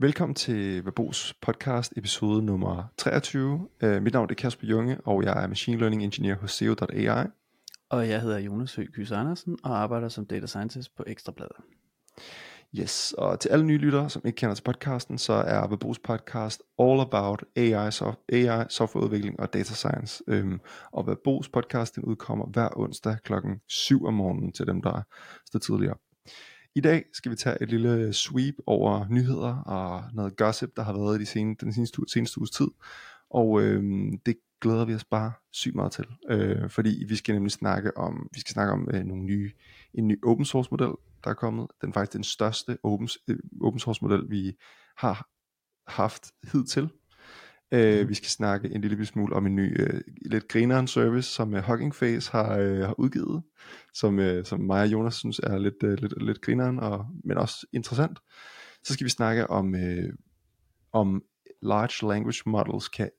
Velkommen 0.00 0.34
til 0.34 0.84
Verbos 0.84 1.34
podcast 1.40 1.92
episode 1.96 2.42
nummer 2.42 2.92
23. 2.98 3.68
Uh, 3.84 4.02
mit 4.02 4.12
navn 4.12 4.30
er 4.30 4.34
Kasper 4.34 4.66
Junge, 4.66 5.00
og 5.00 5.24
jeg 5.24 5.42
er 5.42 5.46
Machine 5.46 5.78
Learning 5.78 6.04
Engineer 6.04 6.34
hos 6.34 6.52
SEO.ai. 6.52 7.26
Og 7.88 8.08
jeg 8.08 8.20
hedder 8.20 8.38
Jonas 8.38 8.74
Høgh 8.74 8.88
Kys 8.88 9.12
Andersen 9.12 9.58
og 9.64 9.78
arbejder 9.78 10.08
som 10.08 10.26
Data 10.26 10.46
Scientist 10.46 10.96
på 10.96 11.04
Ekstrabladet. 11.06 11.56
Yes, 12.78 13.14
og 13.18 13.40
til 13.40 13.48
alle 13.48 13.66
nye 13.66 13.78
lyttere, 13.78 14.10
som 14.10 14.22
ikke 14.24 14.36
kender 14.36 14.54
til 14.54 14.62
podcasten, 14.62 15.18
så 15.18 15.32
er 15.32 15.68
Verbos 15.68 15.98
podcast 15.98 16.62
all 16.78 17.00
about 17.00 17.44
AI, 17.56 17.90
so 17.90 18.12
AI 18.32 18.64
softwareudvikling 18.68 19.40
og 19.40 19.52
data 19.52 19.74
science. 19.74 20.22
Øhm, 20.28 20.60
og 20.92 21.06
Verbos 21.06 21.48
podcast 21.48 21.96
den 21.96 22.04
udkommer 22.04 22.46
hver 22.46 22.68
onsdag 22.76 23.16
klokken 23.24 23.60
7 23.68 24.04
om 24.04 24.14
morgenen 24.14 24.52
til 24.52 24.66
dem, 24.66 24.82
der 24.82 25.02
står 25.46 25.58
tidligere. 25.58 25.96
I 26.78 26.80
dag 26.80 27.04
skal 27.12 27.30
vi 27.30 27.36
tage 27.36 27.62
et 27.62 27.68
lille 27.68 28.12
sweep 28.12 28.54
over 28.66 29.06
nyheder 29.10 29.56
og 29.56 30.04
noget 30.12 30.36
gossip, 30.36 30.76
der 30.76 30.82
har 30.82 30.92
været 30.92 31.16
i 31.16 31.20
de 31.20 31.26
sene, 31.26 31.56
den 31.60 31.72
seneste, 31.72 32.02
seneste 32.08 32.38
uges 32.38 32.50
tid. 32.50 32.66
Og 33.30 33.62
øh, 33.62 33.82
det 34.26 34.36
glæder 34.60 34.84
vi 34.84 34.94
os 34.94 35.04
bare 35.04 35.32
sygt 35.52 35.74
meget 35.74 35.92
til, 35.92 36.06
øh, 36.30 36.70
fordi 36.70 37.04
vi 37.08 37.16
skal 37.16 37.34
nemlig 37.34 37.52
snakke 37.52 37.96
om, 37.96 38.28
vi 38.34 38.40
skal 38.40 38.52
snakke 38.52 38.72
om 38.72 38.88
øh, 38.94 39.04
nogle 39.04 39.22
nye, 39.22 39.52
en 39.94 40.08
ny 40.08 40.24
open 40.24 40.44
source 40.44 40.68
model, 40.70 40.92
der 41.24 41.30
er 41.30 41.34
kommet. 41.34 41.66
Den 41.80 41.88
er 41.88 41.92
faktisk 41.92 42.12
den 42.12 42.24
største 42.24 42.78
open, 42.82 43.08
øh, 43.28 43.38
open 43.60 43.80
source 43.80 44.04
model, 44.04 44.30
vi 44.30 44.56
har 44.96 45.28
haft 45.86 46.32
hidtil. 46.52 46.90
Øh, 47.72 48.02
mm. 48.02 48.08
Vi 48.08 48.14
skal 48.14 48.28
snakke 48.28 48.70
en 48.74 48.80
lille 48.80 49.06
smule 49.06 49.36
om 49.36 49.46
en 49.46 49.56
ny, 49.56 49.80
øh, 49.80 50.00
lidt 50.26 50.48
grineren 50.48 50.86
service, 50.86 51.30
som 51.30 51.54
uh, 51.54 51.58
Hugging 51.58 51.94
Face 51.94 52.32
har, 52.32 52.56
øh, 52.56 52.78
har 52.78 52.94
udgivet, 52.98 53.42
som, 53.94 54.18
øh, 54.18 54.44
som 54.44 54.60
mig 54.60 54.82
og 54.82 54.92
Jonas 54.92 55.14
synes 55.14 55.38
er 55.38 55.58
lidt, 55.58 55.82
øh, 55.82 55.98
lidt, 55.98 56.22
lidt 56.22 56.40
grineren, 56.40 56.78
og, 56.78 57.06
men 57.24 57.38
også 57.38 57.66
interessant. 57.72 58.18
Så 58.84 58.92
skal 58.92 59.04
vi 59.04 59.10
snakke 59.10 59.50
om, 59.50 59.74
øh, 59.74 60.12
om 60.92 61.22
large 61.62 62.08
language 62.12 62.42
models 62.46 62.88
kan 62.88 63.10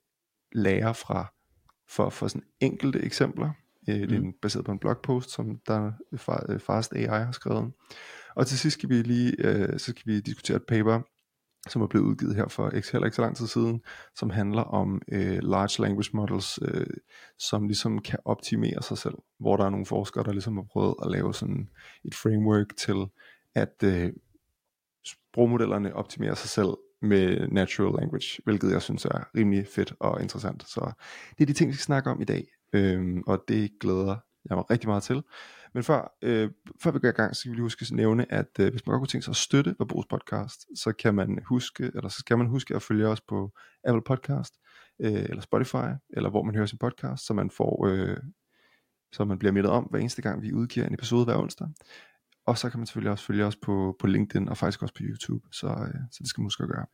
lære 0.51 0.95
fra 0.95 1.33
for, 1.89 2.09
for 2.09 2.27
sådan 2.27 2.47
enkelte 2.59 2.99
eksempler. 2.99 3.51
Øh, 3.89 4.01
mm. 4.01 4.07
Det 4.07 4.17
er 4.17 4.31
baseret 4.41 4.65
på 4.65 4.71
en 4.71 4.79
blogpost, 4.79 5.29
som 5.29 5.59
der 5.67 5.91
øh, 6.49 6.59
Fast 6.59 6.93
AI 6.93 7.05
har 7.05 7.31
skrevet. 7.31 7.71
Og 8.35 8.47
til 8.47 8.59
sidst 8.59 8.73
skal 8.73 8.89
vi 8.89 9.01
lige 9.01 9.35
øh, 9.39 9.79
så 9.79 9.85
skal 9.91 10.03
vi 10.05 10.19
diskutere 10.19 10.57
et 10.57 10.65
paper, 10.67 11.01
som 11.67 11.81
er 11.81 11.87
blevet 11.87 12.05
udgivet 12.05 12.35
her 12.35 12.47
for 12.47 12.69
ikke, 12.69 12.91
heller 12.91 13.05
ikke 13.05 13.15
så 13.15 13.21
lang 13.21 13.37
tid 13.37 13.47
siden, 13.47 13.81
som 14.15 14.29
handler 14.29 14.61
om 14.61 15.01
øh, 15.11 15.39
large 15.41 15.81
language 15.81 16.09
models, 16.13 16.59
øh, 16.61 16.87
som 17.39 17.67
ligesom 17.67 17.99
kan 17.99 18.19
optimere 18.25 18.81
sig 18.81 18.97
selv, 18.97 19.15
hvor 19.39 19.57
der 19.57 19.65
er 19.65 19.69
nogle 19.69 19.85
forskere, 19.85 20.23
der 20.23 20.31
ligesom 20.31 20.55
har 20.55 20.65
prøvet 20.71 20.95
at 21.03 21.11
lave 21.11 21.33
sådan 21.33 21.69
et 22.03 22.15
framework 22.15 22.77
til, 22.77 23.05
at 23.55 23.83
øh, 23.83 24.13
sprogmodellerne 25.05 25.95
optimerer 25.95 26.35
sig 26.35 26.49
selv 26.49 26.77
med 27.01 27.47
natural 27.47 27.93
language, 27.99 28.41
hvilket 28.43 28.71
jeg 28.71 28.81
synes 28.81 29.05
er 29.05 29.37
rimelig 29.37 29.67
fedt 29.67 29.93
og 29.99 30.21
interessant. 30.21 30.63
Så 30.67 30.91
det 31.37 31.41
er 31.41 31.45
de 31.45 31.53
ting, 31.53 31.69
vi 31.69 31.73
skal 31.73 31.83
snakke 31.83 32.09
om 32.09 32.21
i 32.21 32.25
dag, 32.25 32.47
øhm, 32.73 33.23
og 33.27 33.43
det 33.47 33.71
glæder 33.79 34.15
jeg 34.49 34.57
mig 34.57 34.69
rigtig 34.69 34.89
meget 34.89 35.03
til. 35.03 35.23
Men 35.73 35.83
før, 35.83 36.17
øh, 36.21 36.51
før 36.83 36.91
vi 36.91 36.99
går 36.99 37.07
i 37.07 37.11
gang, 37.11 37.35
så 37.35 37.41
vil 37.43 37.51
vi 37.51 37.55
lige 37.55 37.63
huske 37.63 37.83
at 37.83 37.91
nævne, 37.91 38.31
at 38.33 38.59
øh, 38.59 38.71
hvis 38.71 38.85
man 38.85 38.93
godt 38.93 38.99
kunne 38.99 39.07
tænke 39.07 39.25
sig 39.25 39.31
at 39.31 39.35
støtte 39.35 39.75
Verbos 39.79 40.05
podcast, 40.05 40.65
så 40.75 40.93
kan 40.93 41.15
man 41.15 41.39
huske, 41.45 41.91
eller 41.95 42.09
så 42.09 42.19
skal 42.19 42.37
man 42.37 42.47
huske 42.47 42.75
at 42.75 42.81
følge 42.81 43.07
os 43.07 43.21
på 43.21 43.51
Apple 43.83 44.01
Podcast, 44.05 44.53
øh, 44.99 45.13
eller 45.13 45.41
Spotify, 45.41 45.89
eller 46.09 46.29
hvor 46.29 46.43
man 46.43 46.55
hører 46.55 46.65
sin 46.65 46.77
podcast, 46.77 47.25
så 47.25 47.33
man 47.33 47.49
får, 47.51 47.87
øh, 47.87 48.17
så 49.11 49.25
man 49.25 49.39
bliver 49.39 49.51
mindet 49.51 49.71
om 49.71 49.83
hver 49.83 49.99
eneste 49.99 50.21
gang, 50.21 50.41
vi 50.41 50.53
udgiver 50.53 50.87
en 50.87 50.93
episode 50.93 51.25
hver 51.25 51.37
onsdag. 51.37 51.67
Og 52.45 52.57
så 52.57 52.69
kan 52.69 52.79
man 52.79 52.87
selvfølgelig 52.87 53.11
også 53.11 53.25
følge 53.25 53.45
os 53.45 53.55
på, 53.55 53.95
på 53.99 54.07
LinkedIn 54.07 54.49
og 54.49 54.57
faktisk 54.57 54.81
også 54.81 54.93
på 54.93 55.03
YouTube. 55.03 55.47
Så, 55.51 55.67
øh, 55.67 56.01
så 56.11 56.17
det 56.19 56.29
skal 56.29 56.41
man 56.41 56.45
huske 56.45 56.63
at 56.63 56.69
gøre. 56.69 56.85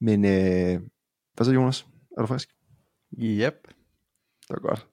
Men 0.00 0.24
øh, 0.24 0.80
hvad 1.34 1.44
så 1.44 1.52
Jonas? 1.52 1.86
Er 2.16 2.20
du 2.20 2.26
frisk? 2.26 2.48
Yep. 3.18 3.54
Det 4.48 4.50
er 4.50 4.60
godt. 4.60 4.88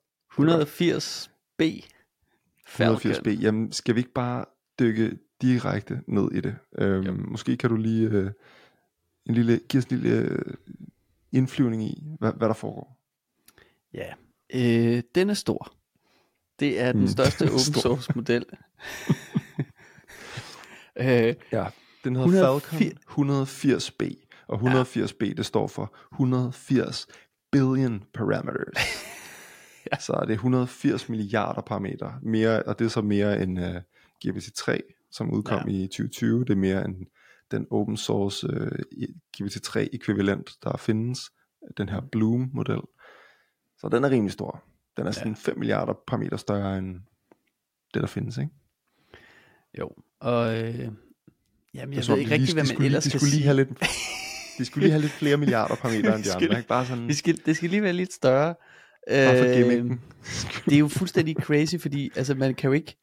180B. 2.79 3.27
180B. 3.27 3.29
Jamen 3.29 3.71
skal 3.71 3.95
vi 3.95 3.99
ikke 3.99 4.13
bare 4.13 4.45
dykke 4.79 5.17
direkte 5.41 6.01
ned 6.07 6.31
i 6.31 6.41
det? 6.41 6.55
Øhm, 6.77 7.25
måske 7.31 7.57
kan 7.57 7.69
du 7.69 7.75
lige 7.75 8.09
øh, 8.09 8.31
en 9.25 9.33
lille, 9.33 9.59
give 9.69 9.79
os 9.79 9.85
en 9.85 9.97
lille 9.97 10.17
øh, 10.17 10.53
indflyvning 11.31 11.83
i, 11.83 12.03
hvad, 12.19 12.33
hvad 12.33 12.47
der 12.47 12.53
foregår. 12.53 12.97
Ja, 13.93 14.13
øh, 14.53 15.03
den 15.15 15.29
er 15.29 15.33
stor. 15.33 15.73
Det 16.59 16.79
er 16.79 16.91
den 16.91 17.01
mm, 17.01 17.07
største 17.17 17.43
open 17.43 17.59
source 17.59 18.11
model. 18.15 18.45
øh, 20.99 21.35
ja, 21.51 21.65
den 22.03 22.15
hedder 22.15 22.27
180... 22.27 22.95
Falcon 23.09 23.45
180B, 23.45 24.27
og 24.47 24.59
180B 24.59 25.15
ja. 25.21 25.33
det 25.33 25.45
står 25.45 25.67
for 25.67 25.95
180 26.13 27.07
billion 27.51 28.03
parameters. 28.13 28.77
ja. 29.91 29.99
Så 29.99 30.13
er 30.13 30.25
det 30.25 30.33
180 30.33 31.09
milliarder 31.09 31.61
parametre, 31.61 32.19
mere, 32.21 32.63
og 32.63 32.79
det 32.79 32.85
er 32.85 32.89
så 32.89 33.01
mere 33.01 33.43
end 33.43 33.59
uh, 33.59 33.65
øh, 33.65 33.81
GPT-3, 34.25 34.77
som 35.11 35.31
udkom 35.31 35.69
ja. 35.69 35.73
i 35.73 35.87
2020. 35.87 36.39
Det 36.39 36.49
er 36.49 36.55
mere 36.55 36.85
end 36.85 36.95
den 37.51 37.67
open 37.71 37.97
source 37.97 38.47
uh, 38.49 38.55
øh, 38.55 39.09
GPT-3 39.37 39.79
ekvivalent, 39.93 40.49
der 40.63 40.77
findes, 40.77 41.19
den 41.77 41.89
her 41.89 42.01
Bloom-model. 42.11 42.81
Så 43.77 43.89
den 43.91 44.03
er 44.03 44.09
rimelig 44.09 44.31
stor. 44.31 44.63
Den 44.97 45.07
er 45.07 45.11
sådan 45.11 45.31
ja. 45.31 45.51
5 45.51 45.57
milliarder 45.57 45.93
parametre 46.07 46.37
større 46.37 46.77
end 46.77 46.95
det, 47.93 48.01
der 48.01 48.07
findes, 48.07 48.37
ikke? 48.37 48.51
Jo, 49.79 49.89
og 50.19 50.57
øh, 50.57 50.79
jamen, 50.79 50.97
jeg, 51.73 51.87
jeg 51.93 52.07
ved 52.07 52.17
ikke 52.17 52.31
rigtig, 52.31 52.53
hvad 52.53 52.63
man 52.63 52.67
skulle, 52.67 52.85
ellers 52.85 53.03
de 53.03 53.09
skulle 53.09 53.31
lige 53.31 53.43
have 53.43 53.55
lidt, 53.55 53.69
De 54.57 54.65
skulle 54.65 54.83
lige 54.83 54.91
have 54.91 55.01
lidt 55.01 55.11
flere 55.11 55.37
milliarder 55.37 55.75
parametre 55.75 56.15
end 56.15 56.23
de 56.23 56.33
andre, 56.33 56.57
ikke? 56.57 56.67
Bare 56.67 56.85
sådan... 56.85 57.07
Det 57.07 57.17
skal, 57.17 57.41
det 57.45 57.55
skal 57.55 57.69
lige 57.69 57.81
være 57.81 57.93
lidt 57.93 58.13
større. 58.13 58.55
Bare 59.09 59.37
for 59.37 59.45
øh, 59.45 59.91
det 60.65 60.73
er 60.75 60.79
jo 60.79 60.87
fuldstændig 60.87 61.35
crazy, 61.35 61.75
fordi 61.79 62.11
altså, 62.15 62.35
man 62.35 62.55
kan 62.55 62.67
jo 62.67 62.73
ikke 62.73 62.97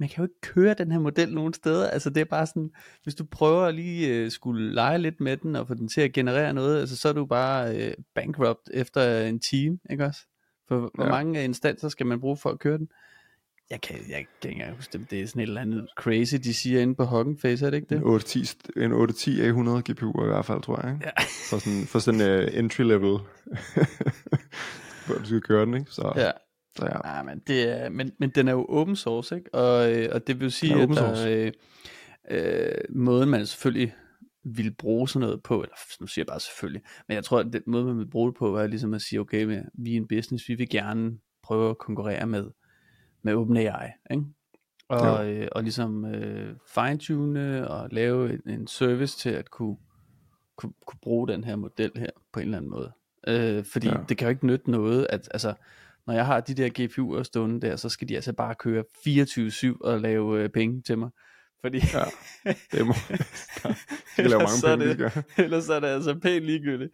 man 0.00 0.08
kan 0.08 0.16
jo 0.16 0.22
ikke 0.22 0.40
køre 0.40 0.74
den 0.74 0.92
her 0.92 0.98
model 0.98 1.34
nogen 1.34 1.54
steder. 1.54 1.90
Altså 1.90 2.10
det 2.10 2.20
er 2.20 2.24
bare 2.24 2.46
sådan, 2.46 2.70
hvis 3.02 3.14
du 3.14 3.24
prøver 3.24 3.62
at 3.62 3.74
lige 3.74 4.24
uh, 4.24 4.30
skulle 4.30 4.74
lege 4.74 4.98
lidt 4.98 5.20
med 5.20 5.36
den 5.36 5.56
og 5.56 5.68
få 5.68 5.74
den 5.74 5.88
til 5.88 6.00
at 6.00 6.12
generere 6.12 6.54
noget, 6.54 6.80
altså 6.80 6.96
så 6.96 7.08
er 7.08 7.12
du 7.12 7.26
bare 7.26 7.76
uh, 7.76 8.04
bankrupt 8.14 8.70
efter 8.74 9.26
en 9.26 9.40
time, 9.40 9.78
ikke 9.90 10.04
også? 10.04 10.20
For 10.68 10.90
hvor 10.94 11.04
ja. 11.04 11.10
mange 11.10 11.44
instanser 11.44 11.88
skal 11.88 12.06
man 12.06 12.20
bruge 12.20 12.36
for 12.36 12.50
at 12.50 12.58
køre 12.58 12.78
den? 12.78 12.88
Jeg 13.70 13.80
kan, 13.80 13.96
jeg 14.08 14.26
kan 14.42 14.50
ikke 14.50 14.72
huske 14.76 14.98
det, 14.98 15.10
det 15.10 15.20
er 15.20 15.26
sådan 15.26 15.42
et 15.42 15.46
eller 15.46 15.60
andet 15.60 15.88
crazy, 15.98 16.34
de 16.34 16.54
siger 16.54 16.80
inde 16.80 16.94
på 16.94 17.04
Hugging 17.04 17.40
Face, 17.40 17.66
er 17.66 17.70
det 17.70 17.76
ikke 17.76 17.94
det? 17.94 17.96
En 18.76 18.92
810 18.92 19.40
A100 19.40 19.92
GPU 19.92 20.24
i 20.24 20.26
hvert 20.26 20.44
fald, 20.44 20.62
tror 20.62 20.86
jeg. 20.86 20.94
Ikke? 20.94 21.06
Ja. 21.06 21.22
For 21.50 21.58
sådan, 21.58 21.86
for 21.86 21.98
sådan 21.98 22.20
uh, 22.20 22.58
entry 22.58 22.82
level, 22.82 23.18
hvor 25.10 25.18
du 25.18 25.26
skal 25.26 25.40
køre 25.40 25.66
den, 25.66 25.74
ikke? 25.74 25.90
Så, 25.90 26.12
ja. 26.16 26.30
Så 26.76 26.86
ja. 26.86 27.16
ja 27.16 27.22
men, 27.22 27.38
det 27.46 27.68
er, 27.68 27.88
men, 27.88 28.12
men 28.18 28.30
den 28.30 28.48
er 28.48 28.52
jo 28.52 28.66
open 28.68 28.96
source, 28.96 29.36
ikke? 29.36 29.54
Og, 29.54 29.92
øh, 29.92 30.08
og 30.12 30.26
det 30.26 30.40
vil 30.40 30.52
sige, 30.52 30.82
at 30.82 30.88
der, 30.88 31.28
øh, 31.28 31.52
øh, 32.30 32.74
måden 32.90 33.28
man 33.28 33.46
selvfølgelig 33.46 33.94
vil 34.44 34.74
bruge 34.74 35.08
sådan 35.08 35.20
noget 35.26 35.42
på, 35.42 35.62
eller 35.62 35.74
nu 36.00 36.06
siger 36.06 36.22
jeg 36.22 36.26
bare 36.26 36.40
selvfølgelig, 36.40 36.82
men 37.08 37.14
jeg 37.14 37.24
tror, 37.24 37.38
at 37.38 37.52
den 37.52 37.62
måde, 37.66 37.84
man 37.84 37.98
vil 37.98 38.10
bruge 38.10 38.30
det 38.30 38.38
på, 38.38 38.56
er 38.56 38.66
ligesom 38.66 38.94
at 38.94 39.02
sige, 39.02 39.20
okay, 39.20 39.62
vi 39.74 39.92
er 39.92 39.96
en 39.96 40.08
business, 40.08 40.48
vi 40.48 40.54
vil 40.54 40.68
gerne 40.68 41.18
prøve 41.42 41.70
at 41.70 41.78
konkurrere 41.78 42.26
med, 42.26 42.50
med 43.22 43.34
OpenAI, 43.34 43.88
ikke? 44.10 44.24
Og, 44.88 45.26
ja. 45.26 45.30
øh, 45.30 45.48
og 45.52 45.62
ligesom 45.62 46.04
øh, 46.04 46.56
fine-tune 46.74 47.68
og 47.68 47.88
lave 47.92 48.32
en, 48.32 48.40
en 48.46 48.66
service 48.66 49.18
til 49.18 49.30
at 49.30 49.50
kunne, 49.50 49.76
kunne, 50.56 50.72
kunne 50.86 50.98
bruge 51.02 51.28
den 51.28 51.44
her 51.44 51.56
model 51.56 51.92
her 51.96 52.10
på 52.32 52.40
en 52.40 52.44
eller 52.44 52.58
anden 52.58 52.70
måde. 52.70 52.92
Øh, 53.28 53.64
fordi 53.64 53.88
ja. 53.88 53.96
det 54.08 54.16
kan 54.18 54.26
jo 54.26 54.30
ikke 54.30 54.46
nytte 54.46 54.70
noget, 54.70 55.06
at 55.10 55.28
altså, 55.30 55.54
når 56.06 56.14
jeg 56.14 56.26
har 56.26 56.40
de 56.40 56.54
der 56.54 56.68
GPU'er 56.78 57.22
stående 57.22 57.60
der, 57.60 57.76
så 57.76 57.88
skal 57.88 58.08
de 58.08 58.14
altså 58.14 58.32
bare 58.32 58.54
køre 58.54 58.84
24-7 59.08 59.76
og 59.80 60.00
lave 60.00 60.42
øh, 60.42 60.48
penge 60.48 60.82
til 60.82 60.98
mig. 60.98 61.10
Fordi 61.60 61.78
ja, 61.94 62.04
det 62.72 62.86
må 62.86 62.94
skal 64.12 64.30
lave 64.30 64.42
mange 64.42 64.78
penge, 64.78 65.04
det, 65.04 65.24
det 65.36 65.44
ellers 65.44 65.68
er 65.68 65.80
det 65.80 65.86
altså 65.86 66.18
pænt 66.22 66.44
ligegyldigt. 66.44 66.92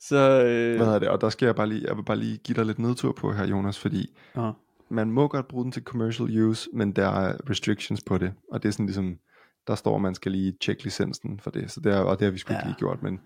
Så, 0.00 0.44
øh, 0.44 0.76
Hvad 0.76 0.86
er 0.86 0.98
det? 0.98 1.08
Og 1.08 1.20
der 1.20 1.28
skal 1.28 1.46
jeg 1.46 1.54
bare 1.54 1.68
lige, 1.68 1.86
jeg 1.88 1.96
vil 1.96 2.02
bare 2.02 2.16
lige 2.16 2.38
give 2.38 2.56
dig 2.56 2.66
lidt 2.66 2.78
nedtur 2.78 3.12
på 3.12 3.32
her, 3.32 3.46
Jonas, 3.46 3.78
fordi 3.78 4.16
uh. 4.34 4.50
man 4.88 5.10
må 5.10 5.28
godt 5.28 5.48
bruge 5.48 5.64
den 5.64 5.72
til 5.72 5.82
commercial 5.82 6.42
use, 6.42 6.68
men 6.72 6.92
der 6.92 7.08
er 7.08 7.50
restrictions 7.50 8.00
på 8.06 8.18
det, 8.18 8.32
og 8.52 8.62
det 8.62 8.68
er 8.68 8.72
sådan 8.72 8.86
ligesom, 8.86 9.18
der 9.66 9.74
står, 9.74 9.96
at 9.96 10.02
man 10.02 10.14
skal 10.14 10.32
lige 10.32 10.56
tjekke 10.60 10.84
licensen 10.84 11.40
for 11.40 11.50
det, 11.50 11.70
så 11.70 11.80
det 11.80 11.92
er, 11.92 11.98
og 11.98 12.18
det 12.18 12.24
har 12.24 12.32
vi 12.32 12.38
sgu 12.38 12.52
ja. 12.52 12.58
ikke 12.58 12.68
lige 12.68 12.78
gjort, 12.78 13.02
men 13.02 13.20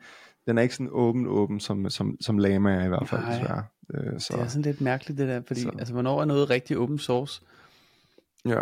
den 0.48 0.58
er 0.58 0.62
ikke 0.62 0.74
sådan 0.74 0.90
åben 0.92 1.26
åben, 1.26 1.60
som, 1.60 1.90
som, 1.90 2.16
som 2.20 2.38
Lama 2.38 2.74
er 2.74 2.84
i 2.84 2.88
hvert 2.88 3.08
fald, 3.08 3.20
Nej. 3.20 3.32
desværre. 3.32 3.64
Øh, 3.94 4.20
så. 4.20 4.32
Det 4.36 4.42
er 4.42 4.48
sådan 4.48 4.62
lidt 4.62 4.80
mærkeligt 4.80 5.18
det 5.18 5.28
der, 5.28 5.42
fordi 5.46 5.60
så. 5.60 5.70
altså, 5.78 5.92
hvornår 5.92 6.20
er 6.20 6.24
noget 6.24 6.50
rigtig 6.50 6.78
open 6.78 6.98
source? 6.98 7.42
Ja, 8.44 8.60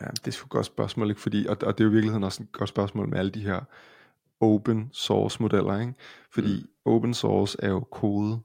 ja 0.00 0.06
det 0.06 0.26
er 0.26 0.30
sgu 0.30 0.46
et 0.46 0.50
godt 0.50 0.66
spørgsmål, 0.66 1.10
ikke? 1.10 1.20
Fordi, 1.20 1.46
og, 1.46 1.56
og 1.62 1.78
det 1.78 1.84
er 1.84 1.84
jo 1.84 1.90
i 1.90 1.92
virkeligheden 1.92 2.24
også 2.24 2.42
et 2.42 2.52
godt 2.52 2.68
spørgsmål 2.68 3.08
med 3.08 3.18
alle 3.18 3.30
de 3.30 3.40
her 3.40 3.60
open 4.40 4.90
source 4.92 5.42
modeller, 5.42 5.80
ikke? 5.80 5.94
Fordi 6.30 6.60
mm. 6.62 6.92
open 6.92 7.14
source 7.14 7.58
er 7.62 7.68
jo 7.68 7.80
kode, 7.80 8.40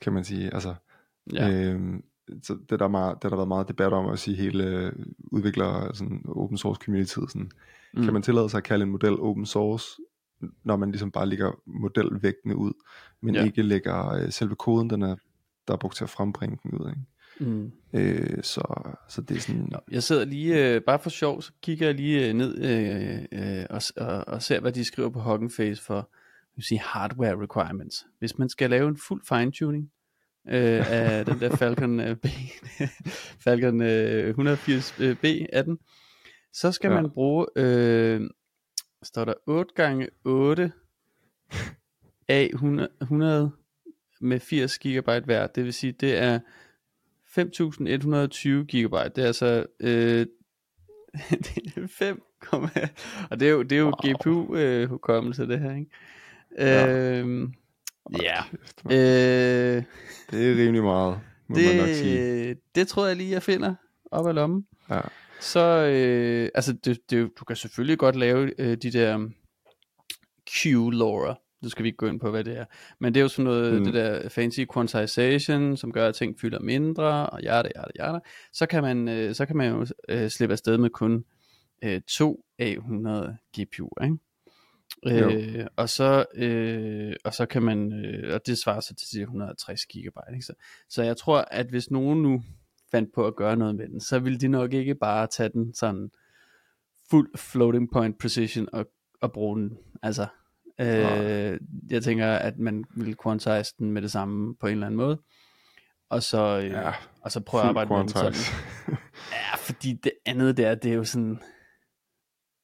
kan 0.00 0.12
man 0.12 0.24
sige, 0.24 0.54
altså, 0.54 0.74
ja. 1.32 1.50
øhm, 1.50 2.04
så 2.42 2.58
det 2.70 2.80
der, 2.80 2.88
meget, 2.88 3.14
det 3.14 3.22
der 3.22 3.28
har 3.28 3.36
været 3.36 3.48
meget 3.48 3.68
debat 3.68 3.92
om 3.92 4.08
at 4.08 4.18
sige 4.18 4.36
hele 4.36 4.64
øh, 4.64 4.92
udvikler 5.18 5.92
sådan 5.94 6.24
open 6.28 6.58
source 6.58 6.80
community 6.84 7.14
sådan, 7.14 7.50
mm. 7.94 8.04
kan 8.04 8.12
man 8.12 8.22
tillade 8.22 8.48
sig 8.48 8.58
at 8.58 8.64
kalde 8.64 8.82
en 8.82 8.90
model 8.90 9.20
open 9.20 9.46
source 9.46 9.86
når 10.64 10.76
man 10.76 10.90
ligesom 10.90 11.10
bare 11.10 11.26
lægger 11.26 11.52
modelvægtene 11.66 12.56
ud, 12.56 12.72
men 13.20 13.34
ja. 13.34 13.44
ikke 13.44 13.62
lægger 13.62 14.12
øh, 14.12 14.32
selve 14.32 14.56
koden, 14.56 14.90
den 14.90 15.02
er, 15.02 15.16
der 15.68 15.74
er 15.74 15.78
brugt 15.78 15.96
til 15.96 16.04
at 16.04 16.10
frembringe 16.10 16.58
den 16.62 16.72
ud. 16.72 16.88
Ikke? 16.88 17.00
Mm. 17.40 17.72
Øh, 17.92 18.42
så, 18.42 18.94
så 19.08 19.22
det 19.22 19.36
er 19.36 19.40
sådan... 19.40 19.68
Nå, 19.70 19.78
jeg 19.90 20.02
sidder 20.02 20.24
lige, 20.24 20.74
øh, 20.74 20.80
bare 20.80 20.98
for 20.98 21.10
sjov, 21.10 21.42
så 21.42 21.52
kigger 21.62 21.86
jeg 21.86 21.94
lige 21.94 22.28
øh, 22.28 22.34
ned 22.34 22.58
øh, 22.58 23.58
øh, 23.58 23.66
og, 23.70 23.82
og, 23.96 24.28
og 24.28 24.42
ser, 24.42 24.60
hvad 24.60 24.72
de 24.72 24.84
skriver 24.84 25.08
på 25.08 25.20
Hugging 25.20 25.52
Face 25.52 25.82
for 25.82 26.10
vil 26.56 26.64
sige, 26.64 26.80
hardware 26.80 27.42
requirements. 27.42 28.06
Hvis 28.18 28.38
man 28.38 28.48
skal 28.48 28.70
lave 28.70 28.88
en 28.88 28.98
fuld 29.08 29.22
fine-tuning 29.28 29.90
øh, 30.48 30.92
af 30.92 31.24
den 31.26 31.40
der 31.40 31.56
Falcon 31.56 32.00
øh, 32.00 32.16
B, 32.16 32.26
Falcon 33.44 33.82
øh, 33.82 34.34
180B 34.38 35.46
af 35.52 35.64
den, 35.64 35.78
så 36.52 36.72
skal 36.72 36.90
ja. 36.90 37.00
man 37.00 37.10
bruge, 37.10 37.46
øh, 37.56 38.20
står 39.06 39.24
der 39.24 39.34
8 39.46 39.74
gange 39.74 40.08
8 40.24 40.72
A 42.28 42.46
100, 42.46 42.88
100 43.00 43.50
med 44.20 44.40
80 44.40 44.78
GB 44.78 45.24
hver. 45.24 45.46
Det 45.46 45.64
vil 45.64 45.74
sige, 45.74 45.92
det 45.92 46.16
er 46.16 46.40
5120 47.26 48.64
GB. 48.64 48.92
Det 48.92 49.18
er 49.18 49.26
altså 49.26 49.66
øh, 49.80 50.26
det 51.30 51.76
er 51.76 51.86
5, 51.88 52.22
og 53.30 53.40
det 53.40 53.48
er 53.48 53.52
jo, 53.52 53.62
det 53.62 53.72
er 53.72 53.80
jo 53.80 53.92
wow. 54.04 54.14
GPU 54.14 54.56
øh, 54.56 55.48
det 55.48 55.60
her, 55.60 55.74
ikke? 55.74 55.90
Ja. 56.58 56.88
Øh, 56.88 57.48
ja. 58.22 58.42
Øh, 58.84 59.82
det 60.30 60.50
er 60.50 60.56
rimelig 60.56 60.82
meget, 60.82 61.20
må 61.48 61.56
det, 61.56 61.66
man 61.66 61.76
nok 61.76 61.94
sige. 61.94 62.56
Det 62.74 62.88
tror 62.88 63.06
jeg 63.06 63.16
lige, 63.16 63.30
jeg 63.30 63.42
finder 63.42 63.74
op 64.10 64.26
ad 64.26 64.32
lommen. 64.32 64.66
Ja. 64.90 65.00
Så, 65.40 65.60
øh, 65.86 66.50
altså, 66.54 66.72
det, 66.72 67.10
det, 67.10 67.30
du 67.38 67.44
kan 67.44 67.56
selvfølgelig 67.56 67.98
godt 67.98 68.16
lave 68.16 68.60
øh, 68.60 68.76
de 68.76 68.90
der 68.90 69.28
Q-LoRa, 70.50 71.58
nu 71.62 71.68
skal 71.68 71.82
vi 71.82 71.88
ikke 71.88 71.96
gå 71.96 72.06
ind 72.06 72.20
på, 72.20 72.30
hvad 72.30 72.44
det 72.44 72.58
er. 72.58 72.64
Men 73.00 73.14
det 73.14 73.20
er 73.20 73.22
jo 73.22 73.28
sådan 73.28 73.44
noget, 73.44 73.78
mm. 73.78 73.84
det 73.84 73.94
der 73.94 74.28
fancy 74.28 74.60
quantization, 74.74 75.76
som 75.76 75.92
gør, 75.92 76.08
at 76.08 76.14
ting 76.14 76.40
fylder 76.40 76.60
mindre, 76.60 77.30
og 77.30 77.40
hjerte, 77.40 77.70
hjerte, 77.74 77.92
hjerte. 77.94 78.20
Så 78.52 78.66
kan 78.66 78.82
man, 78.82 79.08
øh, 79.08 79.34
så 79.34 79.46
kan 79.46 79.56
man 79.56 79.70
jo 79.70 79.86
øh, 80.08 80.28
slippe 80.28 80.52
afsted 80.52 80.78
med 80.78 80.90
kun 80.90 81.24
øh, 81.84 82.00
to 82.08 82.44
A100 82.62 83.56
GPU'er, 83.58 84.04
ikke? 84.04 84.16
Øh, 85.06 85.66
og 85.76 85.88
så 85.88 86.24
øh, 86.34 87.14
og 87.24 87.34
så 87.34 87.46
kan 87.46 87.62
man 87.62 87.92
øh, 87.92 88.34
og 88.34 88.46
det 88.46 88.58
svarer 88.58 88.80
så 88.80 88.94
til 88.94 89.20
160 89.20 89.86
GB 89.86 90.16
ikke? 90.34 90.46
Så, 90.46 90.52
så 90.88 91.02
jeg 91.02 91.16
tror 91.16 91.38
at 91.50 91.66
hvis 91.66 91.90
nogen 91.90 92.22
nu 92.22 92.42
fandt 92.90 93.10
på 93.14 93.26
at 93.26 93.36
gøre 93.36 93.56
noget 93.56 93.74
med 93.74 93.88
den 93.88 94.00
så 94.00 94.18
ville 94.18 94.38
de 94.38 94.48
nok 94.48 94.72
ikke 94.72 94.94
bare 94.94 95.26
tage 95.26 95.48
den 95.48 95.74
sådan 95.74 96.10
fuld 97.10 97.38
floating 97.38 97.90
point 97.92 98.18
precision 98.18 98.68
og, 98.72 98.86
og 99.20 99.32
bruge 99.32 99.56
den 99.56 99.78
altså 100.02 100.26
Øh, 100.80 101.60
jeg 101.90 102.02
tænker, 102.02 102.32
at 102.32 102.58
man 102.58 102.84
vil 102.96 103.16
quantize 103.22 103.74
den 103.78 103.90
med 103.90 104.02
det 104.02 104.12
samme 104.12 104.56
på 104.56 104.66
en 104.66 104.72
eller 104.72 104.86
anden 104.86 104.96
måde. 104.96 105.20
Og 106.08 106.22
så, 106.22 106.58
øh, 106.58 106.70
ja, 106.70 106.92
og 107.20 107.32
så 107.32 107.40
prøve 107.40 107.62
at 107.62 107.68
arbejde 107.68 107.90
med 107.90 107.98
den 107.98 108.08
sådan. 108.08 108.34
Ja, 109.32 109.56
fordi 109.56 109.92
det 109.92 110.12
andet 110.26 110.56
der, 110.56 110.74
det 110.74 110.90
er 110.90 110.94
jo 110.94 111.04
sådan, 111.04 111.42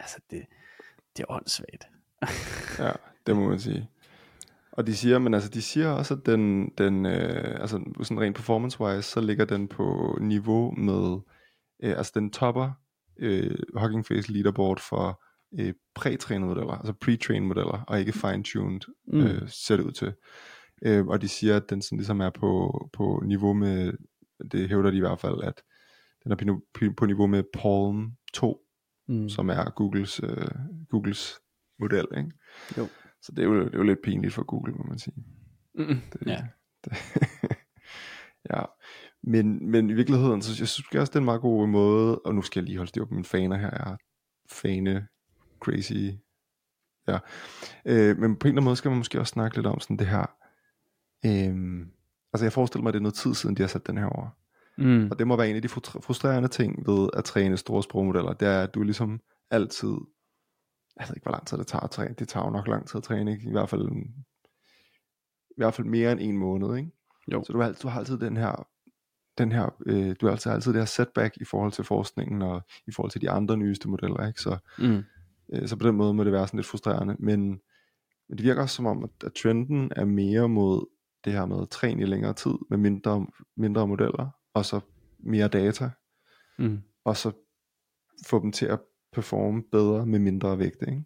altså 0.01 0.19
det, 0.31 0.47
det 1.17 1.23
er 1.23 1.31
åndssvagt. 1.31 1.89
ja, 2.79 2.93
det 3.27 3.37
må 3.37 3.49
man 3.49 3.61
sige. 3.61 3.89
Og 4.73 4.87
de 4.87 4.97
siger, 4.97 5.19
men 5.19 5.35
altså 5.35 5.49
de 5.49 5.63
siger 5.63 5.89
også, 5.89 6.15
at 6.15 6.27
den, 6.27 6.71
den 6.79 7.07
øh, 7.07 7.61
altså 7.61 7.81
sådan 8.03 8.21
rent 8.21 8.37
performance-wise, 8.37 9.03
så 9.03 9.21
ligger 9.21 9.45
den 9.45 9.69
på 9.69 10.19
niveau 10.21 10.71
med, 10.71 11.21
øh, 11.83 11.99
altså 11.99 12.13
den 12.15 12.31
topper 12.31 12.71
øh, 13.19 13.59
Hugging 13.77 14.07
Face 14.07 14.33
leaderboard 14.33 14.81
for 14.81 15.23
øh, 15.59 15.75
prætrænede 15.95 16.49
modeller, 16.49 16.73
altså 16.73 16.93
pre-trained 17.05 17.41
modeller, 17.41 17.85
og 17.87 18.01
ikke 18.01 18.13
fine-tuned, 18.13 18.81
mm. 19.07 19.21
øh, 19.21 19.49
ser 19.49 19.77
det 19.77 19.85
ud 19.85 19.93
til. 19.93 20.13
Øh, 20.83 21.07
og 21.07 21.23
de 21.23 21.29
siger, 21.29 21.57
at 21.57 21.71
den 21.71 21.83
sådan 21.83 21.99
ligesom 21.99 22.21
er 22.21 22.31
på, 22.31 22.91
på 22.93 23.23
niveau 23.27 23.53
med, 23.53 23.93
det 24.53 24.69
hævder 24.69 24.91
de 24.91 24.97
i 24.97 25.01
hvert 25.01 25.21
fald, 25.21 25.43
at 25.43 25.63
den 26.25 26.33
er 26.33 26.37
på, 26.37 26.85
på 26.97 27.07
niveau 27.07 27.27
med 27.27 27.43
Palm 27.55 28.13
2, 28.35 28.61
mm. 29.09 29.29
som 29.29 29.49
er 29.49 29.71
Googles, 29.71 30.21
øh, 30.23 30.49
Googles 30.91 31.41
model, 31.79 32.07
ikke? 32.17 32.31
Jo. 32.79 32.89
Så 33.23 33.33
det 33.33 33.39
er, 33.39 33.47
jo, 33.47 33.65
det 33.65 33.75
er 33.75 33.79
jo 33.79 33.85
lidt 33.85 34.03
pinligt 34.05 34.35
for 34.35 34.43
Google, 34.43 34.73
må 34.73 34.85
man 34.89 34.99
sige. 34.99 35.15
Mm, 35.75 36.01
det, 36.13 36.27
ja. 36.27 36.47
Det, 36.85 36.93
ja. 38.51 38.63
Men, 39.23 39.71
men 39.71 39.91
i 39.91 39.93
virkeligheden, 39.93 40.43
så 40.43 40.63
jeg 40.63 40.69
synes 40.69 40.95
også, 40.95 41.11
det 41.11 41.15
er 41.15 41.19
en 41.19 41.25
meget 41.25 41.41
god 41.41 41.69
måde, 41.69 42.19
og 42.19 42.35
nu 42.35 42.43
skal 42.43 42.61
jeg 42.61 42.67
lige 42.67 42.77
holde 42.77 42.89
styr 42.89 43.05
på 43.05 43.15
mine 43.15 43.25
faner 43.25 43.57
her, 43.57 43.71
jeg 43.71 43.93
er 43.93 43.97
fane 44.51 45.07
crazy. 45.61 46.11
Ja. 47.09 47.19
Øh, 47.85 48.19
men 48.19 48.37
på 48.37 48.49
en 48.49 48.49
eller 48.49 48.61
anden 48.61 48.65
måde 48.65 48.77
skal 48.77 48.91
man 48.91 48.99
måske 48.99 49.21
også 49.21 49.31
snakke 49.31 49.57
lidt 49.57 49.67
om 49.67 49.81
sådan 49.81 49.97
det 49.97 50.07
her. 50.07 50.27
Øh, 51.27 51.87
altså 52.33 52.45
jeg 52.45 52.53
forestiller 52.53 52.83
mig, 52.83 52.91
at 52.91 52.95
det 52.95 53.01
er 53.01 53.03
noget 53.03 53.15
tid 53.15 53.35
siden, 53.35 53.57
de 53.57 53.63
har 53.63 53.69
sat 53.69 53.87
den 53.87 53.99
her 53.99 54.07
over. 54.07 54.29
Mm. 54.79 55.09
Og 55.11 55.19
det 55.19 55.27
må 55.27 55.37
være 55.37 55.51
en 55.51 55.57
af 55.57 55.63
de 55.63 55.69
frustrerende 55.69 56.49
ting 56.49 56.87
ved 56.87 57.09
at 57.17 57.25
træne 57.25 57.57
store 57.57 57.83
sprogmodeller, 57.83 58.33
det 58.33 58.49
er, 58.49 58.63
at 58.63 58.75
du 58.75 58.83
ligesom 58.83 59.21
altid, 59.51 59.97
jeg 61.01 61.09
ved 61.09 61.17
ikke, 61.17 61.25
hvor 61.25 61.33
lang 61.33 61.47
tid 61.47 61.59
det 61.59 61.67
tager 61.67 61.85
at 61.85 61.91
træne, 61.91 62.15
det 62.19 62.29
tager 62.29 62.47
jo 62.47 62.51
nok 62.51 62.69
lang 62.69 62.89
tid 62.89 62.97
at 62.97 63.03
træne, 63.03 63.33
ikke? 63.33 63.49
i 63.49 63.53
hvert 63.53 63.69
fald 63.69 63.89
i 65.51 65.55
hvert 65.57 65.75
fald 65.75 65.87
mere 65.87 66.13
end 66.13 66.21
en 66.21 66.39
måned, 66.39 66.77
ikke? 66.77 66.91
Jo. 67.33 67.45
Så 67.45 67.53
du 67.53 67.61
har, 67.61 67.73
du 67.83 67.89
har 67.89 67.99
altid 67.99 68.19
den 68.19 68.37
her, 68.37 68.69
den 69.39 69.53
her 69.53 69.75
øh, 69.87 70.17
du 70.21 70.27
har 70.27 70.33
altid, 70.33 70.51
altid 70.51 70.73
det 70.73 70.81
her 70.81 70.87
setback 70.87 71.37
i 71.37 71.45
forhold 71.45 71.73
til 71.73 71.85
forskningen 71.85 72.43
og 72.43 72.63
i 72.87 72.93
forhold 72.93 73.11
til 73.11 73.21
de 73.21 73.31
andre 73.31 73.57
nyeste 73.57 73.89
modeller, 73.89 74.27
ikke? 74.27 74.41
Så, 74.41 74.59
mm. 74.79 75.03
Øh, 75.53 75.69
så 75.69 75.77
på 75.77 75.87
den 75.87 75.97
måde 75.97 76.15
må 76.15 76.25
det 76.25 76.33
være 76.33 76.47
sådan 76.47 76.59
lidt 76.59 76.67
frustrerende. 76.67 77.17
Men, 77.19 77.41
men 78.29 78.39
det 78.39 78.43
virker 78.43 78.63
også 78.63 78.77
som 78.77 78.87
om, 78.87 79.05
at, 79.05 79.11
at 79.25 79.33
trenden 79.33 79.93
er 79.97 80.05
mere 80.05 80.49
mod 80.49 80.87
det 81.25 81.33
her 81.33 81.47
med 81.47 81.63
at 81.63 81.69
træne 81.69 82.03
i 82.03 82.07
længere 82.07 82.35
tid 82.35 82.55
med 82.71 82.79
mindre, 82.79 83.27
mindre 83.57 83.89
modeller, 83.89 84.29
og 84.55 84.65
så 84.65 84.81
mere 85.19 85.49
data, 85.49 85.91
mm. 86.59 86.83
og 87.05 87.17
så 87.17 87.33
få 88.27 88.43
dem 88.43 88.53
til 88.53 88.67
at 88.67 88.81
performe 89.13 89.63
bedre 89.63 90.07
med 90.07 90.19
mindre 90.19 90.59
vægt, 90.59 90.83
ikke? 90.83 91.05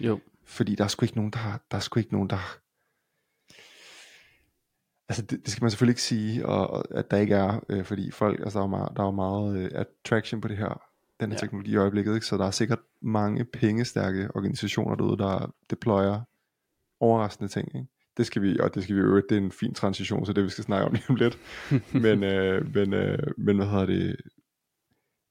Jo. 0.00 0.20
Fordi 0.44 0.74
der 0.74 0.84
er 0.84 0.88
sgu 0.88 1.04
ikke 1.04 1.16
nogen, 1.16 1.32
der 1.32 1.38
har, 1.38 1.64
der 1.70 1.76
er 1.76 1.80
sgu 1.80 2.00
ikke 2.00 2.12
nogen, 2.12 2.30
der 2.30 2.36
har, 2.36 2.58
Altså 5.08 5.22
det, 5.22 5.44
det 5.44 5.48
skal 5.48 5.64
man 5.64 5.70
selvfølgelig 5.70 5.92
ikke 5.92 6.02
sige, 6.02 6.46
og, 6.46 6.70
og 6.70 6.84
at 6.98 7.10
der 7.10 7.16
ikke 7.16 7.34
er, 7.34 7.60
øh, 7.68 7.84
fordi 7.84 8.10
folk, 8.10 8.40
altså 8.40 8.58
der 8.58 8.64
er 8.64 8.68
jo 8.68 8.70
meget, 8.70 8.96
der 8.96 9.02
er 9.02 9.06
jo 9.06 9.12
meget 9.12 9.58
øh, 9.58 9.70
attraction 9.74 10.40
på 10.40 10.48
det 10.48 10.56
her 10.56 10.82
den 11.20 11.30
her 11.30 11.36
ja. 11.36 11.40
teknologi 11.40 11.72
i 11.72 11.76
øjeblikket, 11.76 12.14
ikke? 12.14 12.26
så 12.26 12.36
der 12.36 12.46
er 12.46 12.50
sikkert 12.50 12.78
mange 13.02 13.44
pengestærke 13.44 14.28
organisationer 14.34 14.94
derude, 14.94 15.18
der 15.18 15.54
deployer 15.70 16.20
overraskende 17.00 17.48
ting. 17.48 17.68
Ikke? 17.74 17.88
Det 18.16 18.26
skal 18.26 18.42
vi, 18.42 18.58
og 18.58 18.74
det 18.74 18.82
skal 18.82 18.96
vi 18.96 19.00
øve, 19.00 19.22
det 19.28 19.38
er 19.38 19.40
en 19.40 19.52
fin 19.52 19.74
transition, 19.74 20.26
så 20.26 20.32
det 20.32 20.44
vi 20.44 20.48
skal 20.48 20.64
snakke 20.64 20.86
om 20.86 20.92
lige 20.92 21.04
om 21.08 21.16
lidt. 21.16 21.38
men, 22.04 22.24
øh, 22.24 22.74
men, 22.74 22.92
øh, 22.92 23.18
men 23.38 23.56
hvad 23.56 23.66
hedder 23.66 23.86
det, 23.86 24.16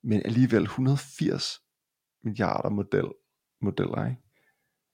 men 0.04 0.22
alligevel 0.26 0.64
180 0.64 1.63
milliarder 2.24 2.70
model, 2.70 3.08
modeller, 3.62 4.06
ikke? 4.06 4.22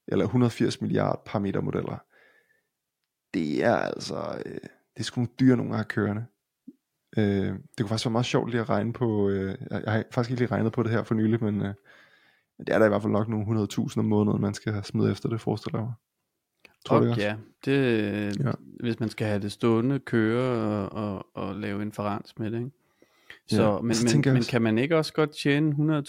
eller 0.08 0.24
180 0.24 0.80
milliarder 0.80 1.22
parameter 1.26 1.60
modeller. 1.60 1.98
Det 3.34 3.64
er 3.64 3.76
altså, 3.76 4.42
øh, 4.46 4.54
det 4.94 5.00
er 5.00 5.02
sgu 5.02 5.20
nogle 5.20 5.32
dyre 5.40 5.56
nogle 5.56 5.78
af 5.78 5.88
kørende. 5.88 6.26
Øh, 7.18 7.24
det 7.54 7.80
kunne 7.80 7.88
faktisk 7.88 8.06
være 8.06 8.12
meget 8.12 8.26
sjovt 8.26 8.50
lige 8.50 8.60
at 8.60 8.68
regne 8.68 8.92
på, 8.92 9.28
øh, 9.28 9.58
jeg 9.70 9.82
har 9.86 10.04
faktisk 10.10 10.30
ikke 10.30 10.40
lige 10.40 10.52
regnet 10.52 10.72
på 10.72 10.82
det 10.82 10.90
her 10.90 11.02
for 11.02 11.14
nylig, 11.14 11.44
men, 11.44 11.60
øh, 11.60 11.74
det 12.58 12.68
er 12.68 12.78
der 12.78 12.86
i 12.86 12.88
hvert 12.88 13.02
fald 13.02 13.12
nok 13.12 13.28
nogle 13.28 13.46
100.000 13.46 13.98
om 13.98 14.04
måneden, 14.04 14.40
man 14.40 14.54
skal 14.54 14.84
smide 14.84 15.10
efter 15.10 15.28
det, 15.28 15.40
forestiller 15.40 15.78
jeg 15.78 15.84
mig. 15.84 15.94
Tror 16.86 16.96
okay, 16.96 17.08
det 17.08 17.18
ja. 17.18 17.36
Det, 17.64 18.40
ja. 18.40 18.52
Hvis 18.80 19.00
man 19.00 19.08
skal 19.08 19.26
have 19.26 19.42
det 19.42 19.52
stående, 19.52 19.98
køre 19.98 20.60
og, 20.90 20.92
og, 20.92 21.26
og 21.34 21.54
lave 21.54 21.82
inferens 21.82 22.38
med 22.38 22.50
det, 22.50 22.58
ikke? 22.58 22.70
Så, 23.50 23.62
ja, 23.62 23.80
men, 23.80 23.94
så 23.94 24.20
men, 24.24 24.34
men 24.34 24.42
kan 24.42 24.62
man 24.62 24.78
ikke 24.78 24.96
også 24.96 25.12
godt 25.12 25.30
tjene 25.36 26.00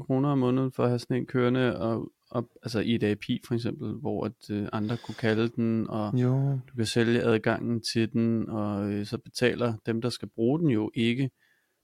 100.000 0.00 0.06
kroner 0.06 0.28
om 0.28 0.38
måneden 0.38 0.72
for 0.72 0.82
at 0.82 0.88
have 0.88 0.98
sådan 0.98 1.16
en 1.16 1.26
kørende 1.26 1.80
og, 1.80 2.12
op, 2.30 2.44
altså 2.62 2.80
i 2.80 2.94
et 2.94 3.02
API 3.02 3.40
for 3.46 3.54
eksempel, 3.54 3.92
hvor 3.92 4.24
at 4.24 4.50
øh, 4.50 4.68
andre 4.72 4.96
kunne 4.96 5.14
kalde 5.14 5.48
den, 5.48 5.90
og 5.90 6.14
jo. 6.14 6.60
du 6.68 6.76
kan 6.76 6.86
sælge 6.86 7.22
adgangen 7.22 7.80
til 7.80 8.12
den, 8.12 8.48
og 8.48 8.92
øh, 8.92 9.06
så 9.06 9.18
betaler 9.18 9.74
dem, 9.86 10.02
der 10.02 10.08
skal 10.08 10.28
bruge 10.28 10.60
den 10.60 10.68
jo 10.68 10.90
ikke. 10.94 11.30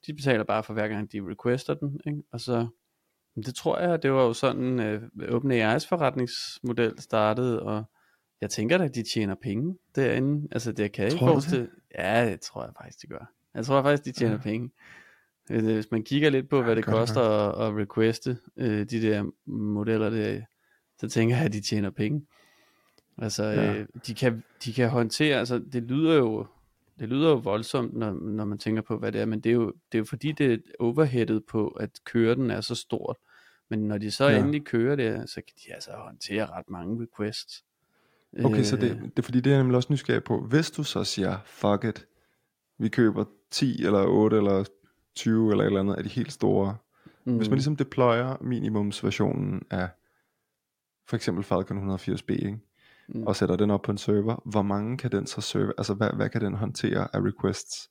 De 0.07 0.15
betaler 0.15 0.45
bare 0.45 0.63
for 0.63 0.73
hver 0.73 0.89
gang 0.89 1.13
de 1.13 1.21
requester 1.21 1.75
den, 1.75 2.01
ikke? 2.07 2.23
og 2.33 2.41
så 2.41 2.67
det 3.37 3.55
tror 3.55 3.79
jeg, 3.79 4.03
det 4.03 4.13
var 4.13 4.23
jo 4.23 4.33
sådan 4.33 4.81
øh, 4.81 5.03
OpenAI's 5.21 5.89
forretningsmodel 5.89 7.01
startede, 7.01 7.63
og 7.63 7.85
jeg 8.41 8.51
tænker 8.51 8.79
da, 8.79 8.85
at 8.85 8.95
de 8.95 9.03
tjener 9.03 9.35
penge 9.43 9.79
derinde. 9.95 10.49
Altså 10.53 10.73
det 10.73 10.93
kan 10.93 11.05
jeg 11.05 11.13
ikke 11.13 11.25
forestille. 11.25 11.69
Ja, 11.99 12.31
det 12.31 12.41
tror 12.41 12.65
jeg 12.65 12.73
faktisk, 12.81 13.03
de 13.03 13.07
gør. 13.07 13.33
Jeg 13.55 13.65
tror 13.65 13.83
faktisk, 13.83 14.05
de 14.05 14.13
tjener 14.13 14.35
ja. 14.35 14.41
penge. 14.41 14.71
Øh, 15.51 15.65
hvis 15.65 15.91
man 15.91 16.03
kigger 16.03 16.31
lidt 16.31 16.49
på, 16.49 16.57
ja, 16.57 16.63
hvad 16.63 16.77
det 16.77 16.85
koster 16.85 17.21
at, 17.21 17.67
at 17.67 17.77
requeste 17.77 18.39
øh, 18.57 18.87
de 18.91 19.03
der 19.03 19.31
modeller, 19.47 20.11
der, 20.11 20.41
så 20.99 21.09
tænker 21.09 21.37
jeg, 21.37 21.45
at 21.45 21.53
de 21.53 21.61
tjener 21.61 21.91
penge. 21.91 22.27
Altså, 23.19 23.45
ja. 23.45 23.75
øh, 23.75 23.87
de, 24.07 24.15
kan, 24.15 24.43
de 24.65 24.73
kan 24.73 24.89
håndtere, 24.89 25.39
altså 25.39 25.59
det 25.73 25.83
lyder 25.83 26.15
jo, 26.15 26.47
det 26.99 27.09
lyder 27.09 27.31
jo 27.31 27.37
voldsomt, 27.37 27.95
når, 27.95 28.13
når 28.13 28.45
man 28.45 28.59
tænker 28.59 28.83
på, 28.83 28.99
hvad 28.99 29.13
det 29.13 29.21
er, 29.21 29.25
men 29.25 29.41
det 29.41 29.51
er 29.51 29.55
jo, 29.55 29.67
det 29.67 29.99
er 29.99 29.99
jo 29.99 30.05
fordi, 30.05 30.33
det 30.33 30.53
er 30.53 30.59
overheadet 30.79 31.45
på, 31.49 31.69
at 31.69 31.91
køre 32.05 32.35
den 32.35 32.51
er 32.51 32.61
så 32.61 32.75
stort. 32.75 33.17
Men 33.69 33.79
når 33.79 33.99
de 33.99 34.11
så 34.11 34.25
ja. 34.25 34.39
endelig 34.39 34.65
kører 34.65 34.97
det, 34.97 35.31
så 35.31 35.35
kan 35.35 35.55
de 35.67 35.75
altså 35.75 35.91
håndtere 35.97 36.47
ret 36.47 36.71
mange 36.71 37.03
requests. 37.03 37.65
Okay, 38.45 38.63
så 38.63 38.77
det, 38.77 38.91
det 38.91 39.19
er 39.19 39.23
fordi, 39.23 39.41
det 39.41 39.53
er 39.53 39.59
nemlig 39.59 39.77
også 39.77 39.93
nysgerrig 39.93 40.25
på. 40.25 40.41
Hvis 40.41 40.71
du 40.71 40.83
så 40.83 41.05
siger, 41.05 41.39
fuck 41.45 41.85
it, 41.85 42.07
vi 42.79 42.89
køber 42.89 43.25
10 43.51 43.85
eller 43.85 44.07
8 44.07 44.37
eller 44.37 44.65
20 45.15 45.51
eller 45.51 45.65
et 45.65 45.67
eller 45.67 45.81
andet 45.81 45.95
af 45.95 46.03
de 46.03 46.09
helt 46.09 46.33
store. 46.33 46.77
Mm. 47.25 47.37
Hvis 47.37 47.49
man 47.49 47.57
ligesom 47.57 47.77
deployer 47.77 48.37
minimumsversionen 48.41 49.63
af 49.71 49.89
for 51.09 51.17
eksempel 51.17 51.45
Falcon 51.45 51.95
180B, 51.95 52.31
ikke? 52.31 52.59
Mm. 53.09 53.23
og 53.23 53.37
sætter 53.37 53.57
den 53.57 53.71
op 53.71 53.83
på 53.83 53.91
en 53.91 53.99
server, 53.99 54.43
hvor 54.45 54.63
mange 54.63 54.97
kan 54.97 55.13
den 55.13 55.27
så 55.27 55.41
serve, 55.41 55.73
altså 55.79 55.95
hvad, 55.95 56.11
hvad 56.17 56.29
kan 56.29 56.41
den 56.41 56.55
håndtere 56.55 57.09
af 57.17 57.21
requests 57.21 57.91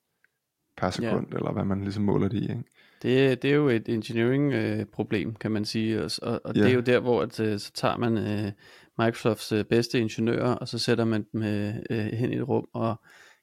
per 0.78 0.90
sekund, 0.90 1.28
yeah. 1.28 1.38
eller 1.38 1.52
hvad 1.52 1.66
man 1.66 1.82
ligesom 1.82 2.04
måler 2.04 2.28
det 2.28 2.38
i, 2.38 2.42
ikke? 2.42 2.64
Det, 3.02 3.42
det 3.42 3.52
er 3.52 3.56
jo 3.56 3.70
et 3.70 3.90
engineering 3.90 4.54
øh, 4.54 4.86
problem, 4.86 5.36
kan 5.36 5.52
man 5.52 5.66
sige, 5.66 6.04
og, 6.04 6.12
og, 6.22 6.42
og 6.44 6.56
yeah. 6.56 6.66
det 6.66 6.72
er 6.72 6.76
jo 6.76 6.82
der, 6.82 7.00
hvor 7.00 7.22
at, 7.22 7.40
øh, 7.40 7.60
så 7.60 7.72
tager 7.74 7.98
man 7.98 8.18
øh, 8.18 8.52
Microsofts 8.98 9.52
øh, 9.52 9.66
bedste 9.66 10.00
ingeniører, 10.00 10.56
og 10.56 10.68
så 10.68 10.80
sætter 10.80 11.06
man 11.06 11.26
dem 11.34 11.44
øh, 11.44 11.76
øh, 11.90 12.06
hen 12.06 12.34
i 12.34 12.36
et 12.36 12.48
rum, 12.48 12.68
og 12.74 13.02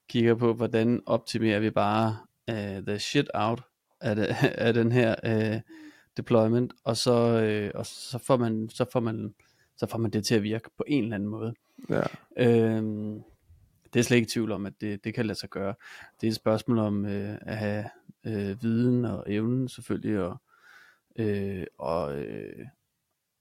kigger 0.08 0.34
på, 0.34 0.54
hvordan 0.54 1.02
optimerer 1.06 1.60
vi 1.60 1.70
bare 1.70 2.16
øh, 2.50 2.86
the 2.86 2.98
shit 2.98 3.30
out 3.34 3.62
af, 4.00 4.16
det, 4.16 4.36
af 4.66 4.74
den 4.74 4.92
her 4.92 5.14
øh, 5.24 5.60
deployment, 6.16 6.72
og 6.84 6.96
så, 6.96 7.40
øh, 7.42 7.70
og 7.74 7.86
så 7.86 8.18
får 8.18 8.36
man, 8.36 8.68
så 8.70 8.84
får 8.92 9.00
man 9.00 9.34
så 9.76 9.86
får 9.86 9.98
man 9.98 10.10
det 10.10 10.24
til 10.24 10.34
at 10.34 10.42
virke 10.42 10.70
på 10.76 10.84
en 10.86 11.04
eller 11.04 11.14
anden 11.14 11.28
måde. 11.28 11.54
Ja. 11.90 12.02
Øhm, 12.36 13.22
det 13.92 14.00
er 14.00 14.02
slet 14.02 14.16
ikke 14.16 14.30
tvivl 14.32 14.52
om, 14.52 14.66
at 14.66 14.72
det, 14.80 15.04
det 15.04 15.14
kan 15.14 15.26
lade 15.26 15.38
sig 15.38 15.50
gøre. 15.50 15.74
Det 16.20 16.26
er 16.26 16.30
et 16.30 16.36
spørgsmål 16.36 16.78
om 16.78 17.06
øh, 17.06 17.38
at 17.40 17.56
have 17.56 17.84
øh, 18.26 18.62
viden 18.62 19.04
og 19.04 19.24
evnen 19.26 19.68
selvfølgelig, 19.68 20.20
og, 20.20 20.36
øh, 21.16 21.64
og, 21.78 22.18
øh, 22.18 22.66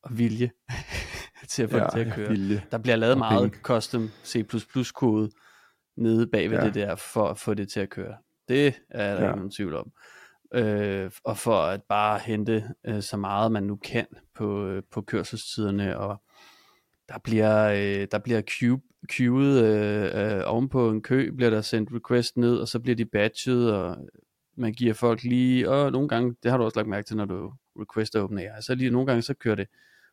og 0.04 0.18
vilje 0.18 0.52
til 1.50 1.64
at 1.64 1.70
få 1.70 1.78
ja, 1.78 1.84
det 1.84 1.92
til 1.92 2.00
at 2.00 2.14
køre. 2.14 2.30
Vilje. 2.30 2.64
Der 2.72 2.78
bliver 2.78 2.96
lavet 2.96 3.18
meget 3.18 3.54
custom 3.54 4.10
C++ 4.26 4.44
kode 4.94 5.32
nede 5.96 6.28
bag 6.28 6.52
ved 6.52 6.58
ja. 6.58 6.66
det 6.66 6.76
der, 6.76 6.96
for 6.96 7.28
at 7.28 7.38
få 7.38 7.54
det 7.54 7.70
til 7.70 7.80
at 7.80 7.90
køre. 7.90 8.16
Det 8.48 8.74
er 8.90 9.16
der 9.16 9.22
ja. 9.22 9.28
ikke 9.28 9.36
nogen 9.36 9.52
tvivl 9.52 9.76
om. 9.76 9.92
Øh, 10.54 11.12
og 11.24 11.38
for 11.38 11.62
at 11.62 11.84
bare 11.84 12.20
hente 12.20 12.64
øh, 12.88 13.02
så 13.02 13.18
meget 13.18 13.52
man 13.52 13.64
nu 13.64 13.76
kan 13.76 14.06
på, 14.36 14.68
øh, 14.68 14.84
på 14.92 15.02
kørselstiderne 15.02 15.98
og 15.98 16.22
der 17.10 17.18
bliver, 17.24 17.70
øh, 17.70 18.08
der 18.12 18.20
bliver 18.20 18.42
queue, 18.60 18.82
queued 19.12 19.60
øh, 19.64 20.38
øh, 20.38 20.44
ovenpå 20.46 20.90
en 20.90 21.02
kø, 21.02 21.32
bliver 21.32 21.50
der 21.50 21.62
sendt 21.62 21.90
request 21.94 22.38
ned, 22.38 22.58
og 22.58 22.68
så 22.68 22.80
bliver 22.80 22.96
de 22.96 23.06
batchet, 23.06 23.74
og 23.74 23.98
man 24.58 24.74
giver 24.74 24.94
folk 24.94 25.24
lige, 25.24 25.70
og 25.70 25.92
nogle 25.92 26.08
gange, 26.08 26.36
det 26.44 26.52
har 26.52 26.58
du 26.58 26.64
også 26.64 26.80
lagt 26.80 26.90
mærke 26.90 27.08
til, 27.08 27.18
når 27.18 27.26
du 27.26 27.54
requester 27.80 28.22
OpenAI, 28.22 28.62
så 28.62 28.76
lige 28.76 28.90
nogle 28.90 29.08
gange, 29.08 29.22
så 29.22 29.34
kører 29.34 29.56
det, 29.56 29.68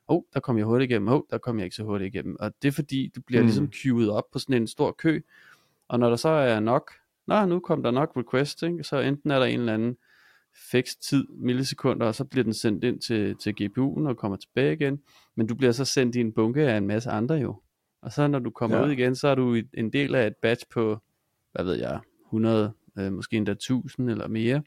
åh, 0.09 0.17
oh, 0.17 0.23
der 0.35 0.41
kom 0.41 0.59
jeg 0.59 0.67
hurtigt 0.67 0.91
igennem, 0.91 1.09
åh, 1.09 1.15
oh, 1.15 1.23
der 1.31 1.39
kom 1.39 1.59
jeg 1.59 1.65
ikke 1.65 1.77
så 1.77 1.85
hurtigt 1.85 2.15
igennem, 2.15 2.37
og 2.41 2.53
det 2.63 2.69
er 2.69 2.73
fordi, 2.73 3.13
du 3.17 3.21
bliver 3.27 3.41
mm. 3.43 3.47
ligesom 3.47 3.71
queued 3.83 4.09
op 4.09 4.25
på 4.33 4.39
sådan 4.39 4.57
en 4.57 4.67
stor 4.67 4.93
kø, 4.93 5.21
og 5.93 5.99
når 5.99 6.09
der 6.09 6.17
så 6.17 6.29
er 6.29 6.61
nok, 6.61 6.93
nå, 7.27 7.47
nu 7.47 7.61
kom 7.61 7.83
der 7.83 7.91
nok 7.91 8.13
request, 8.17 8.63
ikke? 8.63 8.85
så 8.85 9.01
enten 9.01 9.31
er 9.31 9.39
der 9.39 9.47
en 9.47 9.61
eller 9.61 9.75
anden 9.75 9.97
fix 10.71 10.95
tid, 10.95 11.25
millisekunder, 11.29 12.07
og 12.07 12.15
så 12.15 12.25
bliver 12.25 12.45
den 12.45 12.55
sendt 12.55 12.85
ind 12.85 13.01
til, 13.01 13.37
til 13.37 13.55
GPU'en 13.61 14.09
og 14.09 14.17
kommer 14.17 14.37
tilbage 14.37 14.73
igen. 14.73 15.01
Men 15.35 15.47
du 15.47 15.55
bliver 15.55 15.73
så 15.73 15.85
sendt 15.85 16.17
i 16.17 16.21
en 16.21 16.33
bunke 16.33 16.63
af 16.63 16.77
en 16.77 16.87
masse 16.87 17.11
andre 17.11 17.35
jo. 17.35 17.61
Og 18.03 18.13
så 18.13 18.29
når 18.29 18.39
du 18.39 18.51
kommer 18.51 18.77
ja. 18.77 18.85
ud 18.87 18.91
igen, 18.91 19.17
så 19.17 19.29
er 19.29 19.35
du 19.35 19.57
en 19.75 19.93
del 19.93 20.15
af 20.15 20.27
et 20.27 20.37
batch 20.43 20.67
på, 20.71 20.99
hvad 21.53 21.65
ved 21.65 21.75
jeg, 21.75 22.01
100, 22.27 22.73
øh, 22.99 23.13
måske 23.13 23.37
endda 23.37 23.53
1000 23.53 24.11
eller 24.11 24.29
mere. 24.29 24.63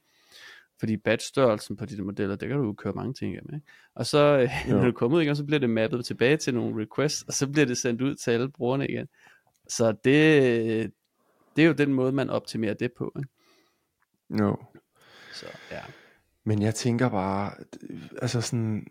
Fordi 0.79 0.97
batchstørrelsen 0.97 1.77
på 1.77 1.85
de 1.85 2.01
modeller, 2.01 2.35
der 2.35 2.47
kan 2.47 2.57
du 2.57 2.73
køre 2.73 2.93
mange 2.93 3.13
ting 3.13 3.33
igennem. 3.33 3.55
Ikke? 3.55 3.67
Og 3.95 4.05
så 4.05 4.39
øh, 4.39 4.49
når 4.75 4.85
du 4.85 4.91
kommer 4.91 5.17
ud 5.17 5.23
igen, 5.23 5.35
så 5.35 5.45
bliver 5.45 5.59
det 5.59 5.69
mappet 5.69 6.05
tilbage 6.05 6.37
til 6.37 6.53
nogle 6.53 6.83
requests, 6.83 7.21
og 7.21 7.33
så 7.33 7.47
bliver 7.47 7.65
det 7.65 7.77
sendt 7.77 8.01
ud 8.01 8.15
til 8.15 8.31
alle 8.31 8.51
brugerne 8.51 8.87
igen. 8.87 9.07
Så 9.67 9.95
det, 10.03 10.91
det 11.55 11.63
er 11.63 11.67
jo 11.67 11.73
den 11.73 11.93
måde, 11.93 12.11
man 12.11 12.29
optimerer 12.29 12.73
det 12.73 12.91
på. 12.97 13.13
Ikke? 13.17 13.29
Jo. 14.43 14.57
Så, 15.33 15.45
ja. 15.71 15.81
Men 16.43 16.61
jeg 16.61 16.75
tænker 16.75 17.09
bare, 17.09 17.51
altså 18.21 18.41
sådan, 18.41 18.87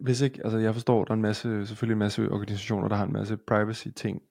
hvis 0.00 0.20
ikke, 0.20 0.40
altså 0.44 0.58
jeg 0.58 0.74
forstår, 0.74 1.04
der 1.04 1.10
er 1.10 1.14
en 1.14 1.22
masse, 1.22 1.66
selvfølgelig 1.66 1.94
en 1.94 1.98
masse 1.98 2.30
organisationer, 2.30 2.88
der 2.88 2.96
har 2.96 3.06
en 3.06 3.12
masse 3.12 3.36
privacy 3.36 3.88
ting, 3.96 4.22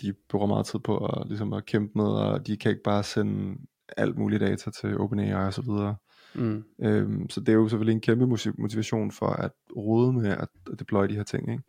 de 0.00 0.12
bruger 0.28 0.46
meget 0.46 0.66
tid 0.66 0.78
på 0.78 1.06
at, 1.06 1.28
ligesom 1.28 1.52
at 1.52 1.66
kæmpe 1.66 1.92
med, 1.94 2.04
og 2.04 2.46
de 2.46 2.56
kan 2.56 2.70
ikke 2.70 2.82
bare 2.82 3.02
sende 3.02 3.58
alt 3.96 4.18
muligt 4.18 4.40
data 4.40 4.70
til 4.70 4.98
OpenAI 4.98 5.32
og 5.32 5.54
så 5.54 5.62
videre. 5.62 5.96
Mm. 6.34 6.64
Øhm, 6.82 7.30
så 7.30 7.40
det 7.40 7.48
er 7.48 7.52
jo 7.52 7.68
selvfølgelig 7.68 7.92
en 7.92 8.00
kæmpe 8.00 8.26
motivation 8.58 9.10
for 9.10 9.26
at 9.26 9.52
rode 9.76 10.12
med 10.12 10.30
at, 10.30 10.48
at 10.72 10.78
deploye 10.78 11.08
de 11.08 11.14
her 11.14 11.22
ting. 11.22 11.50
Ikke? 11.50 11.62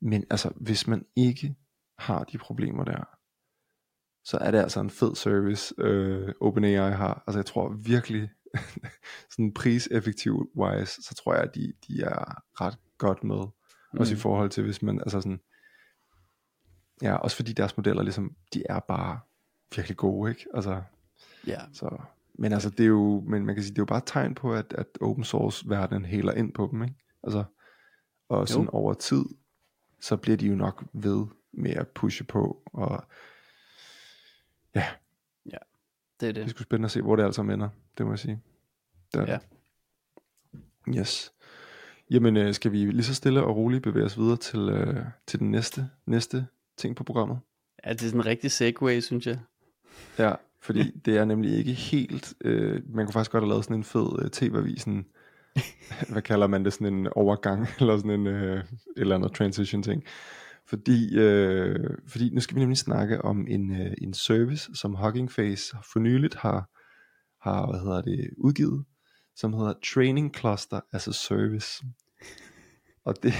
Men 0.00 0.24
altså, 0.30 0.50
hvis 0.56 0.86
man 0.86 1.04
ikke 1.16 1.54
har 1.98 2.24
de 2.24 2.38
problemer 2.38 2.84
der, 2.84 3.04
så 4.24 4.38
er 4.38 4.50
det 4.50 4.58
altså 4.58 4.80
en 4.80 4.90
fed 4.90 5.14
service, 5.14 5.74
øh, 5.78 6.32
OpenAI 6.40 6.90
har. 6.90 7.24
Altså 7.26 7.38
jeg 7.38 7.46
tror 7.46 7.68
virkelig, 7.68 8.30
sådan 9.30 9.54
priseffektiv 9.54 10.50
wise, 10.56 11.02
så 11.02 11.14
tror 11.14 11.34
jeg, 11.34 11.42
at 11.42 11.54
de, 11.54 11.72
de 11.88 12.02
er 12.02 12.42
ret 12.60 12.78
godt 12.98 13.24
med. 13.24 13.36
Mm. 13.92 14.00
Også 14.00 14.14
i 14.14 14.16
forhold 14.16 14.50
til, 14.50 14.64
hvis 14.64 14.82
man, 14.82 15.00
altså 15.00 15.20
sådan, 15.20 15.40
ja, 17.02 17.14
også 17.14 17.36
fordi 17.36 17.52
deres 17.52 17.76
modeller 17.76 18.02
ligesom, 18.02 18.36
de 18.54 18.62
er 18.68 18.80
bare 18.80 19.20
virkelig 19.76 19.96
gode, 19.96 20.30
ikke? 20.30 20.46
Altså, 20.54 20.82
ja. 21.46 21.60
Så, 21.72 21.96
men 22.34 22.52
altså, 22.52 22.70
det 22.70 22.80
er 22.80 22.88
jo, 22.88 23.24
men 23.26 23.46
man 23.46 23.54
kan 23.54 23.64
sige, 23.64 23.70
det 23.70 23.78
er 23.78 23.82
jo 23.82 23.86
bare 23.86 23.98
et 23.98 24.06
tegn 24.06 24.34
på, 24.34 24.54
at, 24.54 24.74
at 24.78 24.86
open 25.00 25.24
source 25.24 25.68
verden 25.68 26.04
heler 26.04 26.32
ind 26.32 26.52
på 26.52 26.68
dem, 26.72 26.82
ikke? 26.82 26.94
Altså, 27.22 27.44
og 28.28 28.48
sådan 28.48 28.64
jo. 28.64 28.70
over 28.70 28.94
tid, 28.94 29.24
så 30.00 30.16
bliver 30.16 30.36
de 30.36 30.46
jo 30.46 30.54
nok 30.54 30.84
ved 30.92 31.26
med 31.52 31.70
at 31.70 31.88
pushe 31.88 32.24
på, 32.24 32.62
og 32.66 33.04
Ja. 34.74 34.86
Ja, 35.46 35.58
det 36.20 36.28
er 36.28 36.32
det. 36.32 36.42
Det 36.42 36.50
skulle 36.50 36.66
spændende 36.66 36.86
at 36.86 36.90
se, 36.90 37.02
hvor 37.02 37.16
det 37.16 37.24
altså 37.24 37.42
ender, 37.42 37.68
det 37.98 38.06
må 38.06 38.12
jeg 38.12 38.18
sige. 38.18 38.40
Der. 39.14 39.24
Ja. 39.32 39.38
Yes. 40.88 41.32
Jamen, 42.10 42.36
øh, 42.36 42.54
skal 42.54 42.72
vi 42.72 42.78
lige 42.78 43.04
så 43.04 43.14
stille 43.14 43.44
og 43.44 43.56
roligt 43.56 43.82
bevæge 43.82 44.04
os 44.04 44.18
videre 44.18 44.36
til, 44.36 44.60
øh, 44.60 45.04
til 45.26 45.40
den 45.40 45.50
næste, 45.50 45.88
næste 46.06 46.46
ting 46.76 46.96
på 46.96 47.04
programmet? 47.04 47.38
Ja, 47.86 47.92
det 47.92 48.02
er 48.02 48.06
sådan 48.06 48.20
en 48.20 48.26
rigtig 48.26 48.50
segway, 48.50 49.00
synes 49.00 49.26
jeg. 49.26 49.38
Ja, 50.18 50.32
fordi 50.60 50.90
det 50.90 51.16
er 51.16 51.24
nemlig 51.24 51.58
ikke 51.58 51.72
helt, 51.72 52.34
øh, 52.40 52.82
man 52.94 53.06
kunne 53.06 53.12
faktisk 53.12 53.30
godt 53.30 53.44
have 53.44 53.48
lavet 53.48 53.64
sådan 53.64 53.76
en 53.76 53.84
fed 53.84 54.22
øh, 54.22 54.30
tv-avisen, 54.30 55.06
hvad 56.12 56.22
kalder 56.22 56.46
man 56.46 56.64
det, 56.64 56.72
sådan 56.72 56.94
en 56.94 57.08
overgang, 57.12 57.66
eller 57.80 57.96
sådan 57.96 58.10
en, 58.10 58.26
øh, 58.26 58.64
eller 58.96 59.14
andet 59.14 59.32
transition 59.32 59.82
ting. 59.82 60.04
Fordi, 60.68 61.18
øh, 61.18 61.90
fordi 62.08 62.30
nu 62.30 62.40
skal 62.40 62.54
vi 62.54 62.60
nemlig 62.60 62.78
snakke 62.78 63.22
om 63.22 63.46
en, 63.48 63.80
øh, 63.80 63.94
en 64.02 64.14
service, 64.14 64.70
som 64.74 64.94
Hugging 64.94 65.32
Face 65.32 65.76
for 65.92 65.98
nyligt 65.98 66.34
har, 66.34 66.70
har 67.48 67.70
hvad 67.70 67.80
hedder 67.80 68.02
det, 68.02 68.30
udgivet, 68.38 68.84
som 69.36 69.52
hedder 69.52 69.74
Training 69.94 70.34
Cluster 70.36 70.80
as 70.92 71.08
a 71.08 71.12
Service. 71.12 71.84
Og 73.04 73.14
det, 73.22 73.32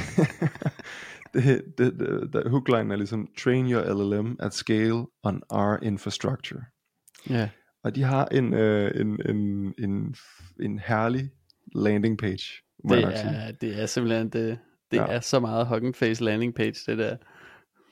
det, 1.35 1.65
det, 1.79 1.99
det, 1.99 2.31
det 2.33 2.51
hookline 2.51 2.93
er 2.93 2.97
ligesom 2.97 3.29
Train 3.39 3.73
your 3.73 3.83
LLM 3.83 4.37
at 4.41 4.55
scale 4.55 5.07
on 5.23 5.43
our 5.51 5.79
infrastructure. 5.83 6.65
Ja. 7.31 7.49
Og 7.85 7.95
de 7.95 8.03
har 8.03 8.27
en, 8.27 8.55
øh, 8.55 9.01
en, 9.01 9.21
en, 9.29 9.75
en, 9.79 10.15
en 10.61 10.79
herlig 10.79 11.31
landing 11.75 12.19
page. 12.19 12.63
Det 12.89 13.05
er, 13.05 13.53
det 13.53 13.83
er 13.83 13.87
simpelthen 13.87 14.29
det, 14.29 14.59
det 14.95 15.01
ja. 15.01 15.07
er 15.17 15.21
så 15.21 15.41
meget 15.41 15.67
Hugging 15.67 15.97
Face 15.97 16.25
landing 16.25 16.55
page, 16.55 16.75
det 16.87 16.99
der. 16.99 17.17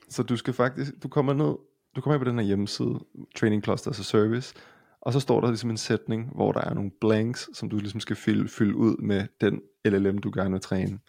Så 0.09 0.23
du 0.23 0.37
skal 0.37 0.53
faktisk, 0.53 0.91
du 1.03 1.07
kommer 1.07 1.33
ned, 1.33 1.55
du 1.95 2.01
kommer 2.01 2.13
ind 2.15 2.25
på 2.25 2.29
den 2.29 2.39
her 2.39 2.45
hjemmeside, 2.45 2.99
Training 3.35 3.63
Cluster 3.63 3.91
as 3.91 3.99
a 3.99 4.03
Service, 4.03 4.55
og 5.01 5.13
så 5.13 5.19
står 5.19 5.41
der 5.41 5.47
ligesom 5.47 5.69
en 5.69 5.77
sætning, 5.77 6.31
hvor 6.35 6.51
der 6.51 6.61
er 6.61 6.73
nogle 6.73 6.91
blanks, 7.01 7.49
som 7.53 7.69
du 7.69 7.77
ligesom 7.77 7.99
skal 7.99 8.15
fylde, 8.15 8.49
fylde 8.49 8.75
ud 8.75 8.97
med 8.97 9.27
den 9.41 9.61
LLM, 9.85 10.17
du 10.17 10.31
gerne 10.33 10.51
vil 10.51 10.61
træne. 10.61 10.99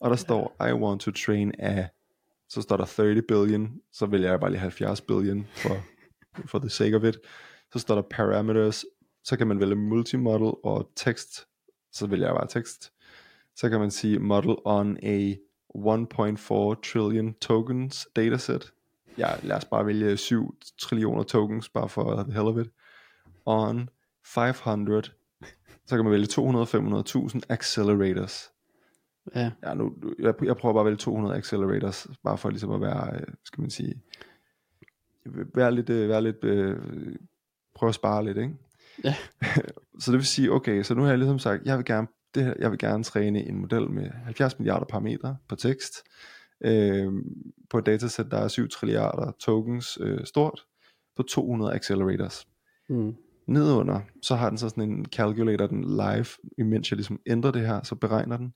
Og 0.00 0.10
der 0.10 0.16
står, 0.16 0.56
I 0.68 0.72
want 0.72 1.00
to 1.00 1.10
train 1.10 1.52
a, 1.58 1.88
så 2.48 2.62
står 2.62 2.76
der 2.76 2.84
30 2.84 3.22
billion, 3.22 3.70
så 3.92 4.06
vil 4.06 4.20
jeg 4.20 4.40
bare 4.40 4.50
lige 4.50 4.60
70 4.60 5.00
billion 5.00 5.46
for, 5.54 5.76
for 6.50 6.58
the 6.58 6.70
sake 6.70 6.96
of 6.96 7.04
it. 7.04 7.18
Så 7.72 7.78
står 7.78 7.94
der 7.94 8.02
parameters, 8.10 8.84
så 9.24 9.36
kan 9.36 9.46
man 9.46 9.60
vælge 9.60 9.74
multimodel 9.74 10.52
og 10.64 10.90
tekst, 10.96 11.46
så 11.92 12.06
vil 12.06 12.20
jeg 12.20 12.34
bare 12.34 12.46
tekst 12.48 12.92
så 13.58 13.68
kan 13.68 13.80
man 13.80 13.90
sige 13.90 14.18
model 14.18 14.56
on 14.64 14.96
a 15.02 15.34
1.4 15.74 16.80
trillion 16.92 17.34
tokens 17.34 18.08
dataset. 18.16 18.72
Ja, 19.18 19.28
lad 19.42 19.56
os 19.56 19.64
bare 19.64 19.86
vælge 19.86 20.16
7 20.16 20.58
trillioner 20.78 21.22
tokens, 21.22 21.68
bare 21.68 21.88
for 21.88 22.22
the 22.22 22.32
hell 22.32 22.46
of 22.46 22.56
it. 22.56 22.70
On 23.46 23.88
500, 24.24 25.02
så 25.86 25.96
kan 25.96 26.04
man 26.04 26.12
vælge 26.12 26.26
200-500.000 26.26 27.40
accelerators. 27.48 28.50
Ja. 29.34 29.50
ja 29.62 29.74
nu, 29.74 29.94
jeg, 30.18 30.34
jeg 30.42 30.56
prøver 30.56 30.72
bare 30.74 30.80
at 30.80 30.86
vælge 30.86 30.96
200 30.96 31.36
accelerators, 31.36 32.06
bare 32.24 32.38
for 32.38 32.50
ligesom 32.50 32.70
at 32.70 32.80
være, 32.80 33.14
øh, 33.14 33.26
skal 33.44 33.60
man 33.60 33.70
sige, 33.70 34.02
være 35.54 35.74
lidt, 35.74 35.90
øh, 35.90 36.08
være 36.08 36.22
lidt 36.22 36.44
øh, 36.44 36.76
prøve 37.74 37.88
at 37.88 37.94
spare 37.94 38.24
lidt, 38.24 38.38
ikke? 38.38 38.54
Ja. 39.04 39.14
så 40.00 40.12
det 40.12 40.18
vil 40.18 40.26
sige, 40.26 40.52
okay, 40.52 40.82
så 40.82 40.94
nu 40.94 41.02
har 41.02 41.08
jeg 41.08 41.18
ligesom 41.18 41.38
sagt, 41.38 41.64
jeg 41.64 41.76
vil 41.76 41.84
gerne 41.84 42.06
det 42.38 42.46
her, 42.46 42.54
jeg 42.58 42.70
vil 42.70 42.78
gerne 42.78 43.04
træne 43.04 43.48
en 43.48 43.58
model 43.58 43.90
med 43.90 44.10
70 44.10 44.58
milliarder 44.58 44.86
parametre 44.86 45.36
på 45.48 45.56
tekst, 45.56 46.02
øh, 46.60 47.12
på 47.70 47.78
et 47.78 47.86
datasæt, 47.86 48.26
der 48.30 48.38
er 48.38 48.48
7 48.48 48.68
trilliarder 48.68 49.32
tokens 49.40 49.98
øh, 50.00 50.24
stort, 50.24 50.64
på 51.16 51.22
200 51.22 51.74
accelerators. 51.74 52.48
Mm. 52.88 53.14
Nedunder, 53.46 54.00
så 54.22 54.34
har 54.34 54.48
den 54.48 54.58
så 54.58 54.68
sådan 54.68 54.90
en 54.90 55.06
calculator, 55.06 55.66
den 55.66 55.84
live, 55.84 56.26
imens 56.58 56.90
jeg 56.90 56.96
ligesom 56.96 57.20
ændrer 57.26 57.50
det 57.50 57.66
her, 57.66 57.82
så 57.82 57.94
beregner 57.94 58.36
den. 58.36 58.54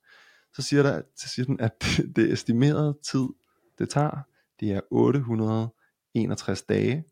Så 0.55 0.63
siger, 0.63 0.83
der, 0.83 1.03
så 1.17 1.29
siger 1.29 1.47
den, 1.47 1.61
at 1.61 1.85
det 2.17 2.33
estimerede 2.33 2.99
tid, 3.11 3.27
det 3.79 3.89
tager, 3.89 4.19
det 4.61 4.73
er 4.73 4.81
861 4.91 6.63
dage 6.63 7.05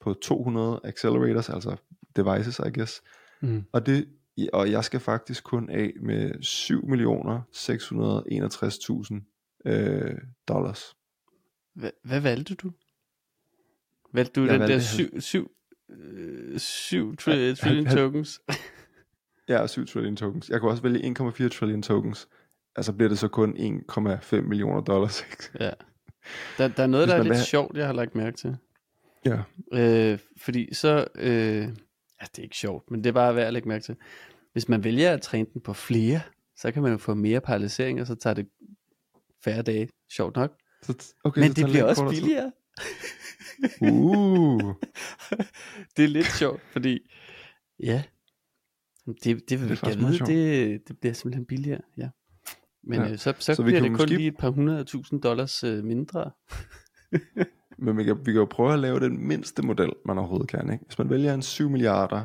på 0.00 0.14
200 0.14 0.80
accelerators, 0.84 1.48
altså 1.48 1.76
devices, 2.16 2.58
I 2.58 2.70
guess. 2.78 3.02
Mm. 3.40 3.64
Og, 3.72 3.86
det, 3.86 4.08
og 4.52 4.70
jeg 4.70 4.84
skal 4.84 5.00
faktisk 5.00 5.44
kun 5.44 5.70
af 5.70 5.92
med 6.00 6.42
7 6.42 6.86
millioner 6.86 7.42
661.000 7.52 9.70
øh, 9.70 10.14
dollars. 10.48 10.94
Hvad, 11.74 11.90
hvad 12.04 12.20
valgte 12.20 12.54
du? 12.54 12.72
Valgte 14.12 14.40
du 14.40 14.44
jeg 14.44 14.52
den 14.52 14.60
valgte 14.60 14.74
der 14.74 14.80
7, 14.80 15.20
7, 15.20 15.50
7 16.56 17.16
trillion 17.16 17.86
tokens? 17.86 18.40
ja, 19.48 19.66
7 19.66 19.86
trillion 19.86 20.16
tokens. 20.16 20.48
Jeg 20.48 20.60
kunne 20.60 20.70
også 20.70 20.82
vælge 20.82 21.14
1,4 21.18 21.48
trillion 21.48 21.82
tokens. 21.82 22.28
Altså 22.76 22.92
bliver 22.92 23.08
det 23.08 23.18
så 23.18 23.28
kun 23.28 23.56
1,5 23.56 24.40
millioner 24.40 24.80
dollars. 24.80 25.24
ja. 25.60 25.70
Der, 26.58 26.68
der 26.68 26.82
er 26.82 26.86
noget, 26.86 27.06
Hvis 27.06 27.12
der 27.12 27.18
er 27.18 27.22
lidt 27.22 27.30
vil... 27.30 27.44
sjovt, 27.44 27.76
jeg 27.76 27.86
har 27.86 27.92
lagt 27.92 28.14
mærke 28.14 28.36
til. 28.36 28.56
Ja. 29.24 29.42
Øh, 29.72 30.18
fordi 30.36 30.74
så, 30.74 31.06
øh, 31.14 31.68
ja, 32.20 32.26
det 32.26 32.38
er 32.38 32.42
ikke 32.42 32.56
sjovt, 32.56 32.90
men 32.90 33.04
det 33.04 33.08
er 33.10 33.14
bare 33.14 33.34
værd 33.34 33.46
at 33.46 33.52
lægge 33.52 33.68
mærke 33.68 33.84
til. 33.84 33.96
Hvis 34.52 34.68
man 34.68 34.84
vælger 34.84 35.12
at 35.12 35.22
træne 35.22 35.46
den 35.52 35.60
på 35.60 35.72
flere, 35.72 36.20
så 36.56 36.72
kan 36.72 36.82
man 36.82 36.92
jo 36.92 36.98
få 36.98 37.14
mere 37.14 37.40
paralysering, 37.40 38.00
og 38.00 38.06
så 38.06 38.14
tager 38.14 38.34
det 38.34 38.48
færre 39.44 39.62
dage. 39.62 39.88
Sjovt 40.10 40.36
nok. 40.36 40.58
Så, 40.82 41.14
okay, 41.24 41.40
men 41.40 41.54
så 41.54 41.62
det 41.62 41.70
bliver 41.70 41.84
også 41.84 42.08
billigere. 42.08 42.52
uh. 43.80 44.60
det 45.96 46.04
er 46.04 46.08
lidt 46.08 46.32
sjovt, 46.38 46.62
fordi, 46.72 46.98
ja, 47.80 48.02
det, 49.06 49.50
det 49.50 49.60
vil 49.60 49.80
det 49.80 50.00
vi 50.00 50.06
vide, 50.06 50.18
det, 50.18 50.88
det 50.88 50.98
bliver 50.98 51.12
simpelthen 51.12 51.46
billigere, 51.46 51.80
ja. 51.96 52.08
Men 52.82 53.00
ja. 53.00 53.10
øh, 53.10 53.18
så, 53.18 53.34
så, 53.38 53.54
så 53.54 53.62
bliver 53.62 53.80
det 53.80 53.88
kun 53.88 53.92
måske... 53.92 54.16
lige 54.16 54.28
et 54.28 54.36
par 54.38 54.50
hundrede 54.50 54.84
tusind 54.84 55.22
dollars 55.22 55.64
øh, 55.64 55.84
mindre. 55.84 56.30
Men 57.78 57.96
vi 57.96 58.04
kan, 58.04 58.18
vi 58.18 58.32
kan 58.32 58.34
jo 58.34 58.44
prøve 58.44 58.72
at 58.72 58.78
lave 58.78 59.00
den 59.00 59.26
mindste 59.28 59.62
model, 59.62 59.92
man 60.04 60.18
overhovedet 60.18 60.48
kan. 60.48 60.72
Ikke? 60.72 60.84
Hvis 60.84 60.98
man 60.98 61.10
vælger 61.10 61.34
en 61.34 61.42
7 61.42 61.68
milliarder 61.68 62.24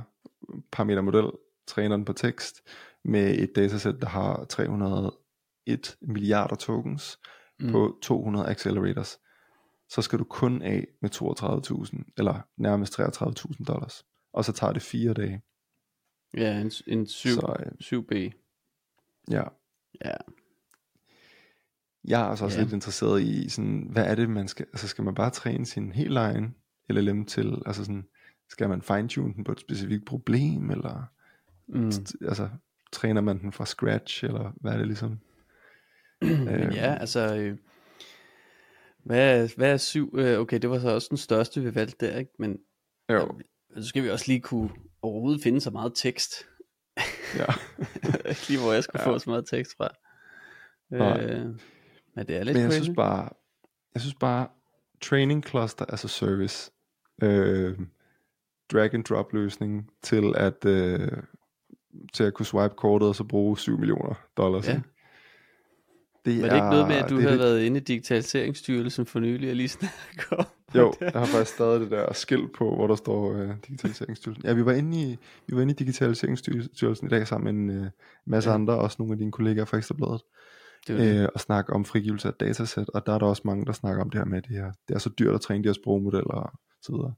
parameter 0.72 1.02
model, 1.02 1.32
træner 1.68 1.96
den 1.96 2.06
på 2.06 2.14
tekst, 2.14 2.62
med 3.04 3.40
et 3.40 3.56
datasæt, 3.56 3.96
der 4.02 4.08
har 4.08 4.46
301 4.46 5.98
milliarder 6.02 6.56
tokens 6.56 7.20
mm. 7.60 7.72
på 7.72 7.98
200 8.02 8.48
accelerators, 8.48 9.20
så 9.90 10.02
skal 10.02 10.20
du 10.20 10.24
kun 10.24 10.62
af 10.62 10.88
med 11.02 11.10
32.000, 11.16 12.14
eller 12.18 12.42
nærmest 12.58 13.00
33.000 13.00 13.66
dollars. 13.66 14.06
Og 14.34 14.46
så 14.46 14.52
tager 14.52 14.74
det 14.74 14.82
fire 14.82 15.14
dage. 15.14 15.42
Ja, 16.38 16.62
en, 16.62 16.72
en 16.88 17.08
7, 17.08 17.30
så, 17.30 17.56
øh, 17.60 18.00
7B. 18.00 18.32
Ja. 19.32 19.44
Ja. 20.06 20.16
Jeg 22.08 22.22
er 22.22 22.26
altså 22.26 22.46
også 22.46 22.58
ja. 22.58 22.64
lidt 22.64 22.74
interesseret 22.74 23.22
i, 23.22 23.50
sådan, 23.50 23.88
hvad 23.92 24.06
er 24.06 24.16
det, 24.16 24.30
man 24.30 24.48
skal, 24.48 24.66
altså 24.74 24.88
skal 24.88 25.04
man 25.04 25.16
bare 25.16 25.30
træne 25.30 25.66
sin 25.66 25.92
helt 25.92 26.18
egen 26.18 26.56
LLM 26.90 27.26
til, 27.26 27.62
altså 27.66 27.84
sådan, 27.84 28.08
skal 28.50 28.70
man 28.70 28.82
fine-tune 28.82 29.34
den 29.34 29.44
på 29.44 29.52
et 29.52 29.60
specifikt 29.60 30.06
problem, 30.06 30.72
eller 30.72 31.04
mm. 31.68 31.92
altså, 32.28 32.50
træner 32.92 33.22
man 33.22 33.40
den 33.40 33.52
fra 33.52 33.66
scratch, 33.66 34.24
eller 34.26 34.52
hvad 34.62 34.74
er 34.74 34.78
det 34.78 34.88
ligesom? 34.88 35.20
øh, 36.24 36.76
ja, 36.76 36.96
altså, 37.00 37.36
øh, 37.36 37.58
hvad, 39.04 39.42
er, 39.42 39.54
hvad 39.58 39.74
er 39.74 39.78
syv, 39.78 40.16
øh, 40.18 40.40
okay, 40.40 40.60
det 40.60 40.70
var 40.70 40.80
så 40.80 40.90
også 40.90 41.08
den 41.10 41.18
største, 41.18 41.62
vi 41.62 41.76
valgte 41.76 42.06
der, 42.06 42.18
ikke? 42.18 42.32
Men 42.40 42.58
jo. 43.10 43.40
Øh, 43.76 43.84
så 43.84 43.90
skal 43.90 44.04
vi 44.04 44.10
også 44.10 44.26
lige 44.28 44.42
kunne 44.42 44.70
overhovedet 45.02 45.44
finde 45.44 45.62
så 45.62 45.72
meget 45.72 45.92
tekst. 45.96 46.34
Ja. 47.38 47.46
lige 48.50 48.62
hvor 48.62 48.74
jeg 48.74 48.84
skulle 48.84 49.02
ja. 49.02 49.10
få 49.10 49.20
så 49.20 49.30
meget 49.30 49.48
tekst 49.48 49.72
fra. 49.78 49.90
Øh, 50.94 51.46
men 52.16 52.28
det 52.28 52.36
er 52.36 52.44
lidt 52.44 52.56
Men 52.56 52.64
jeg 52.64 52.72
crazy. 52.72 52.84
synes 52.84 52.96
bare, 52.96 53.30
jeg 53.94 54.02
synes 54.02 54.16
bare, 54.16 54.48
training 55.02 55.44
cluster 55.48 55.86
as 55.90 56.06
a 56.06 56.08
service, 56.08 56.72
øh, 57.24 57.80
drag 58.72 58.94
and 58.94 59.04
drop 59.04 59.34
løsning 59.34 59.90
til 60.04 60.34
at, 60.36 60.66
øh, 60.66 61.12
til 62.14 62.24
at 62.24 62.34
kunne 62.34 62.46
swipe 62.46 62.76
kortet 62.78 63.08
og 63.08 63.16
så 63.16 63.24
bruge 63.24 63.58
7 63.58 63.78
millioner 63.80 64.14
dollars. 64.38 64.68
Ja. 64.68 64.82
Det 66.26 66.42
var 66.42 66.50
det 66.50 66.52
er, 66.52 66.56
ikke 66.56 66.70
noget 66.70 66.88
med, 66.88 66.96
at 66.96 67.10
du 67.10 67.20
havde 67.20 67.32
det... 67.32 67.40
været 67.40 67.64
inde 67.64 67.78
i 67.78 67.84
Digitaliseringsstyrelsen 67.84 69.06
for 69.06 69.20
nylig 69.20 69.50
og 69.50 69.56
lige 69.56 69.70
snakket 69.70 70.32
om 70.32 70.46
Jo, 70.76 70.94
jeg 71.02 71.12
har 71.16 71.26
faktisk 71.26 71.54
stadig 71.54 71.82
det 71.82 71.92
der 71.92 72.14
skilt 72.14 72.54
på, 72.54 72.76
hvor 72.76 72.88
der 72.88 72.96
står 72.96 73.30
uh, 73.30 73.50
Digitaliseringsstyrelsen. 73.68 74.46
Ja, 74.46 74.54
vi 74.54 74.66
var 74.66 74.72
inde 74.72 75.02
i, 75.02 75.18
vi 75.48 75.56
var 75.56 75.62
inde 75.62 75.72
i 75.72 75.76
Digitaliseringsstyrelsen 75.76 77.08
i 77.08 77.10
dag 77.10 77.28
sammen 77.28 77.68
med 77.68 77.76
en 77.76 77.82
uh, 77.82 77.88
masse 78.26 78.50
ja. 78.50 78.56
andre, 78.56 78.74
også 78.74 78.96
nogle 79.00 79.14
af 79.14 79.18
dine 79.18 79.32
kollegaer 79.32 79.66
fra 79.66 79.78
Ekstrabladet 79.78 80.22
øh, 80.90 81.28
og 81.34 81.40
snakke 81.40 81.74
om 81.74 81.86
frigivelse 81.86 82.28
af 82.28 82.34
datasæt, 82.34 82.90
og 82.90 83.06
der 83.06 83.14
er 83.14 83.20
der 83.20 83.26
også 83.26 83.42
mange, 83.46 83.66
der 83.66 83.72
snakker 83.72 84.04
om 84.04 84.10
det 84.10 84.20
her 84.20 84.26
med, 84.26 84.38
at 84.38 84.44
det, 84.48 84.56
her, 84.56 84.72
det 84.88 84.96
er 84.96 85.00
så 85.00 85.10
dyrt 85.10 85.36
at 85.36 85.42
træne 85.42 85.64
de 85.64 85.70
her 85.70 85.74
sprogmodeller 85.74 86.34
og 86.34 86.52
så 86.82 86.92
videre. 86.92 87.14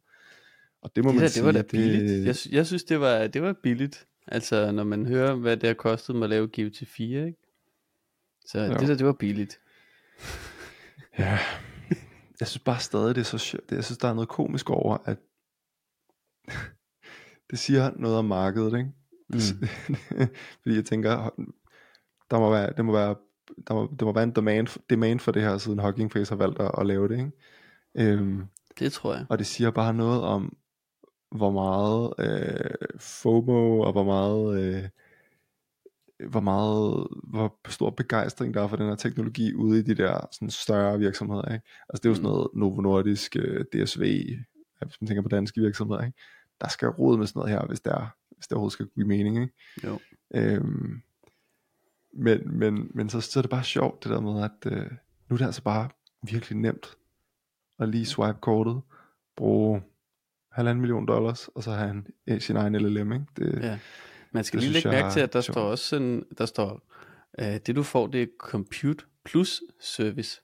Og 0.82 0.96
det 0.96 1.04
må 1.04 1.10
det 1.10 1.16
man 1.16 1.24
der, 1.24 1.30
sige, 1.30 1.46
det 1.46 1.54
var 1.54 1.62
da 1.62 1.68
billigt. 1.68 2.10
Det... 2.10 2.26
Jeg, 2.26 2.54
jeg 2.54 2.68
synes, 2.68 2.84
det 2.84 3.00
var, 3.00 3.28
det 3.28 3.42
var 3.42 3.54
billigt. 3.64 4.08
Altså, 4.28 4.72
når 4.72 4.84
man 4.84 5.06
hører, 5.06 5.36
hvad 5.36 5.58
det 5.58 5.68
har 5.68 5.74
kostet 5.74 6.16
mig 6.16 6.24
at 6.24 6.30
lave 6.30 6.50
GPT-4, 6.58 7.02
ikke? 7.02 7.38
Så 8.46 8.60
jo. 8.60 8.74
det 8.74 8.88
der, 8.88 8.96
det 8.96 9.06
var 9.06 9.14
billigt. 9.14 9.60
ja, 11.20 11.40
jeg 12.40 12.48
synes 12.48 12.64
bare 12.64 12.80
stadig, 12.80 13.16
det 13.16 13.22
er 13.22 13.26
så 13.26 13.38
sjovt. 13.38 13.72
Jeg 13.72 13.84
synes, 13.84 13.98
der 13.98 14.08
er 14.08 14.14
noget 14.14 14.30
komisk 14.30 14.70
over, 14.70 14.98
at 15.06 15.18
det 17.50 17.60
siger 17.60 17.92
noget 17.96 18.18
om 18.18 18.26
markedet, 18.26 18.78
ikke? 18.78 18.92
Mm. 19.30 19.68
Fordi 20.62 20.76
jeg 20.76 20.86
tænker, 20.86 21.30
der 22.32 22.40
må 22.40 22.52
være, 22.52 22.74
det 22.78 22.86
må 22.86 22.92
være 22.92 23.16
der 23.68 23.74
må, 23.74 23.96
der 24.00 24.06
må 24.06 24.14
være 24.14 24.24
en 24.24 24.32
demand, 24.32 24.80
demand 24.90 25.20
for 25.20 25.32
det 25.32 25.42
her, 25.42 25.58
siden 25.58 25.80
Hugging 25.80 26.12
Face 26.12 26.32
har 26.32 26.38
valgt 26.38 26.60
at, 26.60 26.72
at 26.78 26.86
lave 26.86 27.08
det, 27.08 27.18
ikke? 27.18 27.32
Øhm, 27.96 28.44
det 28.80 28.92
tror 28.92 29.14
jeg. 29.14 29.26
Og 29.30 29.38
det 29.38 29.48
siger 29.48 29.72
bare 29.72 29.94
noget 29.94 30.22
om, 30.22 30.58
hvor 31.32 31.52
meget 31.52 32.14
øh, 32.20 32.88
FOMO, 33.00 33.80
og 33.80 33.92
hvor 33.92 34.04
meget, 34.04 34.62
øh, 34.62 34.90
hvor 36.30 36.40
meget, 36.40 37.08
hvor 37.24 37.60
stor 37.68 37.90
begejstring 37.90 38.54
der 38.54 38.64
er 38.64 38.68
for 38.68 38.76
den 38.76 38.88
her 38.88 38.96
teknologi 38.96 39.54
ude 39.54 39.80
i 39.80 39.82
de 39.82 39.96
der 39.96 40.28
sådan 40.32 40.50
større 40.50 41.00
virksomheder, 41.00 41.54
ikke? 41.54 41.66
Altså 41.90 42.02
det 42.02 42.06
er 42.06 42.10
jo 42.10 42.16
sådan 42.16 42.30
mm. 42.30 42.34
noget 42.34 42.48
Novo 42.54 42.82
Nordisk, 42.82 43.36
øh, 43.36 43.66
DSV, 43.74 44.02
hvis 44.82 45.02
man 45.02 45.08
tænker 45.08 45.22
på 45.22 45.30
danske 45.30 45.62
virksomheder, 45.62 46.06
ikke? 46.06 46.18
Der 46.62 46.68
skal 46.68 46.88
rode 46.88 47.18
med 47.18 47.28
sådan 47.28 47.40
noget 47.40 47.52
her, 47.54 47.68
hvis 47.68 47.82
det 47.82 47.94
er, 47.94 48.16
hvis 48.30 48.48
det 48.48 48.52
overhovedet 48.52 48.74
skal 48.74 48.88
give 48.96 49.08
mening, 49.08 49.42
ikke? 49.42 49.54
Jo. 49.84 50.00
Øhm, 50.36 51.02
men, 52.16 52.60
men, 52.60 52.92
men 52.94 53.10
så, 53.10 53.22
så 53.22 53.40
er 53.40 53.42
det 53.42 53.50
bare 53.50 53.64
sjovt 53.64 54.04
det 54.04 54.12
der 54.12 54.20
med, 54.20 54.44
at 54.44 54.72
øh, 54.72 54.92
nu 55.30 55.34
er 55.34 55.38
det 55.38 55.46
altså 55.46 55.64
bare 55.64 55.90
virkelig 56.22 56.58
nemt 56.58 56.98
at 57.80 57.90
lige 57.90 58.06
swipe 58.06 58.38
kortet, 58.42 58.82
bruge 59.38 59.82
halvanden 60.52 60.82
million 60.82 61.06
dollars, 61.06 61.48
og 61.48 61.64
så 61.64 61.72
have 61.72 61.90
en, 61.92 62.08
en, 62.28 62.40
sin 62.40 62.56
egen 62.56 62.76
LLM. 62.76 63.12
Ikke? 63.12 63.26
Det, 63.38 63.64
ja. 63.64 63.80
Man 64.32 64.44
skal 64.44 64.60
lige 64.60 64.72
lægge 64.72 64.90
mærke 64.90 65.14
til, 65.14 65.20
at 65.20 65.34
der 65.34 65.42
sjovt. 65.42 65.54
står 65.54 65.64
også 65.64 65.96
en, 65.96 66.24
der 66.38 66.46
står, 66.46 66.82
øh, 67.40 67.60
det 67.66 67.76
du 67.76 67.84
får, 67.84 68.08
det 68.08 68.22
er 68.22 68.28
Compute 68.40 69.06
Plus 69.26 69.62
Service. 69.80 70.42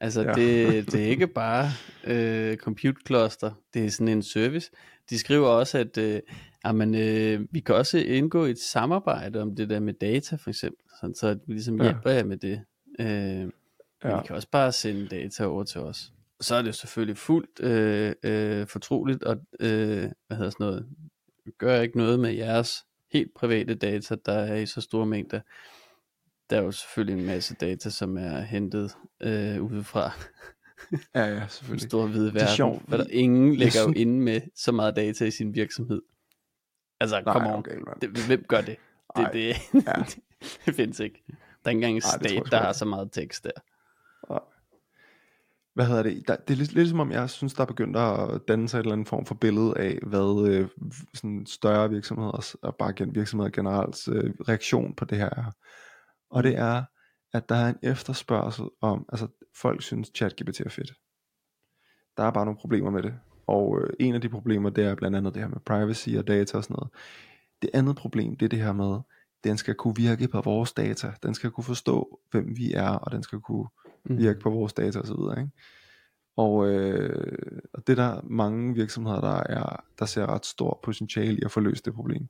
Altså 0.00 0.22
ja. 0.22 0.32
det, 0.32 0.92
det 0.92 1.02
er 1.02 1.06
ikke 1.16 1.26
bare 1.26 1.70
øh, 2.04 2.56
compute 2.56 3.00
cluster, 3.06 3.52
det 3.74 3.84
er 3.84 3.90
sådan 3.90 4.08
en 4.08 4.22
service. 4.22 4.70
De 5.10 5.18
skriver 5.18 5.48
også, 5.48 5.78
at 5.78 5.98
øh, 5.98 6.20
jamen, 6.64 6.94
øh, 6.94 7.40
vi 7.50 7.60
kan 7.60 7.74
også 7.74 7.98
indgå 7.98 8.44
et 8.44 8.58
samarbejde 8.58 9.42
om 9.42 9.56
det 9.56 9.70
der 9.70 9.80
med 9.80 9.94
data 9.94 10.36
for 10.36 10.50
eksempel, 10.50 10.84
sådan, 11.00 11.14
så 11.14 11.38
vi 11.46 11.52
ligesom 11.52 11.80
hjælper 11.80 12.10
ja. 12.10 12.16
jer 12.16 12.24
med 12.24 12.36
det. 12.36 12.60
Øh, 12.98 13.50
ja. 14.04 14.20
Vi 14.20 14.26
kan 14.26 14.36
også 14.36 14.48
bare 14.50 14.72
sende 14.72 15.08
data 15.08 15.46
over 15.46 15.64
til 15.64 15.80
os. 15.80 16.12
Så 16.40 16.54
er 16.54 16.62
det 16.62 16.74
selvfølgelig 16.74 17.16
fuldt 17.16 17.60
øh, 17.60 18.14
øh, 18.22 18.66
fortroligt, 18.66 19.22
og 19.22 19.36
øh, 19.60 20.10
hvad 20.26 20.36
hedder 20.36 20.50
sådan 20.50 20.66
noget, 20.66 20.86
gør 21.58 21.80
ikke 21.80 21.98
noget 21.98 22.20
med 22.20 22.32
jeres 22.32 22.84
helt 23.12 23.34
private 23.34 23.74
data, 23.74 24.16
der 24.26 24.32
er 24.32 24.56
i 24.56 24.66
så 24.66 24.80
store 24.80 25.06
mængder. 25.06 25.40
Der 26.50 26.56
er 26.56 26.62
jo 26.62 26.70
selvfølgelig 26.70 27.20
en 27.20 27.26
masse 27.26 27.54
data, 27.54 27.90
som 27.90 28.16
er 28.16 28.40
hentet 28.40 28.96
øh, 29.20 29.62
udefra. 29.62 30.12
Ja, 31.14 31.24
ja, 31.24 31.46
selvfølgelig. 31.48 31.84
En 31.84 31.90
stor 31.90 32.06
hvide 32.06 32.34
verden, 32.34 32.40
det 32.40 32.52
er 32.52 32.54
sjovt, 32.56 32.82
for 32.88 32.96
der 32.96 33.06
ingen 33.10 33.56
lægger 33.56 33.70
synes... 33.70 33.96
jo 33.96 34.00
inde 34.00 34.20
med 34.20 34.40
så 34.56 34.72
meget 34.72 34.96
data 34.96 35.24
i 35.24 35.30
sin 35.30 35.54
virksomhed. 35.54 36.02
Altså, 37.00 37.22
come 37.26 37.52
on. 37.52 37.58
Okay, 37.58 37.78
det, 38.00 38.26
hvem 38.26 38.44
gør 38.48 38.60
det? 38.60 38.76
Det, 39.16 39.24
Ej, 39.24 39.30
det, 39.32 39.56
ja. 39.74 40.04
det 40.66 40.74
findes 40.74 41.00
ikke. 41.00 41.22
Der 41.26 41.34
er 41.64 41.68
ikke 41.70 41.78
engang 41.78 41.94
en 41.94 42.02
stat, 42.02 42.42
der 42.50 42.58
har 42.58 42.72
så 42.72 42.84
meget 42.84 43.12
tekst 43.12 43.44
der. 43.44 43.50
hvad 45.74 45.86
hedder 45.86 46.02
det, 46.02 46.28
der, 46.28 46.36
det 46.36 46.54
er 46.54 46.58
lidt, 46.58 46.72
lidt 46.72 46.88
som 46.88 47.00
om 47.00 47.12
jeg 47.12 47.30
synes, 47.30 47.54
der 47.54 47.62
er 47.62 47.66
begyndt 47.66 47.96
at 47.96 48.40
danne 48.48 48.68
sig 48.68 48.78
et 48.78 48.82
eller 48.82 48.92
andet 48.92 49.08
form 49.08 49.26
for 49.26 49.34
billede 49.34 49.78
af, 49.78 49.98
hvad 50.02 50.48
øh, 50.48 50.68
sådan 51.14 51.46
større 51.46 51.90
virksomheder, 51.90 52.56
og 52.62 52.76
bare 52.76 52.94
virksomheder 53.12 53.50
generelt, 53.50 54.08
øh, 54.08 54.34
reaktion 54.48 54.94
på 54.94 55.04
det 55.04 55.18
her 55.18 55.30
er. 55.30 55.52
Og 56.30 56.42
det 56.42 56.58
er, 56.58 56.84
at 57.32 57.48
der 57.48 57.54
er 57.54 57.68
en 57.68 57.78
efterspørgsel 57.82 58.68
om, 58.80 59.06
altså 59.08 59.26
folk 59.54 59.82
synes 59.82 60.10
ChatGPT 60.14 60.60
er 60.60 60.68
fedt. 60.68 60.92
Der 62.16 62.22
er 62.22 62.30
bare 62.30 62.44
nogle 62.44 62.58
problemer 62.60 62.90
med 62.90 63.02
det. 63.02 63.14
Og 63.46 63.80
øh, 63.80 63.90
en 64.00 64.14
af 64.14 64.20
de 64.20 64.28
problemer, 64.28 64.70
det 64.70 64.84
er 64.84 64.94
blandt 64.94 65.16
andet 65.16 65.34
det 65.34 65.42
her 65.42 65.48
med 65.48 65.60
privacy 65.66 66.08
og 66.18 66.26
data 66.26 66.56
og 66.56 66.64
sådan 66.64 66.74
noget. 66.74 66.90
Det 67.62 67.70
andet 67.74 67.96
problem, 67.96 68.36
det 68.36 68.44
er 68.44 68.48
det 68.48 68.58
her 68.58 68.72
med, 68.72 69.00
den 69.44 69.58
skal 69.58 69.74
kunne 69.74 69.96
virke 69.96 70.28
på 70.28 70.40
vores 70.40 70.72
data. 70.72 71.12
Den 71.22 71.34
skal 71.34 71.50
kunne 71.50 71.64
forstå, 71.64 72.20
hvem 72.30 72.56
vi 72.56 72.72
er, 72.72 72.88
og 72.90 73.12
den 73.12 73.22
skal 73.22 73.40
kunne 73.40 73.66
mm. 74.04 74.18
virke 74.18 74.40
på 74.40 74.50
vores 74.50 74.72
data 74.72 74.98
osv. 74.98 75.38
Ikke? 75.38 75.50
Og, 76.36 76.68
øh, 76.68 77.38
og 77.74 77.86
det 77.86 77.98
er 77.98 78.08
der 78.08 78.20
mange 78.24 78.74
virksomheder, 78.74 79.20
der, 79.20 79.42
er, 79.48 79.84
der 79.98 80.06
ser 80.06 80.26
ret 80.26 80.46
stor 80.46 80.80
potentiale 80.82 81.38
i 81.38 81.42
at 81.44 81.50
få 81.50 81.60
løst 81.60 81.84
det 81.84 81.94
problem. 81.94 82.28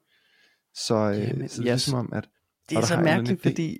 Så, 0.75 0.95
øh, 0.95 1.19
Jamen, 1.19 1.49
så 1.49 1.63
det 1.63 1.71
er 1.71 1.77
som 1.77 1.99
om, 1.99 2.13
at... 2.13 2.29
Det 2.71 2.79
er 2.79 2.83
så 2.83 3.01
mærkeligt, 3.01 3.43
fordi... 3.43 3.79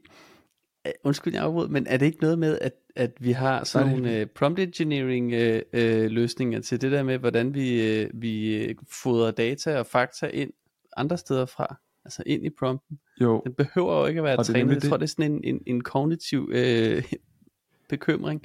Øh, 0.87 0.93
undskyld, 1.05 1.35
jeg 1.35 1.43
afbryder, 1.43 1.69
men 1.69 1.87
er 1.87 1.97
det 1.97 2.07
ikke 2.07 2.21
noget 2.21 2.39
med, 2.39 2.59
at, 2.61 2.73
at 2.97 3.13
vi 3.21 3.33
har 3.33 3.65
sådan 3.65 3.89
nogle 3.89 4.23
uh, 4.23 4.29
prompt 4.35 4.61
engineering 4.61 5.33
uh, 5.33 5.81
uh, 5.81 6.11
løsninger 6.11 6.61
til 6.61 6.81
det 6.81 6.93
der 6.93 7.03
med, 7.03 7.19
hvordan 7.19 7.55
vi, 7.55 8.03
uh, 8.05 8.23
vi 8.23 8.75
fodrer 9.03 9.31
data 9.31 9.79
og 9.79 9.87
fakta 9.87 10.27
ind 10.27 10.51
andre 10.97 11.19
steder 11.19 11.47
fra? 11.47 11.77
Altså 12.05 12.23
ind 12.27 12.47
i 12.47 12.51
prompten. 12.51 12.99
Jo. 13.21 13.43
Den 13.45 13.55
behøver 13.55 13.99
jo 13.99 14.07
ikke 14.07 14.19
at 14.19 14.25
være 14.25 14.45
trænet. 14.45 14.75
Jeg 14.75 14.83
tror, 14.83 14.97
det 14.97 15.05
er 15.05 15.09
sådan 15.09 15.33
en, 15.33 15.45
en, 15.45 15.63
en 15.67 15.81
kognitiv 15.81 16.41
uh, 16.41 17.03
bekymring. 17.89 18.43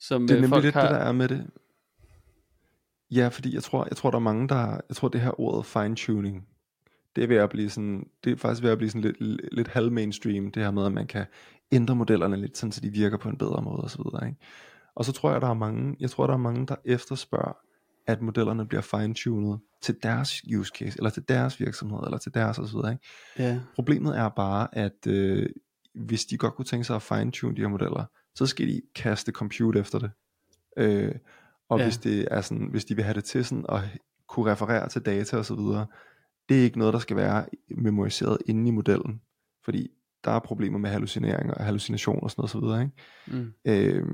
Som 0.00 0.26
det 0.26 0.36
er 0.36 0.40
nemlig 0.40 0.62
lidt 0.62 0.74
har... 0.74 0.82
det, 0.82 0.90
der 0.90 0.96
er 0.96 1.12
med 1.12 1.28
det. 1.28 1.46
Ja, 3.10 3.28
fordi 3.28 3.54
jeg 3.54 3.62
tror, 3.62 3.86
jeg 3.90 3.96
tror, 3.96 4.10
der 4.10 4.16
er 4.16 4.22
mange, 4.22 4.48
der... 4.48 4.80
Jeg 4.88 4.96
tror, 4.96 5.08
det 5.08 5.20
her 5.20 5.40
ordet 5.40 5.66
fine-tuning, 5.66 6.48
det 7.16 7.24
er 7.24 7.28
ved 7.28 7.36
at 7.36 7.50
blive 7.50 7.70
sådan, 7.70 8.06
det 8.24 8.32
er 8.32 8.36
faktisk 8.36 8.62
ved 8.62 8.70
at 8.70 8.78
blive 8.78 8.90
sådan 8.90 9.14
lidt, 9.20 9.52
lidt 9.54 9.68
halv 9.68 9.92
mainstream, 9.92 10.52
det 10.52 10.62
her 10.62 10.70
med, 10.70 10.86
at 10.86 10.92
man 10.92 11.06
kan 11.06 11.26
ændre 11.72 11.94
modellerne 11.94 12.36
lidt, 12.36 12.58
sådan, 12.58 12.72
så 12.72 12.80
de 12.80 12.90
virker 12.90 13.16
på 13.16 13.28
en 13.28 13.38
bedre 13.38 13.62
måde 13.62 13.82
og 13.82 13.90
så 13.90 14.02
videre, 14.02 14.28
ikke? 14.28 14.40
Og 14.94 15.04
så 15.04 15.12
tror 15.12 15.32
jeg, 15.32 15.40
der 15.40 15.48
er 15.48 15.54
mange, 15.54 15.96
jeg 16.00 16.10
tror, 16.10 16.26
der 16.26 16.34
er 16.34 16.38
mange, 16.38 16.66
der 16.66 16.76
efterspørger, 16.84 17.56
at 18.06 18.22
modellerne 18.22 18.66
bliver 18.66 18.82
fine-tunet 18.82 19.60
til 19.82 19.96
deres 20.02 20.42
use 20.56 20.72
case, 20.78 20.98
eller 20.98 21.10
til 21.10 21.28
deres 21.28 21.60
virksomhed, 21.60 21.98
eller 22.04 22.18
til 22.18 22.34
deres 22.34 22.58
og 22.58 22.68
så 22.68 22.76
videre, 22.76 22.92
ikke? 22.92 23.06
Ja. 23.38 23.60
Problemet 23.74 24.18
er 24.18 24.28
bare, 24.28 24.68
at 24.72 25.06
øh, 25.06 25.46
hvis 25.94 26.24
de 26.24 26.36
godt 26.36 26.54
kunne 26.54 26.64
tænke 26.64 26.84
sig 26.84 26.96
at 26.96 27.02
fine-tune 27.02 27.56
de 27.56 27.60
her 27.60 27.68
modeller, 27.68 28.04
så 28.34 28.46
skal 28.46 28.68
de 28.68 28.82
kaste 28.94 29.32
compute 29.32 29.80
efter 29.80 29.98
det. 29.98 30.10
Øh, 30.76 31.14
og 31.68 31.78
ja. 31.78 31.84
hvis 31.84 31.98
det 31.98 32.28
er 32.30 32.40
sådan, 32.40 32.68
hvis 32.70 32.84
de 32.84 32.94
vil 32.94 33.04
have 33.04 33.14
det 33.14 33.24
til 33.24 33.44
sådan 33.44 33.64
at 33.68 33.80
kunne 34.28 34.52
referere 34.52 34.88
til 34.88 35.02
data 35.02 35.36
og 35.36 35.44
så 35.44 35.54
videre, 35.54 35.86
det 36.48 36.58
er 36.58 36.62
ikke 36.62 36.78
noget, 36.78 36.94
der 36.94 37.00
skal 37.00 37.16
være 37.16 37.46
memoriseret 37.70 38.38
inde 38.46 38.68
i 38.68 38.70
modellen, 38.70 39.20
fordi 39.64 39.90
der 40.24 40.30
er 40.30 40.38
problemer 40.38 40.78
med 40.78 40.90
hallucinering 40.90 41.54
og 41.54 41.64
hallucination 41.64 42.22
og 42.22 42.30
sådan 42.30 42.40
noget 42.40 42.54
og 42.54 42.60
så 42.60 42.60
videre, 42.60 42.82
ikke? 42.82 42.94
Mm. 43.26 43.52
Øh, 43.66 44.06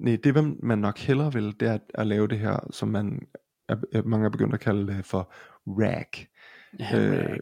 nej, 0.00 0.16
det 0.24 0.62
man 0.62 0.78
nok 0.78 0.98
hellere 0.98 1.32
vil, 1.32 1.54
det 1.60 1.68
er 1.68 1.74
at, 1.74 1.82
at 1.94 2.06
lave 2.06 2.28
det 2.28 2.38
her, 2.38 2.68
som 2.70 2.88
man 2.88 3.20
er, 3.68 4.02
mange 4.02 4.26
er 4.26 4.30
begyndt 4.30 4.54
at 4.54 4.60
kalde 4.60 4.86
det 4.86 5.06
for 5.06 5.32
RAG. 5.66 6.26
Ja, 6.78 6.98
øh, 6.98 7.38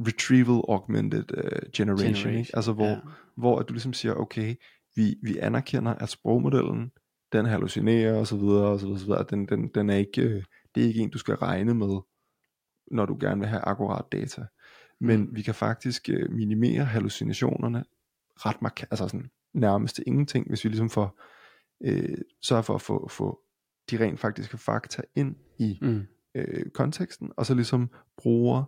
retrieval 0.00 0.62
Augmented 0.68 1.24
uh, 1.36 1.70
Generation, 1.72 2.06
generation. 2.06 2.34
Ikke? 2.34 2.50
altså 2.54 2.72
hvor, 2.72 2.86
ja. 2.86 2.98
hvor 3.36 3.58
at 3.58 3.68
du 3.68 3.72
ligesom 3.72 3.92
siger, 3.92 4.14
okay, 4.14 4.54
vi, 4.96 5.16
vi 5.22 5.38
anerkender, 5.38 5.94
at 5.94 6.08
sprogmodellen, 6.08 6.90
den 7.32 7.46
hallucinerer 7.46 8.18
og 8.18 8.26
så 8.26 8.36
videre, 8.36 8.66
og 8.66 8.80
så 8.80 8.86
videre, 8.86 8.96
og 8.96 9.00
så 9.00 9.06
videre. 9.06 9.24
Den, 9.30 9.48
den, 9.48 9.68
den 9.68 9.90
er 9.90 9.96
ikke, 9.96 10.22
øh, 10.22 10.44
det 10.74 10.82
er 10.82 10.86
ikke 10.86 11.00
en, 11.00 11.10
du 11.10 11.18
skal 11.18 11.34
regne 11.34 11.74
med, 11.74 12.00
når 12.90 13.06
du 13.06 13.16
gerne 13.20 13.40
vil 13.40 13.48
have 13.48 13.62
akkurat 13.62 14.04
data. 14.12 14.46
Men 15.00 15.20
mm. 15.20 15.36
vi 15.36 15.42
kan 15.42 15.54
faktisk 15.54 16.10
uh, 16.12 16.32
minimere 16.32 16.84
hallucinationerne 16.84 17.84
ret 18.36 18.62
markant, 18.62 18.92
altså 18.92 19.08
sådan 19.08 19.30
nærmest 19.54 19.94
til 19.94 20.04
ingenting, 20.06 20.48
hvis 20.48 20.64
vi 20.64 20.68
ligesom 20.68 20.90
får, 20.90 21.20
øh, 21.84 22.18
sørger 22.42 22.62
for 22.62 22.74
at 22.74 22.82
få, 22.82 23.08
få 23.08 23.40
de 23.90 24.04
rent 24.04 24.20
faktiske 24.20 24.58
fakta 24.58 25.02
ind 25.14 25.36
i 25.58 25.78
mm. 25.82 26.06
øh, 26.34 26.70
konteksten, 26.74 27.32
og 27.36 27.46
så 27.46 27.54
ligesom 27.54 27.90
bruger 28.16 28.64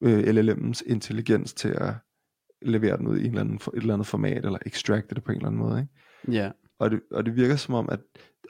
øh, 0.00 0.18
LLM'ens 0.18 0.82
intelligens 0.86 1.54
til 1.54 1.68
at 1.68 1.94
levere 2.62 2.96
den 2.96 3.06
ud 3.06 3.18
i 3.18 3.20
en 3.20 3.26
eller 3.26 3.40
anden, 3.40 3.56
et 3.56 3.68
eller 3.74 3.94
andet 3.94 4.06
format, 4.06 4.44
eller 4.44 4.58
extracte 4.66 5.14
det 5.14 5.24
på 5.24 5.32
en 5.32 5.36
eller 5.36 5.48
anden 5.48 5.60
måde. 5.60 5.80
Ikke? 5.80 6.38
Ja. 6.38 6.50
Og, 6.78 6.90
det, 6.90 7.00
og 7.10 7.26
det 7.26 7.36
virker 7.36 7.56
som 7.56 7.74
om, 7.74 7.88
at 7.92 8.00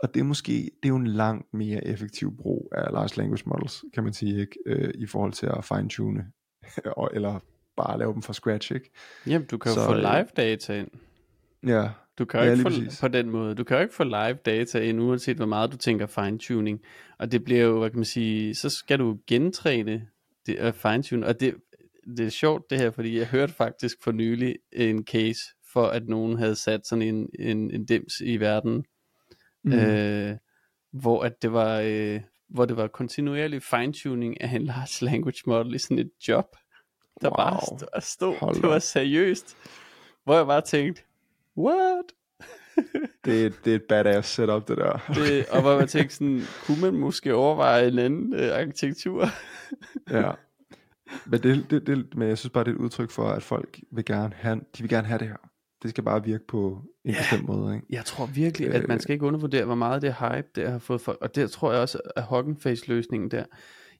og 0.02 0.14
det 0.14 0.20
er 0.20 0.24
måske, 0.24 0.52
det 0.52 0.84
er 0.84 0.88
jo 0.88 0.96
en 0.96 1.06
langt 1.06 1.54
mere 1.54 1.86
effektiv 1.86 2.36
brug 2.36 2.72
af 2.72 2.92
large 2.92 3.16
language 3.16 3.42
models, 3.46 3.84
kan 3.94 4.04
man 4.04 4.12
sige, 4.12 4.40
ikke? 4.40 4.56
Øh, 4.66 4.94
i 4.94 5.06
forhold 5.06 5.32
til 5.32 5.46
at 5.46 5.64
fine-tune, 5.64 6.26
eller 7.16 7.40
bare 7.76 7.98
lave 7.98 8.12
dem 8.12 8.22
fra 8.22 8.32
scratch, 8.32 8.72
ikke? 8.72 8.90
Jamen, 9.26 9.46
du 9.46 9.58
kan 9.58 9.72
jo 9.72 9.74
Så, 9.74 9.84
få 9.84 9.92
øh, 9.92 9.98
live 9.98 10.26
data 10.36 10.78
ind. 10.78 10.88
Ja, 11.66 11.88
du 12.18 12.24
kan 12.24 12.40
jo 12.40 12.46
ja, 12.46 12.52
ikke 12.52 12.62
få, 12.62 12.68
præcis. 12.68 13.00
på 13.00 13.08
den 13.08 13.30
måde, 13.30 13.54
du 13.54 13.64
kan 13.64 13.76
jo 13.76 13.82
ikke 13.82 13.94
få 13.94 14.04
live 14.04 14.38
data 14.46 14.80
ind, 14.80 15.00
uanset 15.00 15.36
hvor 15.36 15.46
meget 15.46 15.72
du 15.72 15.76
tænker 15.76 16.06
fine-tuning. 16.06 16.80
Og 17.18 17.32
det 17.32 17.44
bliver 17.44 17.62
jo, 17.62 17.78
hvad 17.78 17.90
kan 17.90 17.98
man 17.98 18.04
sige, 18.04 18.54
så 18.54 18.70
skal 18.70 18.98
du 18.98 19.18
gentræne 19.26 20.06
det 20.46 20.62
er 20.62 20.72
fine-tune. 20.72 21.26
Og 21.26 21.40
det, 21.40 21.54
det 22.16 22.26
er 22.26 22.30
sjovt 22.30 22.70
det 22.70 22.78
her, 22.78 22.90
fordi 22.90 23.18
jeg 23.18 23.26
hørte 23.26 23.52
faktisk 23.52 24.02
for 24.02 24.12
nylig 24.12 24.56
en 24.72 25.04
case 25.04 25.40
for, 25.74 25.86
at 25.86 26.08
nogen 26.08 26.38
havde 26.38 26.56
sat 26.56 26.86
sådan 26.86 27.02
en, 27.02 27.28
en, 27.38 27.70
en 27.70 27.84
dims 27.84 28.20
i 28.20 28.36
verden, 28.36 28.84
mm. 29.64 29.72
øh, 29.72 30.36
hvor 30.92 31.22
at 31.22 31.42
det 31.42 31.52
var, 31.52 31.80
øh, 31.84 32.20
hvor 32.48 32.64
det 32.64 32.76
var 32.76 32.86
kontinuerlig 32.86 33.62
fine-tuning 33.62 34.40
af 34.40 34.54
en 34.54 34.64
large 34.72 35.04
language 35.04 35.42
model 35.46 35.74
i 35.74 35.78
sådan 35.78 35.98
et 35.98 36.10
job, 36.28 36.56
der 37.20 37.28
wow. 37.28 37.36
bare 37.36 37.60
stod, 38.00 38.00
stod 38.00 38.54
det 38.54 38.62
var 38.62 38.78
seriøst, 38.78 39.56
hvor 40.24 40.36
jeg 40.36 40.46
bare 40.46 40.60
tænkte, 40.60 41.02
what? 41.56 42.04
det, 43.24 43.46
er, 43.46 43.50
det 43.64 43.70
er 43.70 43.76
et 43.76 43.84
badass 43.88 44.28
setup, 44.28 44.68
det 44.68 44.76
der. 44.76 45.12
det, 45.14 45.46
og 45.46 45.62
hvor 45.62 45.78
man 45.78 45.88
tænkte 45.88 46.14
sådan, 46.14 46.42
kunne 46.66 46.80
man 46.80 46.94
måske 46.94 47.34
overveje 47.34 47.88
en 47.88 47.98
anden 47.98 48.34
øh, 48.34 48.58
arkitektur? 48.58 49.26
ja. 50.10 50.32
Men, 51.26 51.42
det, 51.42 51.70
det, 51.70 51.86
det, 51.86 52.14
men 52.14 52.28
jeg 52.28 52.38
synes 52.38 52.50
bare, 52.50 52.64
det 52.64 52.70
er 52.70 52.74
et 52.74 52.80
udtryk 52.80 53.10
for, 53.10 53.28
at 53.28 53.42
folk 53.42 53.80
vil 53.92 54.04
gerne 54.04 54.34
have, 54.34 54.56
de 54.56 54.82
vil 54.82 54.88
gerne 54.88 55.06
have 55.06 55.18
det 55.18 55.28
her. 55.28 55.36
Det 55.84 55.90
skal 55.90 56.04
bare 56.04 56.24
virke 56.24 56.46
på 56.46 56.82
en 57.04 57.10
ja, 57.10 57.18
bestemt 57.18 57.48
måde. 57.48 57.74
Ikke? 57.74 57.86
Jeg 57.90 58.04
tror 58.04 58.26
virkelig, 58.26 58.74
at 58.74 58.88
man 58.88 58.96
øh. 58.96 59.00
skal 59.00 59.12
ikke 59.12 59.26
undervurdere, 59.26 59.64
hvor 59.64 59.74
meget 59.74 60.02
det 60.02 60.14
hype, 60.14 60.48
det 60.54 60.70
har 60.70 60.78
fået 60.78 61.00
folk. 61.00 61.18
Og 61.20 61.34
det 61.34 61.50
tror 61.50 61.72
jeg 61.72 61.80
også, 61.80 61.98
at 62.16 62.24
Hugging 62.30 62.62
Face 62.62 62.88
løsningen 62.88 63.30
der. 63.30 63.44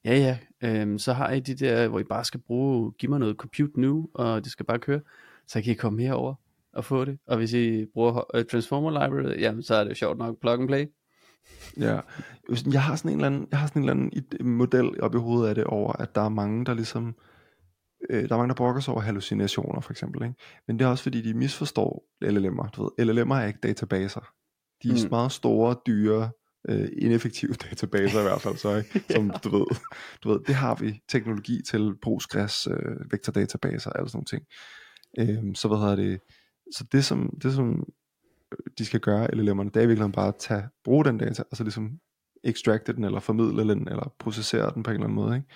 Ja, 0.05 0.17
ja, 0.17 0.37
øhm, 0.63 0.99
så 0.99 1.13
har 1.13 1.31
I 1.31 1.39
de 1.39 1.55
der, 1.55 1.87
hvor 1.87 1.99
I 1.99 2.03
bare 2.03 2.25
skal 2.25 2.39
bruge, 2.39 2.91
giv 2.91 3.09
mig 3.09 3.19
noget 3.19 3.35
compute 3.35 3.81
nu, 3.81 4.09
og 4.13 4.43
det 4.43 4.51
skal 4.51 4.65
bare 4.65 4.79
køre. 4.79 4.99
Så 5.47 5.61
kan 5.61 5.71
I 5.71 5.75
komme 5.75 6.01
herover 6.01 6.35
og 6.73 6.85
få 6.85 7.05
det. 7.05 7.19
Og 7.27 7.37
hvis 7.37 7.53
I 7.53 7.85
bruger 7.93 8.35
uh, 8.37 8.43
Transformer 8.51 8.89
Library, 8.89 9.39
jamen 9.39 9.63
så 9.63 9.75
er 9.75 9.83
det 9.83 9.89
jo 9.89 9.95
sjovt 9.95 10.17
nok 10.17 10.39
plug 10.41 10.53
and 10.53 10.67
play. 10.67 10.85
Ja, 11.79 11.99
jeg 12.71 12.83
har 12.83 12.95
sådan 12.95 13.11
en 13.11 13.17
eller 13.17 13.27
anden, 13.27 13.47
jeg 13.51 13.59
har 13.59 13.67
sådan 13.67 13.83
en 13.83 13.89
eller 13.89 14.09
anden 14.41 14.57
model 14.57 15.01
op 15.01 15.15
i 15.15 15.17
hovedet 15.17 15.49
af 15.49 15.55
det 15.55 15.63
over, 15.63 15.93
at 15.93 16.15
der 16.15 16.21
er 16.21 16.29
mange, 16.29 16.65
der 16.65 16.73
ligesom, 16.73 17.07
øh, 17.07 17.13
der 18.09 18.33
er 18.33 18.37
mange, 18.37 18.47
der 18.47 18.55
brokker 18.55 18.81
sig 18.81 18.93
over 18.93 19.01
hallucinationer 19.01 19.81
for 19.81 19.91
eksempel, 19.91 20.23
ikke? 20.23 20.35
men 20.67 20.79
det 20.79 20.85
er 20.85 20.89
også 20.89 21.03
fordi, 21.03 21.21
de 21.21 21.33
misforstår 21.33 22.05
LLM'er. 22.25 22.69
Du 22.69 22.83
ved, 22.83 23.09
LLM'er 23.09 23.35
er 23.35 23.45
ikke 23.45 23.59
databaser. 23.63 24.21
De 24.83 24.89
er 24.89 25.03
mm. 25.03 25.09
meget 25.09 25.31
store, 25.31 25.75
dyre, 25.87 26.31
øh, 26.69 26.89
ineffektive 26.97 27.53
databaser 27.69 28.19
i 28.19 28.23
hvert 28.23 28.41
fald, 28.41 28.57
så, 28.57 28.75
ikke? 28.75 29.03
som 29.15 29.27
ja. 29.27 29.37
du, 29.43 29.57
ved, 29.57 29.65
du 30.23 30.29
ved, 30.29 30.39
det 30.47 30.55
har 30.55 30.75
vi 30.75 31.01
teknologi 31.09 31.61
til, 31.69 31.93
Postgres, 32.01 32.67
øh, 32.67 33.11
vektordatabaser, 33.11 33.89
alle 33.89 34.09
sådan 34.09 34.17
nogle 34.17 34.25
ting. 34.25 34.43
Øh, 35.19 35.55
så 35.55 35.67
hvad 35.67 35.77
hedder 35.77 35.95
det, 35.95 36.19
så 36.71 36.85
det 36.91 37.05
som, 37.05 37.29
det 37.43 37.53
som 37.53 37.83
de 38.77 38.85
skal 38.85 38.99
gøre, 38.99 39.33
LLM'erne, 39.33 39.69
det 39.73 39.83
er 39.83 39.87
virkelig 39.87 40.11
bare 40.11 40.27
at 40.27 40.35
tage, 40.39 40.63
bruge 40.83 41.05
den 41.05 41.17
data, 41.17 41.43
og 41.51 41.57
så 41.57 41.63
ligesom 41.63 41.99
extracte 42.45 42.93
den, 42.93 43.03
eller 43.03 43.19
formidle 43.19 43.73
den, 43.73 43.87
eller 43.87 44.13
processere 44.19 44.71
den 44.73 44.83
på 44.83 44.91
en 44.91 44.95
eller 44.95 45.07
anden 45.07 45.15
måde. 45.15 45.35
Ikke? 45.35 45.47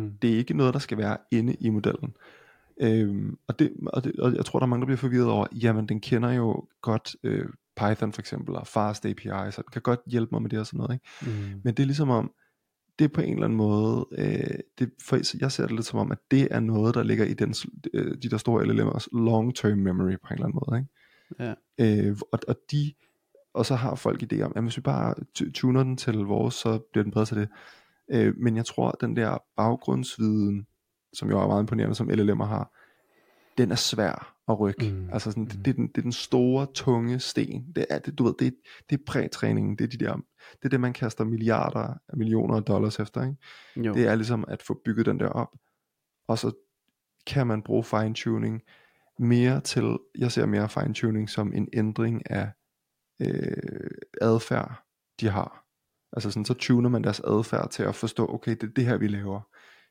Mm. 0.00 0.12
Det 0.22 0.32
er 0.32 0.36
ikke 0.36 0.56
noget, 0.56 0.74
der 0.74 0.80
skal 0.80 0.98
være 0.98 1.16
inde 1.30 1.54
i 1.60 1.70
modellen. 1.70 2.14
Øhm, 2.80 3.38
og, 3.48 3.58
det, 3.58 3.72
og, 3.86 4.04
det, 4.04 4.20
og 4.20 4.34
jeg 4.34 4.44
tror, 4.44 4.58
der 4.58 4.66
er 4.66 4.68
mange, 4.68 4.80
der 4.80 4.86
bliver 4.86 4.96
forvirret 4.96 5.30
over, 5.30 5.46
jamen 5.52 5.88
den 5.88 6.00
kender 6.00 6.32
jo 6.32 6.68
godt 6.82 7.16
øh, 7.22 7.46
Python 7.76 8.12
for 8.12 8.22
eksempel, 8.22 8.54
og 8.54 8.66
Fast 8.66 9.06
API, 9.06 9.50
så 9.50 9.62
den 9.62 9.70
kan 9.72 9.82
godt 9.82 10.00
hjælpe 10.06 10.28
mig 10.32 10.42
med 10.42 10.50
det 10.50 10.58
og 10.58 10.66
sådan 10.66 10.78
noget. 10.78 10.94
Ikke? 10.94 11.40
Mm. 11.40 11.60
Men 11.64 11.74
det 11.74 11.82
er 11.82 11.86
ligesom 11.86 12.10
om, 12.10 12.30
det 12.98 13.12
på 13.12 13.20
en 13.20 13.32
eller 13.32 13.44
anden 13.44 13.56
måde, 13.56 14.06
øh, 14.18 14.58
det, 14.78 14.90
for 15.02 15.38
jeg 15.40 15.52
ser 15.52 15.66
det 15.66 15.76
lidt 15.76 15.86
som 15.86 15.98
om, 15.98 16.12
at 16.12 16.18
det 16.30 16.48
er 16.50 16.60
noget, 16.60 16.94
der 16.94 17.02
ligger 17.02 17.24
i 17.24 17.34
den, 17.34 17.54
øh, 17.94 18.16
de 18.22 18.30
der 18.30 18.36
store 18.36 18.64
LLM'ers 18.64 19.06
long-term 19.12 19.74
memory 19.74 20.16
på 20.22 20.28
en 20.30 20.34
eller 20.34 20.46
anden 20.46 20.60
måde. 20.68 20.78
Ikke? 20.78 21.54
Ja. 21.78 22.08
Øh, 22.10 22.16
og, 22.32 22.38
og 22.48 22.56
de 22.70 22.92
og 23.54 23.66
så 23.66 23.74
har 23.74 23.94
folk 23.94 24.22
idé 24.22 24.42
om, 24.42 24.52
at 24.56 24.62
hvis 24.62 24.76
vi 24.76 24.82
bare 24.82 25.14
tuner 25.54 25.82
den 25.82 25.96
til 25.96 26.14
vores, 26.14 26.54
så 26.54 26.78
bliver 26.92 27.02
den 27.02 27.12
bedre 27.12 27.26
til 27.26 27.36
det. 27.36 27.48
Øh, 28.12 28.34
men 28.36 28.56
jeg 28.56 28.66
tror, 28.66 28.88
at 28.88 29.00
den 29.00 29.16
der 29.16 29.38
baggrundsviden, 29.56 30.66
som 31.12 31.30
jo 31.30 31.40
er 31.40 31.46
meget 31.46 31.62
imponerende, 31.62 31.94
som 31.94 32.10
LLM'er 32.10 32.44
har, 32.44 32.70
den 33.58 33.72
er 33.72 33.76
svær 33.76 34.34
at 34.48 34.60
rykke. 34.60 34.90
Mm. 34.90 35.08
Altså 35.12 35.30
sådan, 35.30 35.44
det, 35.44 35.64
det, 35.64 35.68
er 35.68 35.74
den, 35.74 35.86
det 35.86 35.98
er 35.98 36.02
den 36.02 36.12
store, 36.12 36.66
tunge 36.74 37.20
sten. 37.20 37.72
Det 37.76 37.86
er, 37.90 37.98
det, 37.98 38.18
du 38.18 38.24
ved, 38.24 38.34
det, 38.38 38.54
det 38.90 39.00
er 39.00 39.04
prætræningen. 39.06 39.76
Det 39.78 39.84
er, 39.84 39.88
de 39.98 40.04
der, 40.04 40.14
det 40.52 40.64
er 40.64 40.68
det, 40.68 40.80
man 40.80 40.92
kaster 40.92 41.24
milliarder, 41.24 41.94
millioner 42.14 42.56
af 42.56 42.62
dollars 42.62 42.98
efter. 42.98 43.22
Ikke? 43.22 43.88
Jo. 43.88 43.94
Det 43.94 44.06
er 44.06 44.14
ligesom 44.14 44.44
at 44.48 44.62
få 44.62 44.80
bygget 44.84 45.06
den 45.06 45.20
der 45.20 45.28
op. 45.28 45.48
Og 46.28 46.38
så 46.38 46.52
kan 47.26 47.46
man 47.46 47.62
bruge 47.62 47.84
fine-tuning 47.84 48.62
mere 49.18 49.60
til, 49.60 49.98
jeg 50.18 50.32
ser 50.32 50.46
mere 50.46 50.68
fine-tuning 50.68 51.30
som 51.30 51.52
en 51.52 51.68
ændring 51.72 52.30
af 52.30 52.50
øh, 53.20 53.90
adfærd, 54.20 54.84
de 55.20 55.28
har. 55.28 55.64
Altså 56.12 56.30
sådan, 56.30 56.44
så 56.44 56.54
tuner 56.54 56.88
man 56.88 57.04
deres 57.04 57.20
adfærd 57.20 57.70
til 57.70 57.82
at 57.82 57.94
forstå, 57.94 58.34
okay, 58.34 58.50
det 58.50 58.62
er 58.62 58.72
det 58.76 58.86
her, 58.86 58.96
vi 58.96 59.08
laver. 59.08 59.40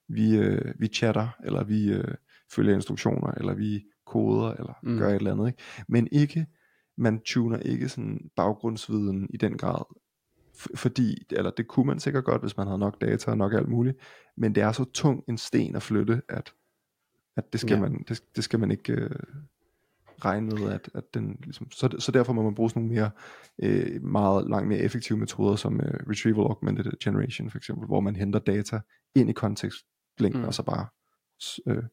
Vi, 0.08 0.38
øh, 0.38 0.74
vi 0.80 0.88
chatter, 0.88 1.30
eller 1.44 1.64
vi 1.64 1.92
øh, 1.92 2.16
følger 2.52 2.76
instruktioner, 2.76 3.32
eller 3.32 3.54
vi 3.54 3.84
koder, 4.06 4.52
eller 4.52 4.74
mm. 4.84 4.98
gør 4.98 5.10
et 5.10 5.16
eller 5.16 5.32
andet. 5.32 5.48
Ikke? 5.48 5.64
Men 5.88 6.08
ikke, 6.12 6.48
man 6.98 7.20
tuner 7.20 7.58
ikke 7.58 7.90
sådan 7.90 8.30
baggrundsviden 8.36 9.30
i 9.34 9.38
den 9.38 9.58
grad, 9.58 9.86
fordi, 10.76 11.26
eller 11.30 11.52
det 11.52 11.68
kunne 11.68 11.88
man 11.88 12.00
sikkert 12.00 12.26
godt, 12.26 12.42
hvis 12.42 12.58
man 12.58 12.68
havde 12.68 12.80
nok 12.80 13.02
data 13.02 13.32
og 13.32 13.38
nok 13.38 13.54
alt 13.54 13.70
muligt, 13.70 13.98
men 14.38 14.56
det 14.56 14.64
er 14.64 14.72
så 14.72 14.84
tung 14.84 15.24
en 15.28 15.38
sten 15.38 15.76
at 15.76 15.84
flytte, 15.84 16.22
at, 16.30 16.54
at 17.38 17.54
det, 17.54 17.60
skal 17.60 17.74
ja. 17.74 17.82
man, 17.82 18.06
det, 18.08 18.24
det 18.36 18.44
skal 18.44 18.60
man 18.60 18.72
ikke 18.72 19.10
regne 20.26 20.56
med, 20.56 20.74
at, 20.74 20.90
at 20.96 21.04
den 21.14 21.38
ligesom, 21.44 21.72
så, 21.72 21.96
så 22.00 22.12
derfor 22.12 22.34
må 22.34 22.44
man 22.44 22.56
bruge 22.56 22.70
sådan 22.70 22.84
nogle 22.84 22.96
mere, 22.96 23.12
øh, 23.64 24.04
meget 24.04 24.50
langt 24.50 24.68
mere 24.68 24.80
effektive 24.80 25.18
metoder, 25.18 25.56
som 25.56 25.82
øh, 25.82 25.94
Retrieval 26.10 26.46
Augmented 26.46 26.92
Generation 27.04 27.50
for 27.50 27.58
eksempel, 27.58 27.88
hvor 27.88 28.00
man 28.00 28.16
henter 28.16 28.40
data 28.40 28.80
ind 29.16 29.30
i 29.30 29.34
kontekstlængden, 29.34 30.42
mm. 30.42 30.48
og 30.48 30.54
så 30.54 30.64
bare 30.64 30.86
øh, 31.68 31.84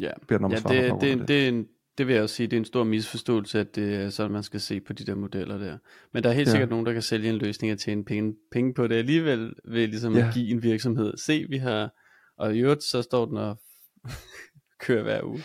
ja. 0.00 0.10
beder 0.28 0.38
den 0.38 0.44
om 0.44 0.50
ja, 0.50 0.56
at 0.56 0.62
svare 0.62 0.74
det, 0.74 1.00
det, 1.00 1.18
det. 1.18 1.28
det 1.28 1.44
er 1.44 1.48
en 1.48 1.66
det 1.98 2.06
vil 2.06 2.14
jeg 2.14 2.22
også 2.22 2.34
sige, 2.34 2.46
det 2.46 2.56
er 2.56 2.60
en 2.60 2.64
stor 2.64 2.84
misforståelse, 2.84 3.60
at 3.60 3.74
det 3.74 3.94
er 3.94 4.10
sådan, 4.10 4.32
man 4.32 4.42
skal 4.42 4.60
se 4.60 4.80
på 4.80 4.92
de 4.92 5.04
der 5.04 5.14
modeller 5.14 5.58
der. 5.58 5.78
Men 6.12 6.22
der 6.22 6.30
er 6.30 6.34
helt 6.34 6.46
ja. 6.46 6.50
sikkert 6.50 6.70
nogen, 6.70 6.86
der 6.86 6.92
kan 6.92 7.02
sælge 7.02 7.28
en 7.28 7.36
løsning 7.36 7.72
og 7.72 7.78
tjene 7.78 8.04
penge, 8.04 8.34
penge 8.52 8.74
på 8.74 8.86
det 8.86 8.94
alligevel, 8.94 9.52
ved 9.64 9.86
ligesom 9.86 10.16
ja. 10.16 10.28
at 10.28 10.34
give 10.34 10.50
en 10.50 10.62
virksomhed, 10.62 11.16
se 11.16 11.46
vi 11.48 11.56
har, 11.56 11.90
og 12.38 12.56
i 12.56 12.60
øvrigt 12.60 12.82
så 12.82 13.02
står 13.02 13.26
den 13.26 13.36
og 13.36 13.60
kører 14.86 15.02
hver 15.02 15.22
uge. 15.22 15.42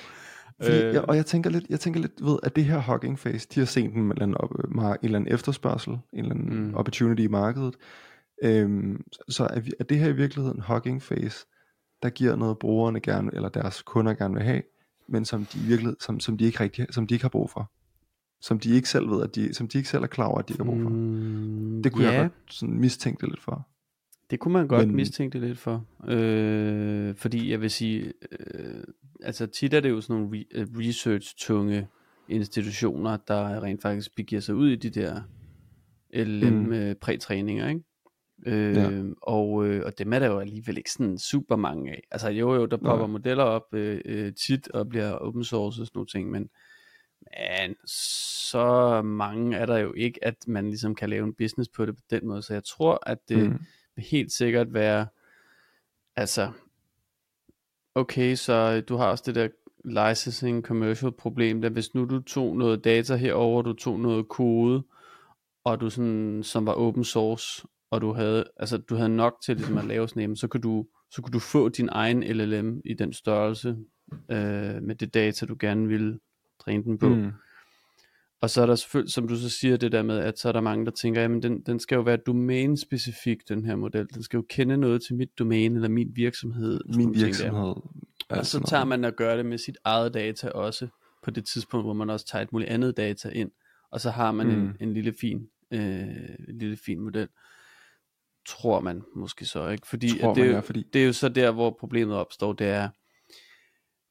Fordi, 0.62 0.78
øh, 0.78 0.94
ja, 0.94 1.00
og 1.02 1.16
jeg 1.16 1.26
tænker 1.26 1.50
lidt, 1.50 1.66
jeg 1.70 1.80
tænker 1.80 2.00
lidt 2.00 2.22
ved, 2.22 2.38
at 2.44 2.56
det 2.56 2.66
her 2.66 2.82
Hugging 2.82 3.20
Face, 3.20 3.48
de 3.56 3.60
har 3.60 3.68
set 3.68 3.94
en, 3.94 4.12
eller 4.12 4.24
anden, 4.24 4.38
op, 4.38 4.50
en 4.52 4.80
eller 5.04 5.20
anden 5.20 5.34
efterspørgsel, 5.34 5.94
en 5.94 6.20
eller 6.20 6.32
anden 6.32 6.68
mm. 6.68 6.76
opportunity 6.76 7.22
i 7.22 7.28
markedet. 7.28 7.76
Øhm, 8.44 9.04
så 9.30 9.44
er, 9.44 9.62
er 9.80 9.84
det 9.84 10.00
her 10.00 10.08
i 10.08 10.16
virkeligheden 10.16 10.62
Hugging 10.62 11.02
Face, 11.02 11.46
der 12.04 12.10
giver 12.10 12.36
noget 12.36 12.60
brugerne 12.60 13.00
gerne, 13.00 13.32
eller 13.34 13.50
deres 13.50 13.82
kunder 13.82 14.14
gerne 14.14 14.34
vil 14.34 14.44
have, 14.44 14.62
men 15.10 15.26
som 15.26 15.46
de 15.46 15.60
virkelig, 15.60 15.94
som, 16.00 16.20
som 16.20 16.38
de 16.38 16.46
ikke 16.46 16.60
rigtig, 16.60 16.86
som 16.92 17.08
de 17.08 17.14
ikke 17.14 17.24
har 17.24 17.30
brug 17.30 17.50
for. 17.50 17.72
Som 18.42 18.60
de 18.60 18.70
ikke 18.76 18.90
selv 18.90 19.10
ved, 19.10 19.24
at 19.24 19.36
de, 19.36 19.54
som 19.54 19.68
de 19.68 19.78
ikke 19.78 19.90
selv 19.90 20.04
er 20.04 20.08
klar 20.08 20.26
over, 20.26 20.40
at 20.40 20.48
de 20.48 20.54
ikke 20.54 20.64
har 20.64 20.72
brug 20.72 20.82
for. 20.82 20.90
Mm, 20.90 21.84
det 21.84 21.92
kunne 21.92 22.06
ja. 22.06 22.12
jeg 22.12 22.22
godt 22.22 22.54
sådan 22.54 22.80
mistænke 22.80 23.22
det 23.22 23.30
lidt 23.30 23.44
for. 23.44 23.68
Det 24.30 24.40
kunne 24.40 24.54
man 24.54 24.68
godt 24.68 24.88
men, 24.88 24.96
mistænke 24.96 25.40
det 25.40 25.48
lidt 25.48 25.60
for. 25.60 25.86
Øh, 26.08 27.16
fordi 27.16 27.52
jeg 27.52 27.62
vil 27.62 27.72
sige, 27.72 28.14
øh, 28.32 28.84
altså 29.24 29.48
tit 29.48 29.74
er 29.74 29.80
det 29.80 29.90
jo 29.90 30.02
sådan 30.02 30.22
nogle 30.22 30.38
re- 30.38 30.48
øh, 30.52 30.68
research-tunge 30.78 31.88
institutioner, 32.30 33.18
der 33.28 33.64
rent 33.64 33.82
faktisk 33.82 34.16
begiver 34.16 34.42
sig 34.42 34.56
ud 34.56 34.70
i 34.70 34.76
de 34.76 34.90
der 34.90 35.22
LLM-prætræninger, 36.14 37.66
mm. 37.66 37.70
ikke? 37.70 37.84
Øh, 38.46 38.76
ja. 38.76 39.04
og, 39.22 39.68
øh, 39.68 39.86
og 39.86 39.98
dem 39.98 40.14
er 40.14 40.20
der 40.20 40.28
jo 40.28 40.40
alligevel 40.40 40.78
ikke 40.78 40.92
sådan 40.92 41.18
super 41.18 41.56
mange 41.56 41.92
af. 41.92 42.04
Altså 42.12 42.30
jo 42.30 42.56
jo, 42.56 42.66
der 42.66 42.78
popper 42.78 43.08
Nej. 43.08 43.12
modeller 43.12 43.44
op 43.44 43.74
øh, 43.74 44.02
øh, 44.06 44.34
tit 44.34 44.68
og 44.68 44.90
bliver 44.90 45.12
open 45.12 45.44
source 45.44 45.82
og 45.82 45.88
sådan 45.88 45.92
nogle 45.96 46.08
ting, 46.08 46.32
men, 46.32 46.50
men 47.22 47.76
så 47.86 49.02
mange 49.02 49.58
er 49.58 49.66
der 49.66 49.78
jo 49.78 49.94
ikke, 49.94 50.26
at 50.26 50.36
man 50.48 50.68
ligesom 50.68 50.96
kan 50.96 51.10
lave 51.10 51.24
en 51.24 51.34
business 51.34 51.70
på 51.70 51.86
det 51.86 51.96
på 51.96 52.02
den 52.10 52.28
måde. 52.28 52.42
Så 52.42 52.54
jeg 52.54 52.64
tror, 52.64 53.00
at 53.06 53.18
det 53.30 53.50
mm 53.50 53.60
helt 53.98 54.32
sikkert 54.32 54.74
være, 54.74 55.08
altså, 56.16 56.52
okay, 57.96 58.36
så 58.36 58.82
du 58.82 58.96
har 58.96 59.06
også 59.06 59.24
det 59.28 59.36
der 59.36 59.48
licensing 59.86 60.64
commercial 60.66 61.12
problem, 61.12 61.62
der 61.62 61.70
hvis 61.70 61.96
nu 61.96 62.06
du 62.06 62.22
tog 62.22 62.58
noget 62.58 62.84
data 62.84 63.16
herover, 63.16 63.62
du 63.62 63.74
tog 63.74 64.00
noget 64.00 64.28
kode, 64.30 64.84
og 65.64 65.82
du 65.82 65.90
sådan, 65.90 66.44
som 66.44 66.66
var 66.66 66.74
open 66.74 67.04
source, 67.04 67.68
og 67.92 68.02
du 68.02 68.14
havde, 68.14 68.46
altså, 68.58 68.78
du 68.78 68.96
havde 68.96 69.10
nok 69.10 69.38
til 69.46 69.56
ligesom 69.56 69.78
at 69.78 69.86
lave 69.86 70.08
sådan 70.08 70.30
en, 70.30 70.36
så 70.36 70.48
kunne 70.48 70.62
du, 70.62 70.86
så 71.12 71.22
kunne 71.22 71.32
du 71.32 71.40
få 71.40 71.70
din 71.70 71.90
egen 71.92 72.24
LLM 72.24 72.82
i 72.86 72.94
den 72.94 73.14
størrelse, 73.14 73.78
øh, 74.32 74.84
med 74.84 74.96
det 74.96 75.14
data, 75.14 75.46
du 75.46 75.56
gerne 75.60 75.88
ville 75.88 76.20
træne 76.60 76.84
den 76.84 76.98
på. 76.98 77.10
Mm. 77.10 77.32
Og 78.42 78.50
så 78.50 78.62
er 78.62 78.66
der 78.66 78.76
selvfølgelig, 78.76 79.14
som 79.14 79.28
du 79.28 79.36
så 79.36 79.50
siger, 79.50 79.78
det 79.78 79.92
der 79.92 80.04
med, 80.04 80.18
at 80.18 80.40
så 80.40 80.48
er 80.48 80.52
der 80.52 80.62
mange, 80.62 80.86
der 80.86 80.92
tænker, 80.92 81.22
jamen 81.22 81.44
den, 81.44 81.62
den 81.62 81.80
skal 81.80 81.96
jo 81.96 82.02
være 82.02 82.18
domæne-specifik, 82.18 83.50
den 83.50 83.66
her 83.66 83.76
model. 83.76 84.08
Den 84.14 84.24
skal 84.24 84.38
jo 84.38 84.46
kende 84.50 84.78
noget 84.78 85.02
til 85.02 85.16
mit 85.16 85.40
domæne, 85.40 85.76
eller 85.76 85.90
min 85.90 86.12
virksomhed. 86.16 86.82
Min 86.96 87.16
virksomhed. 87.16 87.76
Og 88.30 88.46
så 88.46 88.60
tager 88.60 88.86
man 88.86 89.06
og 89.06 89.14
gør 89.14 89.36
det 89.36 89.46
med 89.46 89.58
sit 89.58 89.78
eget 89.84 90.14
data 90.14 90.50
også, 90.50 90.88
på 91.24 91.32
det 91.32 91.46
tidspunkt, 91.46 91.86
hvor 91.86 91.94
man 91.94 92.10
også 92.10 92.26
tager 92.26 92.44
et 92.44 92.52
muligt 92.52 92.70
andet 92.70 92.98
data 92.98 93.30
ind. 93.30 93.52
Og 93.92 94.02
så 94.02 94.10
har 94.10 94.32
man 94.32 94.48
mm. 94.48 94.54
en, 94.54 94.76
en 94.80 94.94
lille 94.94 95.14
fin, 95.22 95.48
øh, 95.72 95.82
en 96.50 96.58
lille 96.60 96.78
fin 96.78 97.00
model 97.00 97.28
tror 98.48 98.80
man 98.80 99.04
måske 99.16 99.46
så, 99.46 99.70
ikke? 99.70 99.88
Fordi, 99.88 100.20
tror 100.20 100.34
det, 100.34 100.46
man, 100.46 100.54
ja, 100.54 100.60
fordi 100.60 100.84
det 100.94 101.02
er 101.02 101.06
jo 101.06 101.14
så 101.14 101.30
der, 101.30 101.52
hvor 101.52 101.78
problemet 101.80 102.16
opstår, 102.16 102.54
det 102.54 102.68
er, 102.68 102.90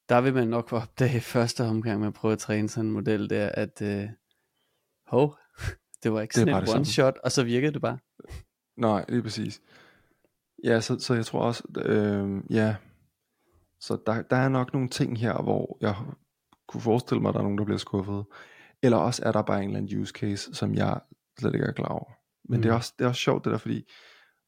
der 0.09 0.21
vil 0.21 0.35
man 0.35 0.49
nok 0.49 0.73
opdage 0.73 1.21
første 1.21 1.65
omgang, 1.65 2.01
man 2.01 2.13
prøver 2.13 2.33
at 2.33 2.39
træne 2.39 2.69
sådan 2.69 2.87
en 2.87 2.93
model 2.93 3.31
der, 3.31 3.49
at 3.49 3.83
øh, 3.83 4.09
hov, 5.07 5.39
det 6.03 6.13
var 6.13 6.21
ikke 6.21 6.35
sådan 6.35 6.49
et 6.49 6.57
one 6.57 6.67
samme. 6.67 6.85
shot, 6.85 7.19
og 7.25 7.33
så 7.33 7.45
virkede 7.45 7.73
det 7.73 7.81
bare. 7.81 7.99
Nej, 8.77 9.05
lige 9.09 9.23
præcis. 9.23 9.61
Ja, 10.65 10.81
så, 10.81 10.99
så 10.99 11.15
jeg 11.15 11.27
tror 11.27 11.41
også, 11.41 11.63
øh, 11.85 12.43
ja, 12.51 12.77
så 13.81 13.99
der, 14.07 14.23
der 14.23 14.37
er 14.37 14.49
nok 14.49 14.73
nogle 14.73 14.89
ting 14.89 15.19
her, 15.19 15.43
hvor 15.43 15.79
jeg 15.81 15.95
kunne 16.69 16.81
forestille 16.81 17.23
mig, 17.23 17.29
at 17.29 17.35
der 17.35 17.41
er 17.41 17.45
nogen, 17.45 17.59
der 17.59 17.65
bliver 17.65 17.79
skuffet. 17.79 18.25
Eller 18.83 18.99
også 18.99 19.23
er 19.27 19.33
der 19.33 19.43
bare 19.43 19.63
en 19.63 19.69
eller 19.69 19.79
anden 19.79 20.01
use 20.01 20.13
case, 20.13 20.55
som 20.55 20.75
jeg 20.75 21.01
slet 21.39 21.55
ikke 21.55 21.67
er 21.67 21.73
klar 21.73 21.89
over. 21.89 22.11
Men 22.49 22.57
mm. 22.57 22.63
det, 22.63 22.71
er 22.71 22.75
også, 22.75 22.95
det 22.99 23.05
er 23.05 23.09
også 23.09 23.21
sjovt 23.21 23.45
det 23.45 23.53
der, 23.53 23.59
fordi 23.59 23.85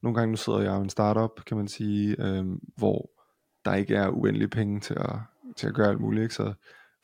nogle 0.03 0.15
gange 0.15 0.31
nu 0.31 0.37
sidder 0.37 0.59
jeg 0.59 0.77
i 0.77 0.81
en 0.81 0.89
startup, 0.89 1.45
kan 1.45 1.57
man 1.57 1.67
sige, 1.67 2.15
øh, 2.19 2.45
hvor 2.77 3.11
der 3.65 3.75
ikke 3.75 3.95
er 3.95 4.09
uendelige 4.09 4.47
penge 4.49 4.79
til 4.79 4.93
at, 4.93 5.15
til 5.57 5.67
at 5.67 5.73
gøre 5.73 5.89
alt 5.89 6.01
muligt. 6.01 6.23
Ikke? 6.23 6.35
Så 6.35 6.53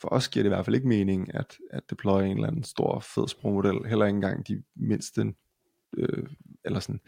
for 0.01 0.09
os 0.09 0.29
giver 0.29 0.43
det 0.43 0.49
i 0.49 0.53
hvert 0.53 0.65
fald 0.65 0.75
ikke 0.75 0.87
mening 0.87 1.35
at, 1.35 1.57
at 1.71 1.89
deploye 1.89 2.25
en 2.25 2.37
eller 2.37 2.47
anden 2.47 2.63
stor 2.63 2.99
fed 2.99 3.27
sprogmodel, 3.27 3.87
heller 3.87 4.05
ikke 4.05 4.15
engang 4.15 4.47
de 4.47 4.63
mindste, 4.75 5.33
øh, 5.97 6.27
eller 6.65 6.79
sådan. 6.79 6.99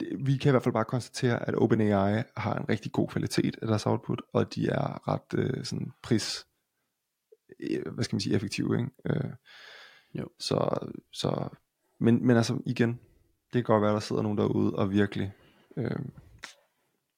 Det, 0.00 0.26
vi 0.26 0.36
kan 0.36 0.50
i 0.50 0.52
hvert 0.52 0.62
fald 0.62 0.72
bare 0.72 0.84
konstatere, 0.84 1.48
at 1.48 1.54
OpenAI 1.54 2.22
har 2.36 2.54
en 2.54 2.68
rigtig 2.68 2.92
god 2.92 3.08
kvalitet 3.08 3.56
af 3.62 3.68
deres 3.68 3.86
output, 3.86 4.22
og 4.32 4.54
de 4.54 4.68
er 4.68 5.08
ret 5.08 5.34
øh, 5.34 5.64
sådan 5.64 5.92
pris, 6.02 6.46
øh, 7.60 7.92
hvad 7.92 8.04
skal 8.04 8.14
man 8.14 8.20
sige, 8.20 8.36
effektive. 8.36 8.78
Ikke? 8.78 8.90
Øh, 9.06 9.30
jo. 10.14 10.28
Så, 10.38 10.88
så 11.12 11.48
men, 12.00 12.26
men 12.26 12.36
altså 12.36 12.58
igen, 12.66 12.90
det 13.52 13.52
kan 13.52 13.62
godt 13.62 13.82
være, 13.82 13.92
der 13.92 14.00
sidder 14.00 14.22
nogen 14.22 14.38
derude 14.38 14.74
og 14.76 14.90
virkelig 14.90 15.32
øh, 15.76 16.00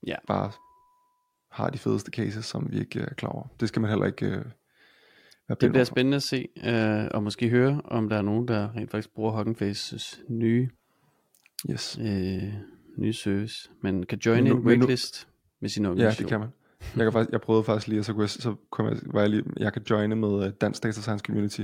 ja. 0.07 0.16
bare 0.27 0.53
har 1.53 1.71
de 1.71 1.79
fedeste 1.79 2.11
cases, 2.11 2.45
som 2.45 2.69
vi 2.71 2.81
ikke 2.81 3.01
er 3.01 3.15
klar 3.15 3.31
over. 3.31 3.47
Det 3.61 3.69
skal 3.69 3.83
man 3.83 3.91
heller 3.91 4.07
ikke 4.07 4.27
øh, 4.27 4.45
være 5.49 5.57
Det 5.61 5.71
bliver 5.71 5.85
spændende 5.85 6.17
at 6.17 6.23
se, 6.23 6.49
øh, 6.65 7.05
og 7.11 7.23
måske 7.23 7.49
høre, 7.49 7.83
om 7.85 8.09
der 8.09 8.17
er 8.17 8.23
nogen, 8.23 8.49
der 8.49 8.77
rent 8.77 8.91
faktisk 8.91 9.15
bruger 9.15 9.33
Hugging 9.33 9.59
Faces 9.59 10.21
nye, 10.29 10.69
yes. 11.71 11.99
øh, 12.01 12.43
nye 12.97 13.12
service. 13.12 13.71
Man 13.81 14.03
kan 14.03 14.19
join 14.19 14.47
en 14.47 14.53
waitlist 14.53 15.29
med 15.61 15.69
sin 15.69 15.87
organisation. 15.87 16.19
Ja, 16.19 16.23
det 16.23 16.29
kan 16.29 16.41
man. 16.41 16.49
Jeg, 16.97 17.05
kan 17.05 17.12
faktisk, 17.12 17.33
jeg 17.33 17.41
prøvede 17.41 17.65
faktisk 17.65 17.88
lige, 17.88 18.01
og 18.01 18.05
så, 18.05 18.12
kunne 18.12 18.23
jeg, 18.23 18.31
så 18.31 18.55
kom 18.71 18.87
jeg, 18.87 18.97
var 19.07 19.21
jeg, 19.21 19.31
lige, 19.31 19.45
jeg 19.57 19.73
kan 19.73 19.83
joine 19.91 20.17
med 20.17 20.29
uh, 20.29 20.49
Dansk 20.61 20.83
Data 20.83 21.01
Science 21.01 21.23
Community 21.27 21.62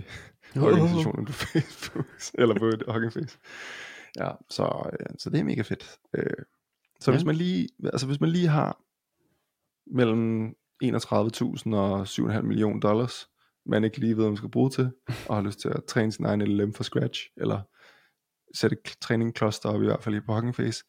organisationen 0.57 1.27
på 1.27 1.33
Facebook, 1.33 2.07
eller 2.41 2.55
på 2.59 2.93
Hugging 2.93 3.13
Face. 3.13 3.39
Ja, 4.19 4.31
så, 4.51 4.91
øh, 4.93 5.07
så 5.19 5.31
det 5.31 5.41
er 5.41 5.45
mega 5.45 5.63
fedt. 5.63 5.99
Øh, 6.15 6.25
så 7.01 7.11
ja. 7.11 7.17
hvis 7.17 7.25
man 7.25 7.35
lige, 7.35 7.69
altså 7.85 8.07
hvis 8.07 8.21
man 8.21 8.31
lige 8.31 8.49
har 8.49 8.81
mellem 9.91 10.55
31.000 10.85 11.75
og 11.75 12.03
7,5 12.03 12.43
millioner 12.43 12.81
dollars, 12.81 13.29
man 13.67 13.85
ikke 13.85 13.99
lige 13.99 14.17
ved, 14.17 14.23
hvad 14.23 14.31
man 14.31 14.37
skal 14.37 14.51
bruge 14.51 14.71
til, 14.71 14.93
og 15.29 15.37
har 15.37 15.43
lyst 15.43 15.61
til 15.61 15.69
at 15.69 15.85
træne 15.85 16.13
sin 16.13 16.25
egen 16.25 16.43
LLM 16.43 16.75
fra 16.75 16.85
scratch, 16.85 17.31
eller 17.37 17.63
sætte 18.55 18.77
træning 19.01 19.37
cluster 19.37 19.69
op 19.69 19.83
i 19.83 19.85
hvert 19.85 20.03
fald 20.03 20.15
i 20.15 20.21
på 20.21 20.35
Hugging 20.35 20.57
Face, 20.57 20.85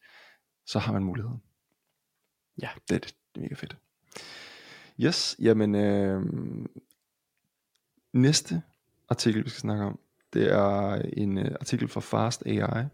så 0.66 0.78
har 0.78 0.92
man 0.92 1.04
muligheden. 1.04 1.42
Ja. 2.62 2.68
Det 2.88 2.94
er, 2.94 2.98
det, 2.98 3.14
det 3.34 3.40
er 3.40 3.42
mega 3.42 3.54
fedt. 3.54 3.76
Yes, 5.00 5.36
jamen 5.38 5.74
øh, 5.74 6.22
næste 8.12 8.62
artikel, 9.08 9.44
vi 9.44 9.50
skal 9.50 9.60
snakke 9.60 9.84
om, 9.84 9.98
det 10.32 10.52
er 10.52 10.94
en 10.94 11.38
uh, 11.38 11.44
artikel 11.60 11.88
fra 11.88 12.00
Fast 12.00 12.42
AI, 12.46 12.84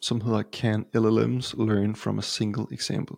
som 0.00 0.20
hedder 0.20 0.42
Can 0.42 0.86
LLMs 0.94 1.54
Learn 1.58 1.96
from 1.96 2.18
a 2.18 2.22
Single 2.22 2.66
Example? 2.70 3.16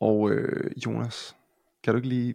Og 0.00 0.30
øh, 0.30 0.70
Jonas, 0.86 1.36
kan 1.82 1.92
du 1.92 1.96
ikke 1.96 2.08
lige 2.08 2.34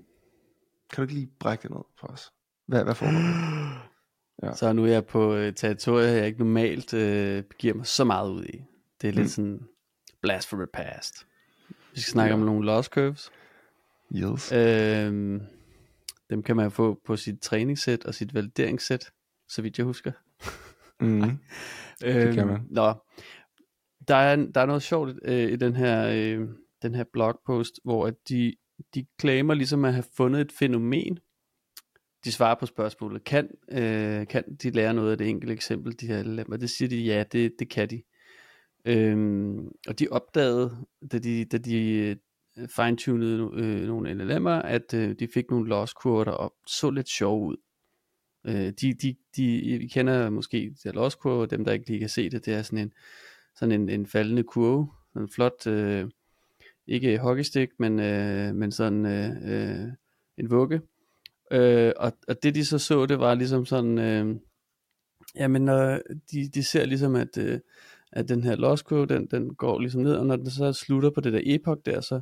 Kan 0.91 0.95
du 0.95 1.01
ikke 1.01 1.13
lige 1.13 1.31
brække 1.39 1.61
det 1.61 1.71
ned 1.71 1.83
for 1.99 2.07
os? 2.07 2.33
Hvad, 2.67 2.83
hvad 2.83 2.95
får 2.95 3.05
du? 3.05 3.17
Ja. 4.43 4.53
Så 4.53 4.73
nu 4.73 4.83
er 4.83 4.87
jeg 4.87 5.05
på 5.05 5.35
uh, 5.35 5.53
territoriet, 5.55 6.17
jeg 6.17 6.27
ikke 6.27 6.39
normalt 6.39 6.93
uh, 6.93 7.43
giver 7.57 7.73
mig 7.73 7.87
så 7.87 8.03
meget 8.03 8.29
ud 8.29 8.43
i. 8.43 8.63
Det 9.01 9.07
er 9.07 9.11
lidt 9.11 9.23
mm. 9.23 9.27
sådan 9.27 9.67
blast 10.21 10.49
from 10.49 10.59
the 10.59 10.67
past. 10.73 11.27
Vi 11.69 12.01
skal 12.01 12.11
snakke 12.11 12.29
ja. 12.29 12.33
om 12.33 12.45
nogle 12.45 12.65
loss 12.65 12.87
curves. 12.87 13.31
Yes. 14.15 14.51
Øhm, 14.51 15.41
dem 16.29 16.43
kan 16.43 16.55
man 16.55 16.71
få 16.71 17.01
på 17.05 17.15
sit 17.15 17.39
træningssæt 17.41 18.05
og 18.05 18.15
sit 18.15 18.33
valideringssæt, 18.33 19.11
så 19.47 19.61
vidt 19.61 19.77
jeg 19.77 19.85
husker. 19.85 20.11
Mm. 20.99 21.21
det 22.01 22.35
kan 22.35 22.47
man. 22.47 22.55
Øhm, 22.55 22.67
nå, 22.69 22.93
der 24.07 24.15
er, 24.15 24.35
der 24.35 24.61
er 24.61 24.65
noget 24.65 24.83
sjovt 24.83 25.19
øh, 25.25 25.51
i 25.51 25.55
den 25.55 25.75
her, 25.75 26.07
øh, 26.13 26.49
den 26.81 26.95
her 26.95 27.03
blogpost, 27.13 27.79
hvor 27.83 28.07
at 28.07 28.13
de, 28.29 28.55
de 28.95 29.05
klamer 29.17 29.53
ligesom 29.53 29.85
at 29.85 29.93
have 29.93 30.05
fundet 30.17 30.41
et 30.41 30.51
fænomen. 30.51 31.19
De 32.25 32.31
svarer 32.31 32.55
på 32.59 32.65
spørgsmålet, 32.65 33.23
kan, 33.23 33.49
øh, 33.71 34.27
kan 34.27 34.55
de 34.63 34.69
lære 34.69 34.93
noget 34.93 35.11
af 35.11 35.17
det 35.17 35.29
enkelte 35.29 35.53
eksempel, 35.53 35.99
de 35.99 36.07
her 36.07 36.23
lemmer? 36.23 36.57
Det 36.57 36.69
siger 36.69 36.89
de, 36.89 36.97
ja, 36.97 37.23
det, 37.31 37.53
det 37.59 37.69
kan 37.69 37.89
de. 37.89 38.03
Øhm, 38.85 39.67
og 39.87 39.99
de 39.99 40.07
opdagede, 40.11 40.85
da 41.11 41.19
de, 41.19 41.45
da 41.45 41.57
de 41.57 41.87
øh, 42.57 42.67
fine-tunede 42.67 43.49
øh, 43.53 43.87
nogle 43.87 44.11
LLM'er, 44.11 44.67
at 44.67 44.93
øh, 44.93 45.15
de 45.19 45.27
fik 45.33 45.49
nogle 45.49 45.69
loss 45.69 45.93
kurver, 45.93 46.23
der 46.23 46.53
så 46.67 46.89
lidt 46.89 47.09
sjov 47.09 47.45
ud. 47.45 47.57
Øh, 48.45 48.73
de, 48.81 48.93
de, 48.93 49.15
de, 49.35 49.77
vi 49.79 49.87
kender 49.87 50.29
måske 50.29 50.75
de 50.83 50.91
loss 50.91 51.15
kurver, 51.15 51.45
dem 51.45 51.65
der 51.65 51.71
ikke 51.71 51.87
lige 51.87 51.99
kan 51.99 52.09
se 52.09 52.29
det, 52.29 52.45
det 52.45 52.53
er 52.53 52.61
sådan 52.61 52.79
en, 52.79 52.93
sådan 53.55 53.81
en, 53.81 53.89
en 53.89 54.05
faldende 54.05 54.43
kurve, 54.43 54.87
en 55.17 55.29
flot, 55.29 55.67
øh, 55.67 56.09
ikke 56.91 57.17
hockeystick, 57.17 57.71
men, 57.79 57.99
øh, 57.99 58.55
men 58.55 58.71
sådan 58.71 59.05
øh, 59.05 59.29
øh, 59.43 59.87
en 60.37 60.49
vugge. 60.49 60.81
Øh, 61.51 61.91
og, 61.97 62.13
og 62.27 62.43
det 62.43 62.55
de 62.55 62.65
så 62.65 62.79
så, 62.79 63.05
det 63.05 63.19
var 63.19 63.33
ligesom 63.33 63.65
sådan, 63.65 63.97
øh, 63.97 64.35
jamen 65.35 65.69
øh, 65.69 65.99
de, 66.31 66.49
de 66.49 66.63
ser 66.63 66.85
ligesom, 66.85 67.15
at, 67.15 67.37
øh, 67.37 67.59
at 68.11 68.29
den 68.29 68.43
her 68.43 68.55
loss 68.55 68.83
curve, 68.83 69.05
den, 69.05 69.25
den 69.25 69.55
går 69.55 69.79
ligesom 69.79 70.01
ned, 70.01 70.15
og 70.15 70.25
når 70.25 70.35
den 70.35 70.49
så 70.49 70.73
slutter 70.73 71.09
på 71.09 71.21
det 71.21 71.33
der 71.33 71.41
epoch 71.43 71.81
der, 71.85 72.01
så 72.01 72.21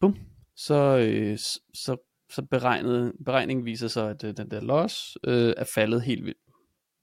bum, 0.00 0.16
så, 0.56 0.98
øh, 0.98 1.38
så, 1.74 1.96
så 2.30 2.42
beregnet, 2.42 3.12
beregningen 3.24 3.66
viser 3.66 3.88
sig, 3.88 4.10
at 4.10 4.24
øh, 4.24 4.36
den 4.36 4.50
der 4.50 4.60
loss 4.60 5.18
øh, 5.24 5.54
er 5.56 5.64
faldet 5.74 6.02
helt 6.02 6.24
vildt 6.24 6.38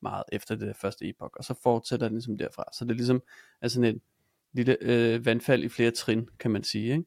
meget 0.02 0.24
efter 0.32 0.56
det 0.56 0.68
der 0.68 0.74
første 0.74 1.10
epoch, 1.10 1.34
og 1.38 1.44
så 1.44 1.54
fortsætter 1.64 2.08
den 2.08 2.16
ligesom 2.16 2.38
derfra. 2.38 2.64
Så 2.74 2.86
det 2.86 2.92
er 2.92 2.96
ligesom 2.96 3.22
altså 3.62 3.76
sådan 3.76 3.96
et 3.96 4.02
lille 4.54 4.78
øh, 4.82 5.26
vandfald 5.26 5.64
i 5.64 5.70
flere 5.70 5.92
trin, 5.92 6.30
kan 6.40 6.52
man 6.52 6.64
sige. 6.64 6.92
Ikke? 6.92 7.04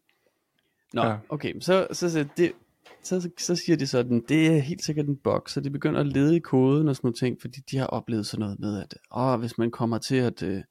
Nå, 0.92 1.02
ja. 1.02 1.16
okay, 1.28 1.60
så, 1.60 1.86
så, 1.92 2.10
så, 2.10 2.26
det, 2.36 2.52
så, 3.02 3.30
så 3.38 3.56
siger 3.56 3.76
de 3.76 3.86
sådan, 3.86 4.24
det 4.28 4.46
er 4.46 4.58
helt 4.58 4.84
sikkert 4.84 5.06
en 5.06 5.16
bug, 5.16 5.42
så 5.46 5.60
de 5.60 5.70
begynder 5.70 6.00
at 6.00 6.06
lede 6.06 6.36
i 6.36 6.40
koden 6.40 6.88
og 6.88 6.96
sådan 6.96 7.06
nogle 7.06 7.16
ting, 7.16 7.40
fordi 7.40 7.60
de 7.70 7.78
har 7.78 7.86
oplevet 7.86 8.26
sådan 8.26 8.40
noget 8.40 8.60
med, 8.60 8.82
at 8.82 8.94
åh, 9.16 9.40
hvis 9.40 9.58
man 9.58 9.70
kommer 9.70 9.98
til 9.98 10.16
at, 10.16 10.42
øh, 10.42 10.62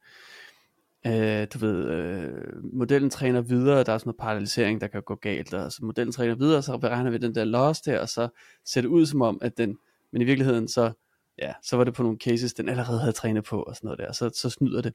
øh, 1.08 1.48
du 1.54 1.58
ved, 1.60 1.90
øh, 1.90 2.64
modellen 2.74 3.10
træner 3.10 3.42
videre, 3.42 3.84
der 3.84 3.94
er 3.94 3.98
sådan 3.98 4.08
noget 4.10 4.20
parallelisering, 4.20 4.82
der 4.82 4.88
kan 4.88 5.02
gå 5.02 5.16
galt, 5.16 5.54
og 5.54 5.72
så 5.72 5.86
modellen 5.86 6.12
træner 6.12 6.36
videre, 6.36 6.62
så 6.62 6.78
beregner 6.78 7.12
vi 7.12 7.18
den 7.18 7.36
der 7.36 7.44
loss 7.44 7.82
der, 7.82 8.00
og 8.00 8.10
så 8.10 8.28
ser 8.66 8.82
det 8.82 8.88
ud 8.88 9.06
som 9.06 9.22
om, 9.22 9.40
at 9.42 9.58
den, 9.58 9.78
men 10.12 10.22
i 10.22 10.26
virkeligheden 10.26 10.68
så, 10.68 10.92
ja, 11.38 11.54
så 11.64 11.78
var 11.78 11.84
det 11.84 11.94
på 11.94 12.04
nogle 12.04 12.18
cases, 12.18 12.54
den 12.54 12.70
allerede 12.70 13.00
havde 13.00 13.14
trænet 13.14 13.44
på, 13.44 13.62
og 13.62 13.76
sådan 13.76 13.88
noget 13.88 14.00
der, 14.00 14.12
så, 14.12 14.30
så 14.42 14.50
snyder 14.50 14.82
det. 14.82 14.94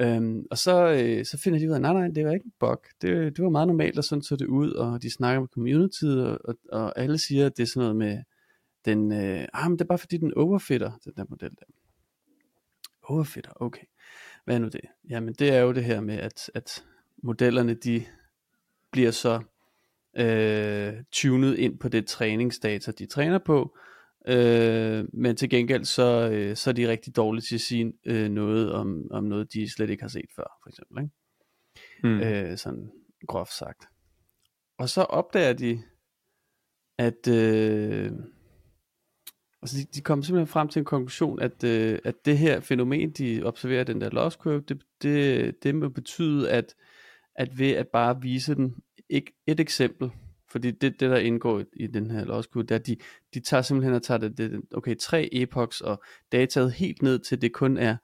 Øhm, 0.00 0.46
og 0.50 0.58
så, 0.58 0.88
øh, 0.88 1.24
så 1.24 1.38
finder 1.38 1.58
de 1.58 1.68
ud 1.68 1.74
af, 1.74 1.80
nej 1.80 1.92
nej, 1.92 2.08
det 2.08 2.24
var 2.24 2.32
ikke 2.32 2.46
en 2.46 2.52
bug, 2.58 2.84
det, 3.02 3.36
det 3.36 3.44
var 3.44 3.50
meget 3.50 3.68
normalt, 3.68 3.98
og 3.98 4.04
sådan 4.04 4.22
så 4.22 4.36
det 4.36 4.46
ud, 4.46 4.70
og 4.72 5.02
de 5.02 5.10
snakker 5.10 5.40
med 5.40 5.48
community, 5.48 6.04
og, 6.04 6.38
og, 6.44 6.56
og 6.72 6.98
alle 6.98 7.18
siger, 7.18 7.46
at 7.46 7.56
det 7.56 7.62
er 7.62 7.66
sådan 7.66 7.80
noget 7.80 7.96
med, 7.96 8.22
den, 8.84 9.12
øh, 9.12 9.48
ah, 9.52 9.70
men 9.70 9.78
det 9.78 9.84
er 9.84 9.88
bare 9.88 9.98
fordi 9.98 10.16
den 10.16 10.34
overfitter, 10.34 10.92
den 11.04 11.12
der 11.16 11.24
model 11.28 11.50
der. 11.50 11.64
Overfitter, 13.02 13.52
okay. 13.56 13.84
Hvad 14.44 14.54
er 14.54 14.58
nu 14.58 14.68
det? 14.68 14.80
Jamen 15.10 15.34
det 15.34 15.48
er 15.50 15.60
jo 15.60 15.72
det 15.72 15.84
her 15.84 16.00
med, 16.00 16.18
at, 16.18 16.50
at 16.54 16.84
modellerne 17.16 17.74
de 17.74 18.04
bliver 18.90 19.10
så 19.10 19.42
øh, 20.16 20.94
tunet 21.12 21.58
ind 21.58 21.78
på 21.78 21.88
det 21.88 22.06
træningsdata, 22.06 22.90
de 22.90 23.06
træner 23.06 23.38
på, 23.38 23.76
øh, 24.28 25.04
men 25.12 25.36
til 25.36 25.50
gengæld 25.50 25.84
så, 25.84 26.30
øh, 26.32 26.56
så 26.56 26.70
er 26.70 26.74
de 26.74 26.88
rigtig 26.88 27.16
dårlige 27.16 27.42
til 27.42 27.54
at 27.54 27.60
sige 27.60 27.92
øh, 28.06 28.30
noget 28.30 28.72
om, 28.72 29.10
om 29.10 29.24
noget, 29.24 29.52
de 29.52 29.70
slet 29.70 29.90
ikke 29.90 30.02
har 30.02 30.08
set 30.08 30.30
før, 30.36 30.58
for 30.62 30.68
eksempel. 30.68 31.02
Ikke? 31.02 31.14
Mm. 32.02 32.20
Øh, 32.20 32.58
sådan 32.58 32.90
groft 33.26 33.52
sagt. 33.52 33.84
Og 34.78 34.88
så 34.88 35.02
opdager 35.02 35.52
de, 35.52 35.82
at 36.98 37.28
øh, 37.28 38.12
Altså 39.64 39.78
de, 39.78 39.84
de 39.94 40.00
kom 40.00 40.22
simpelthen 40.22 40.46
frem 40.46 40.68
til 40.68 40.80
en 40.80 40.84
konklusion, 40.84 41.40
at, 41.40 41.64
øh, 41.64 41.98
at 42.04 42.14
det 42.24 42.38
her 42.38 42.60
fænomen, 42.60 43.10
de 43.10 43.42
observerer, 43.42 43.84
den 43.84 44.00
der 44.00 44.10
loss 44.10 44.36
curve, 44.36 44.60
det, 44.60 44.82
det, 45.02 45.62
det 45.62 45.74
må 45.74 45.88
betyde, 45.88 46.50
at, 46.50 46.74
at 47.36 47.58
ved 47.58 47.70
at 47.70 47.88
bare 47.88 48.22
vise 48.22 48.54
den 48.54 48.76
ikke 49.08 49.32
et 49.46 49.60
eksempel, 49.60 50.10
fordi 50.54 50.70
det, 50.70 51.00
det 51.00 51.10
der 51.10 51.16
indgår 51.16 51.62
i, 51.72 51.86
den 51.86 52.10
her 52.10 52.24
loss 52.24 52.48
curve, 52.52 52.62
det 52.62 52.70
er, 52.70 52.74
at 52.78 52.86
de, 52.86 52.96
de 53.34 53.40
tager 53.40 53.62
simpelthen 53.62 53.94
og 53.94 54.02
tager 54.02 54.18
det, 54.18 54.38
det, 54.38 54.62
okay, 54.74 54.96
tre 54.96 55.28
epochs 55.32 55.80
og 55.80 56.02
dataet 56.32 56.72
helt 56.72 57.02
ned 57.02 57.18
til, 57.18 57.42
det 57.42 57.52
kun 57.52 57.76
er 57.76 57.96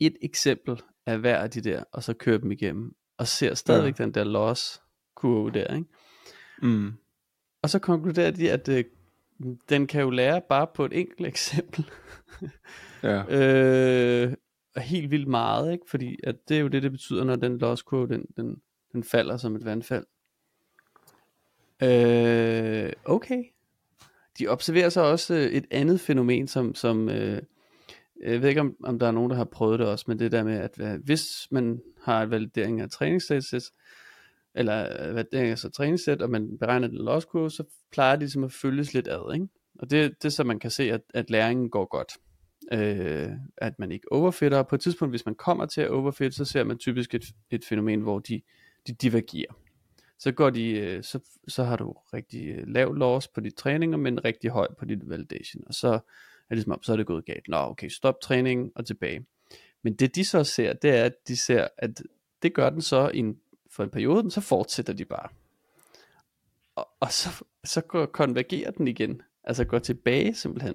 et 0.00 0.16
eksempel 0.22 0.82
af 1.06 1.18
hver 1.18 1.38
af 1.38 1.50
de 1.50 1.60
der, 1.60 1.84
og 1.92 2.02
så 2.02 2.14
kører 2.14 2.38
dem 2.38 2.52
igennem, 2.52 2.94
og 3.18 3.26
ser 3.26 3.54
stadigvæk 3.54 3.98
ja. 3.98 4.04
den 4.04 4.14
der 4.14 4.24
loss 4.24 4.80
kurve 5.16 5.50
der, 5.50 5.74
ikke? 5.74 5.88
Mm. 6.62 6.92
Og 7.62 7.70
så 7.70 7.78
konkluderer 7.78 8.30
de, 8.30 8.50
at 8.50 8.68
øh, 8.68 8.84
den 9.68 9.86
kan 9.86 10.02
jo 10.02 10.10
lære 10.10 10.40
bare 10.48 10.66
på 10.74 10.84
et 10.84 10.92
enkelt 10.92 11.26
eksempel. 11.26 11.90
ja. 13.02 13.24
øh, 13.38 14.34
helt 14.76 15.10
vildt 15.10 15.28
meget, 15.28 15.72
ikke? 15.72 15.84
Fordi 15.88 16.16
at 16.24 16.36
det 16.48 16.56
er 16.56 16.60
jo 16.60 16.68
det, 16.68 16.82
det 16.82 16.90
betyder, 16.90 17.24
når 17.24 17.36
den 17.36 17.58
loss 17.58 17.82
curve, 17.82 18.08
den, 18.08 18.26
den, 18.36 18.56
den 18.92 19.04
falder 19.04 19.36
som 19.36 19.56
et 19.56 19.64
vandfald. 19.64 20.06
Øh, 21.82 22.92
okay. 23.04 23.44
De 24.38 24.48
observerer 24.48 24.88
så 24.88 25.00
også 25.00 25.34
øh, 25.34 25.46
et 25.46 25.64
andet 25.70 26.00
fænomen, 26.00 26.48
som, 26.48 26.74
som 26.74 27.08
øh, 27.08 27.42
jeg 28.22 28.42
ved 28.42 28.48
ikke, 28.48 28.60
om, 28.60 28.76
om 28.84 28.98
der 28.98 29.06
er 29.06 29.10
nogen, 29.10 29.30
der 29.30 29.36
har 29.36 29.44
prøvet 29.44 29.78
det 29.78 29.88
også, 29.88 30.04
men 30.08 30.18
det 30.18 30.32
der 30.32 30.44
med, 30.44 30.56
at 30.56 30.98
hvis 31.04 31.48
man 31.50 31.80
har 32.02 32.22
en 32.22 32.30
validering 32.30 32.80
af 32.80 32.90
træningssæt, 32.90 33.62
eller 34.54 35.08
øh, 35.08 35.14
validering 35.14 35.50
af 35.50 35.58
så 35.58 35.70
træningssæt, 35.70 36.22
og 36.22 36.30
man 36.30 36.58
beregner 36.58 36.88
den 36.88 36.98
loss 36.98 37.26
curve, 37.26 37.50
så 37.50 37.64
plejer 37.92 38.12
det 38.12 38.20
ligesom 38.20 38.44
at 38.44 38.52
følges 38.52 38.94
lidt 38.94 39.08
ad, 39.08 39.34
ikke? 39.34 39.48
Og 39.78 39.90
det, 39.90 40.10
det 40.22 40.24
er 40.24 40.28
så 40.28 40.44
man 40.44 40.58
kan 40.58 40.70
se, 40.70 40.92
at, 40.92 41.00
at 41.14 41.30
læringen 41.30 41.70
går 41.70 41.84
godt. 41.84 42.12
Øh, 42.72 43.30
at 43.56 43.78
man 43.78 43.92
ikke 43.92 44.12
overfitter, 44.12 44.58
og 44.58 44.68
på 44.68 44.74
et 44.74 44.80
tidspunkt, 44.80 45.12
hvis 45.12 45.26
man 45.26 45.34
kommer 45.34 45.66
til 45.66 45.80
at 45.80 45.90
overfitte, 45.90 46.36
så 46.36 46.44
ser 46.44 46.64
man 46.64 46.78
typisk 46.78 47.14
et, 47.14 47.24
et 47.50 47.64
fænomen, 47.64 48.00
hvor 48.00 48.18
de, 48.18 48.42
de 48.86 48.92
divergerer. 48.92 49.52
Så, 50.22 50.32
går 50.32 50.50
de, 50.50 50.70
øh, 50.70 51.02
så, 51.02 51.20
så 51.48 51.64
har 51.64 51.76
du 51.76 51.94
rigtig 52.14 52.48
øh, 52.48 52.68
lav 52.68 52.92
loss 52.92 53.28
på 53.28 53.40
dit 53.40 53.54
træninger, 53.54 53.96
men 53.96 54.24
rigtig 54.24 54.50
høj 54.50 54.68
på 54.78 54.84
dit 54.84 55.08
validation, 55.08 55.62
og 55.66 55.74
så 55.74 55.88
er 55.88 55.98
det 56.48 56.56
ligesom 56.56 56.72
op, 56.72 56.84
så 56.84 56.92
er 56.92 56.96
det 56.96 57.06
gået 57.06 57.24
galt. 57.24 57.48
Nå, 57.48 57.56
okay, 57.56 57.88
stop 57.88 58.20
træningen 58.20 58.72
og 58.74 58.86
tilbage. 58.86 59.26
Men 59.82 59.94
det 59.94 60.14
de 60.14 60.24
så 60.24 60.44
ser, 60.44 60.72
det 60.72 60.90
er, 60.90 61.04
at 61.04 61.28
de 61.28 61.36
ser, 61.36 61.68
at 61.78 62.02
det 62.42 62.54
gør 62.54 62.70
den 62.70 62.80
så 62.80 63.10
i 63.14 63.18
en 63.18 63.38
for 63.70 63.84
en 63.84 63.90
periode, 63.90 64.30
så 64.30 64.40
fortsætter 64.40 64.92
de 64.92 65.04
bare. 65.04 65.28
Og, 66.74 66.88
og 67.00 67.12
så, 67.12 67.44
så 67.64 67.80
går, 67.80 68.06
konvergerer 68.06 68.70
den 68.70 68.88
igen, 68.88 69.22
altså 69.44 69.64
går 69.64 69.78
tilbage 69.78 70.34
simpelthen, 70.34 70.74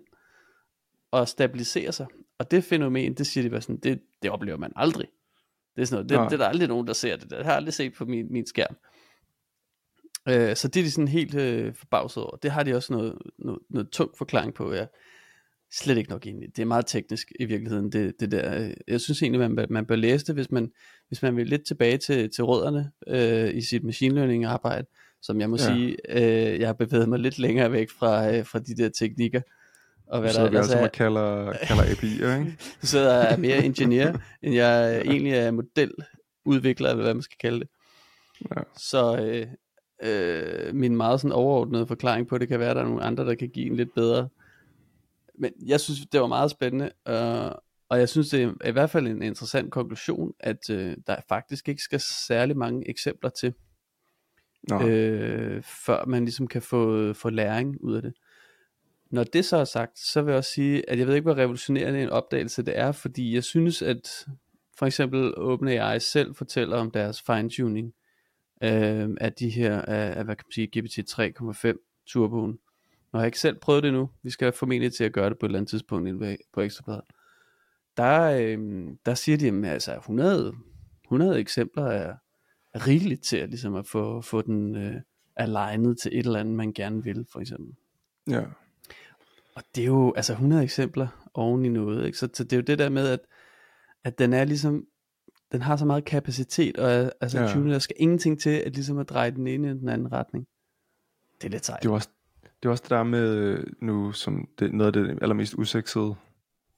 og 1.11 1.27
stabiliserer 1.27 1.91
sig. 1.91 2.07
Og 2.37 2.51
det 2.51 2.63
fænomen, 2.63 3.13
det 3.13 3.27
siger 3.27 3.43
de 3.43 3.49
bare 3.49 3.61
sådan, 3.61 3.77
det, 3.77 4.01
det 4.21 4.31
oplever 4.31 4.57
man 4.57 4.73
aldrig. 4.75 5.07
Det 5.75 5.81
er 5.81 5.85
sådan 5.85 5.95
noget, 5.95 6.09
det, 6.09 6.15
ja. 6.15 6.23
det 6.23 6.33
er 6.33 6.37
der 6.37 6.47
aldrig 6.47 6.67
nogen, 6.67 6.87
der 6.87 6.93
ser 6.93 7.15
det. 7.15 7.29
Det 7.29 7.37
har 7.37 7.51
jeg 7.51 7.55
aldrig 7.55 7.73
set 7.73 7.93
på 7.93 8.05
min, 8.05 8.31
min 8.31 8.45
skærm. 8.45 8.75
Øh, 10.29 10.55
så 10.55 10.67
det 10.67 10.79
er 10.79 10.83
de 10.83 10.91
sådan 10.91 11.07
helt 11.07 11.35
øh, 11.35 11.75
forbavset 11.75 12.23
over. 12.23 12.35
Det 12.35 12.51
har 12.51 12.63
de 12.63 12.75
også 12.75 12.93
noget, 12.93 13.17
noget, 13.39 13.59
noget 13.69 13.89
tung 13.89 14.11
forklaring 14.17 14.53
på, 14.53 14.73
ja 14.73 14.85
slet 15.71 15.97
ikke 15.97 16.09
nok 16.09 16.25
i. 16.25 16.33
Det 16.55 16.61
er 16.61 16.65
meget 16.65 16.85
teknisk 16.85 17.31
i 17.39 17.45
virkeligheden, 17.45 17.91
det, 17.91 18.13
det 18.19 18.31
der. 18.31 18.73
Jeg 18.87 19.01
synes 19.01 19.21
egentlig, 19.21 19.51
man, 19.51 19.67
man 19.69 19.85
bør 19.85 19.95
læse 19.95 20.25
det, 20.25 20.35
hvis 20.35 20.51
man, 20.51 20.71
hvis 21.07 21.21
man 21.21 21.35
vil 21.35 21.47
lidt 21.47 21.67
tilbage 21.67 21.97
til, 21.97 22.29
til 22.35 22.43
rødderne 22.43 22.91
øh, 23.07 23.55
i 23.55 23.61
sit 23.61 23.83
machine 23.83 24.15
learning 24.15 24.45
arbejde, 24.45 24.87
som 25.21 25.41
jeg 25.41 25.49
må 25.49 25.57
ja. 25.59 25.63
sige, 25.63 25.97
øh, 26.09 26.59
jeg 26.59 26.67
har 26.67 26.73
bevæget 26.73 27.09
mig 27.09 27.19
lidt 27.19 27.39
længere 27.39 27.71
væk 27.71 27.89
fra, 27.89 28.35
øh, 28.35 28.45
fra 28.45 28.59
de 28.59 28.75
der 28.75 28.89
teknikker. 28.89 29.41
Og 30.07 30.21
hvad 30.21 30.31
så 30.31 30.43
der 30.43 30.49
vi 30.49 30.57
altså, 30.57 30.81
man 30.81 30.89
kalder, 30.93 31.53
kalder 31.53 31.83
API'er, 31.83 32.39
ikke? 32.39 32.57
så 32.87 32.99
jeg 32.99 33.33
er 33.33 33.37
mere 33.37 33.65
ingeniør, 33.65 34.13
end 34.41 34.55
jeg 34.55 35.01
egentlig 35.01 35.33
er 35.33 35.51
modeludvikler, 35.51 36.89
eller 36.89 37.03
hvad 37.03 37.13
man 37.13 37.23
skal 37.23 37.37
kalde 37.39 37.59
det. 37.59 37.67
Ja. 38.41 38.61
Så 38.77 39.17
øh, 39.17 39.47
øh, 40.03 40.75
min 40.75 40.97
meget 40.97 41.21
sådan 41.21 41.31
overordnede 41.31 41.87
forklaring 41.87 42.27
på 42.27 42.37
det 42.37 42.47
kan 42.47 42.59
være, 42.59 42.69
at 42.69 42.75
der 42.75 42.81
er 42.81 42.87
nogle 42.87 43.03
andre, 43.03 43.25
der 43.25 43.35
kan 43.35 43.49
give 43.49 43.65
en 43.65 43.75
lidt 43.75 43.93
bedre 43.95 44.29
men 45.37 45.51
jeg 45.65 45.79
synes, 45.79 45.99
det 46.11 46.21
var 46.21 46.27
meget 46.27 46.51
spændende, 46.51 46.91
øh, 47.07 47.51
og 47.89 47.99
jeg 47.99 48.09
synes, 48.09 48.29
det 48.29 48.55
er 48.61 48.67
i 48.67 48.71
hvert 48.71 48.89
fald 48.89 49.07
en 49.07 49.21
interessant 49.21 49.71
konklusion, 49.71 50.33
at 50.39 50.69
øh, 50.69 50.97
der 51.07 51.15
faktisk 51.29 51.69
ikke 51.69 51.81
skal 51.81 51.99
særlig 51.99 52.57
mange 52.57 52.89
eksempler 52.89 53.29
til. 53.29 53.53
øh, 54.87 55.63
før 55.63 56.05
man 56.05 56.25
ligesom 56.25 56.47
kan 56.47 56.61
få, 56.61 57.13
få 57.13 57.29
læring 57.29 57.77
ud 57.81 57.95
af 57.95 58.01
det. 58.01 58.13
Når 59.11 59.23
det 59.23 59.45
så 59.45 59.57
er 59.57 59.63
sagt, 59.63 59.99
så 59.99 60.21
vil 60.21 60.31
jeg 60.31 60.37
også 60.37 60.51
sige, 60.51 60.89
at 60.89 60.99
jeg 60.99 61.07
ved 61.07 61.15
ikke, 61.15 61.23
hvor 61.25 61.37
revolutionerende 61.37 62.01
en 62.01 62.09
opdagelse 62.09 62.63
det 62.63 62.77
er, 62.77 62.91
fordi 62.91 63.33
jeg 63.35 63.43
synes, 63.43 63.81
at 63.81 64.25
for 64.77 64.85
eksempel 64.85 65.37
OpenAI 65.37 65.99
selv 65.99 66.35
fortæller 66.35 66.77
om 66.77 66.91
deres 66.91 67.21
fine-tuning 67.21 67.93
øh, 68.63 69.09
af 69.21 69.33
de 69.33 69.49
her, 69.49 69.81
af, 69.81 70.17
af 70.17 70.25
hvad 70.25 70.35
kan 70.35 70.45
man 70.47 70.51
sige, 70.51 70.79
GPT 70.79 71.11
3.5 71.11 72.03
turboen. 72.07 72.59
Når 73.13 73.19
jeg 73.19 73.27
ikke 73.27 73.39
selv 73.39 73.59
prøvet 73.59 73.83
det 73.83 73.93
nu, 73.93 74.09
vi 74.23 74.29
skal 74.29 74.51
formentlig 74.51 74.93
til 74.93 75.03
at 75.03 75.13
gøre 75.13 75.29
det 75.29 75.37
på 75.39 75.45
et 75.45 75.47
eller 75.47 75.59
andet 75.59 75.69
tidspunkt 75.69 76.23
på 76.53 76.61
Ekstrabladet. 76.61 77.03
Der, 77.97 78.21
øh, 78.21 78.87
der 79.05 79.13
siger 79.13 79.37
de, 79.37 79.47
at 79.47 79.73
altså 79.73 79.95
100, 79.95 80.53
100 81.03 81.39
eksempler 81.39 81.85
er, 81.85 82.15
er 82.73 82.87
rigeligt 82.87 83.23
til 83.23 83.37
at, 83.37 83.49
ligesom 83.49 83.75
at 83.75 83.87
få, 83.87 84.21
få 84.21 84.41
den 84.41 84.75
øh, 84.75 85.01
alignet 85.35 85.99
til 85.99 86.11
et 86.19 86.25
eller 86.25 86.39
andet, 86.39 86.55
man 86.55 86.73
gerne 86.73 87.03
vil, 87.03 87.25
for 87.31 87.39
eksempel. 87.39 87.75
Ja. 88.27 88.41
Og 89.55 89.63
det 89.75 89.81
er 89.81 89.87
jo 89.87 90.13
altså 90.15 90.33
100 90.33 90.63
eksempler 90.63 91.29
oven 91.33 91.65
i 91.65 91.69
noget, 91.69 92.05
ikke? 92.05 92.17
Så, 92.17 92.29
så 92.33 92.43
det 92.43 92.53
er 92.53 92.57
jo 92.57 92.63
det 92.63 92.79
der 92.79 92.89
med, 92.89 93.07
at, 93.07 93.19
at 94.03 94.19
den 94.19 94.33
er 94.33 94.43
ligesom, 94.43 94.85
den 95.51 95.61
har 95.61 95.75
så 95.75 95.85
meget 95.85 96.05
kapacitet, 96.05 96.77
og 96.77 97.11
altså 97.21 97.39
ja. 97.39 97.71
der 97.71 97.79
skal 97.79 97.95
ingenting 97.99 98.39
til, 98.39 98.49
at 98.49 98.73
ligesom 98.73 98.97
at 98.97 99.09
dreje 99.09 99.31
den 99.31 99.47
ene 99.47 99.67
i 99.67 99.73
den 99.73 99.89
anden 99.89 100.11
retning. 100.11 100.47
Det 101.41 101.47
er 101.47 101.51
lidt 101.51 101.65
sejt. 101.65 101.83
Det 101.83 101.89
er 101.89 101.93
også 101.93 102.09
det, 102.63 102.65
er 102.65 102.71
også 102.71 102.81
det 102.81 102.89
der 102.89 103.03
med 103.03 103.57
nu, 103.81 104.11
som 104.11 104.47
det, 104.59 104.73
noget 104.73 104.95
af 104.97 105.03
det 105.03 105.19
allermest 105.21 105.53
usexede 105.57 106.15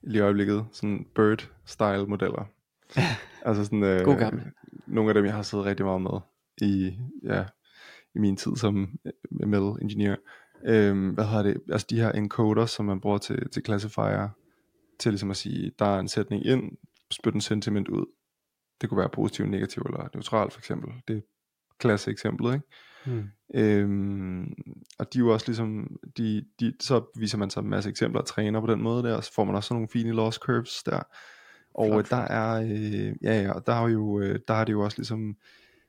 lige 0.01 0.17
i 0.17 0.21
øjeblikket, 0.21 0.65
sådan 0.71 1.05
bird-style 1.19 2.05
modeller. 2.07 2.49
altså 3.45 3.63
sådan, 3.63 3.83
øh, 3.83 4.05
God 4.05 4.17
gammel. 4.17 4.43
nogle 4.87 5.09
af 5.09 5.13
dem, 5.13 5.25
jeg 5.25 5.33
har 5.33 5.41
siddet 5.41 5.65
rigtig 5.65 5.85
meget 5.85 6.01
med 6.01 6.19
i, 6.61 6.97
ja, 7.23 7.45
i 8.15 8.19
min 8.19 8.37
tid 8.37 8.55
som 8.55 8.99
middle 9.31 9.81
engineer. 9.81 10.15
Øhm, 10.65 11.09
hvad 11.09 11.25
hedder 11.25 11.43
det? 11.43 11.61
Altså 11.71 11.87
de 11.89 11.99
her 11.99 12.11
encoder, 12.11 12.65
som 12.65 12.85
man 12.85 13.01
bruger 13.01 13.17
til, 13.17 13.49
til 13.49 13.65
classifier, 13.65 14.29
til 14.99 15.11
ligesom 15.11 15.31
at 15.31 15.37
sige, 15.37 15.71
der 15.79 15.85
er 15.85 15.99
en 15.99 16.07
sætning 16.07 16.45
ind, 16.45 16.71
spyt 17.11 17.33
en 17.33 17.41
sentiment 17.41 17.87
ud. 17.87 18.05
Det 18.81 18.89
kunne 18.89 18.97
være 18.97 19.09
positiv, 19.09 19.45
negativ 19.45 19.81
eller 19.81 20.07
neutral 20.13 20.51
for 20.51 20.59
eksempel. 20.59 20.93
Det 21.07 21.17
er 21.17 21.21
klasse 21.79 22.11
eksemplet, 22.11 22.53
ikke? 22.53 22.65
Mm. 23.05 23.29
Øhm, 23.53 24.53
og 24.99 25.13
de 25.13 25.17
er 25.17 25.19
jo 25.19 25.33
også 25.33 25.47
ligesom, 25.47 25.97
de, 26.17 26.45
de, 26.59 26.73
så 26.79 27.03
viser 27.15 27.37
man 27.37 27.49
så 27.49 27.59
en 27.59 27.69
masse 27.69 27.89
eksempler 27.89 28.21
og 28.21 28.27
træner 28.27 28.61
på 28.61 28.67
den 28.67 28.81
måde 28.81 29.03
der, 29.03 29.15
og 29.15 29.23
så 29.23 29.33
får 29.33 29.43
man 29.43 29.55
også 29.55 29.67
sådan 29.67 29.75
nogle 29.75 29.89
fine 29.89 30.11
loss 30.11 30.37
curves 30.37 30.83
der. 30.83 31.01
Og 31.73 31.87
flot, 31.87 32.09
der 32.09 32.17
er, 32.17 32.61
øh, 32.61 33.15
ja, 33.23 33.41
ja, 33.41 33.53
der 33.65 33.73
er 33.73 33.87
jo, 33.89 34.19
øh, 34.19 34.39
der 34.47 34.53
er 34.53 34.65
det 34.65 34.73
jo 34.73 34.81
også 34.81 34.97
ligesom, 34.97 35.37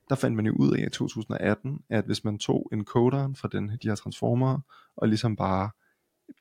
der 0.08 0.14
fandt 0.14 0.36
man 0.36 0.46
jo 0.46 0.52
ud 0.52 0.76
af 0.76 0.86
i 0.86 0.90
2018, 0.90 1.80
at 1.88 2.04
hvis 2.04 2.24
man 2.24 2.38
tog 2.38 2.68
encoderen 2.72 3.36
fra 3.36 3.48
den, 3.52 3.68
de 3.68 3.88
her 3.88 3.94
transformer, 3.94 4.58
og 4.96 5.08
ligesom 5.08 5.36
bare 5.36 5.70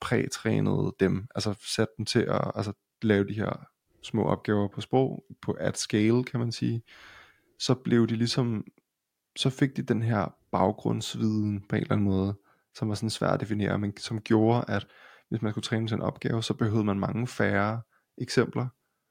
prætrænede 0.01 0.95
dem, 0.99 1.27
altså 1.35 1.53
satte 1.75 1.93
dem 1.97 2.05
til 2.05 2.19
at 2.19 2.51
altså, 2.55 2.73
lave 3.01 3.27
de 3.27 3.33
her 3.33 3.67
små 4.03 4.23
opgaver 4.23 4.67
på 4.67 4.81
sprog, 4.81 5.25
på 5.41 5.51
at 5.51 5.77
scale 5.77 6.23
kan 6.23 6.39
man 6.39 6.51
sige, 6.51 6.81
så 7.59 7.75
blev 7.75 8.07
de 8.07 8.15
ligesom, 8.15 8.65
så 9.35 9.49
fik 9.49 9.77
de 9.77 9.81
den 9.81 10.01
her 10.01 10.35
baggrundsviden 10.51 11.61
på 11.69 11.75
en 11.75 11.81
eller 11.81 11.91
anden 11.91 12.05
måde, 12.05 12.35
som 12.75 12.89
var 12.89 12.95
sådan 12.95 13.09
svært 13.09 13.33
at 13.33 13.39
definere, 13.39 13.79
men 13.79 13.97
som 13.97 14.21
gjorde, 14.21 14.65
at 14.67 14.87
hvis 15.29 15.41
man 15.41 15.51
skulle 15.51 15.63
træne 15.63 15.87
til 15.87 15.95
en 15.95 16.01
opgave, 16.01 16.43
så 16.43 16.53
behøvede 16.53 16.83
man 16.83 16.99
mange 16.99 17.27
færre 17.27 17.81
eksempler, 18.17 18.67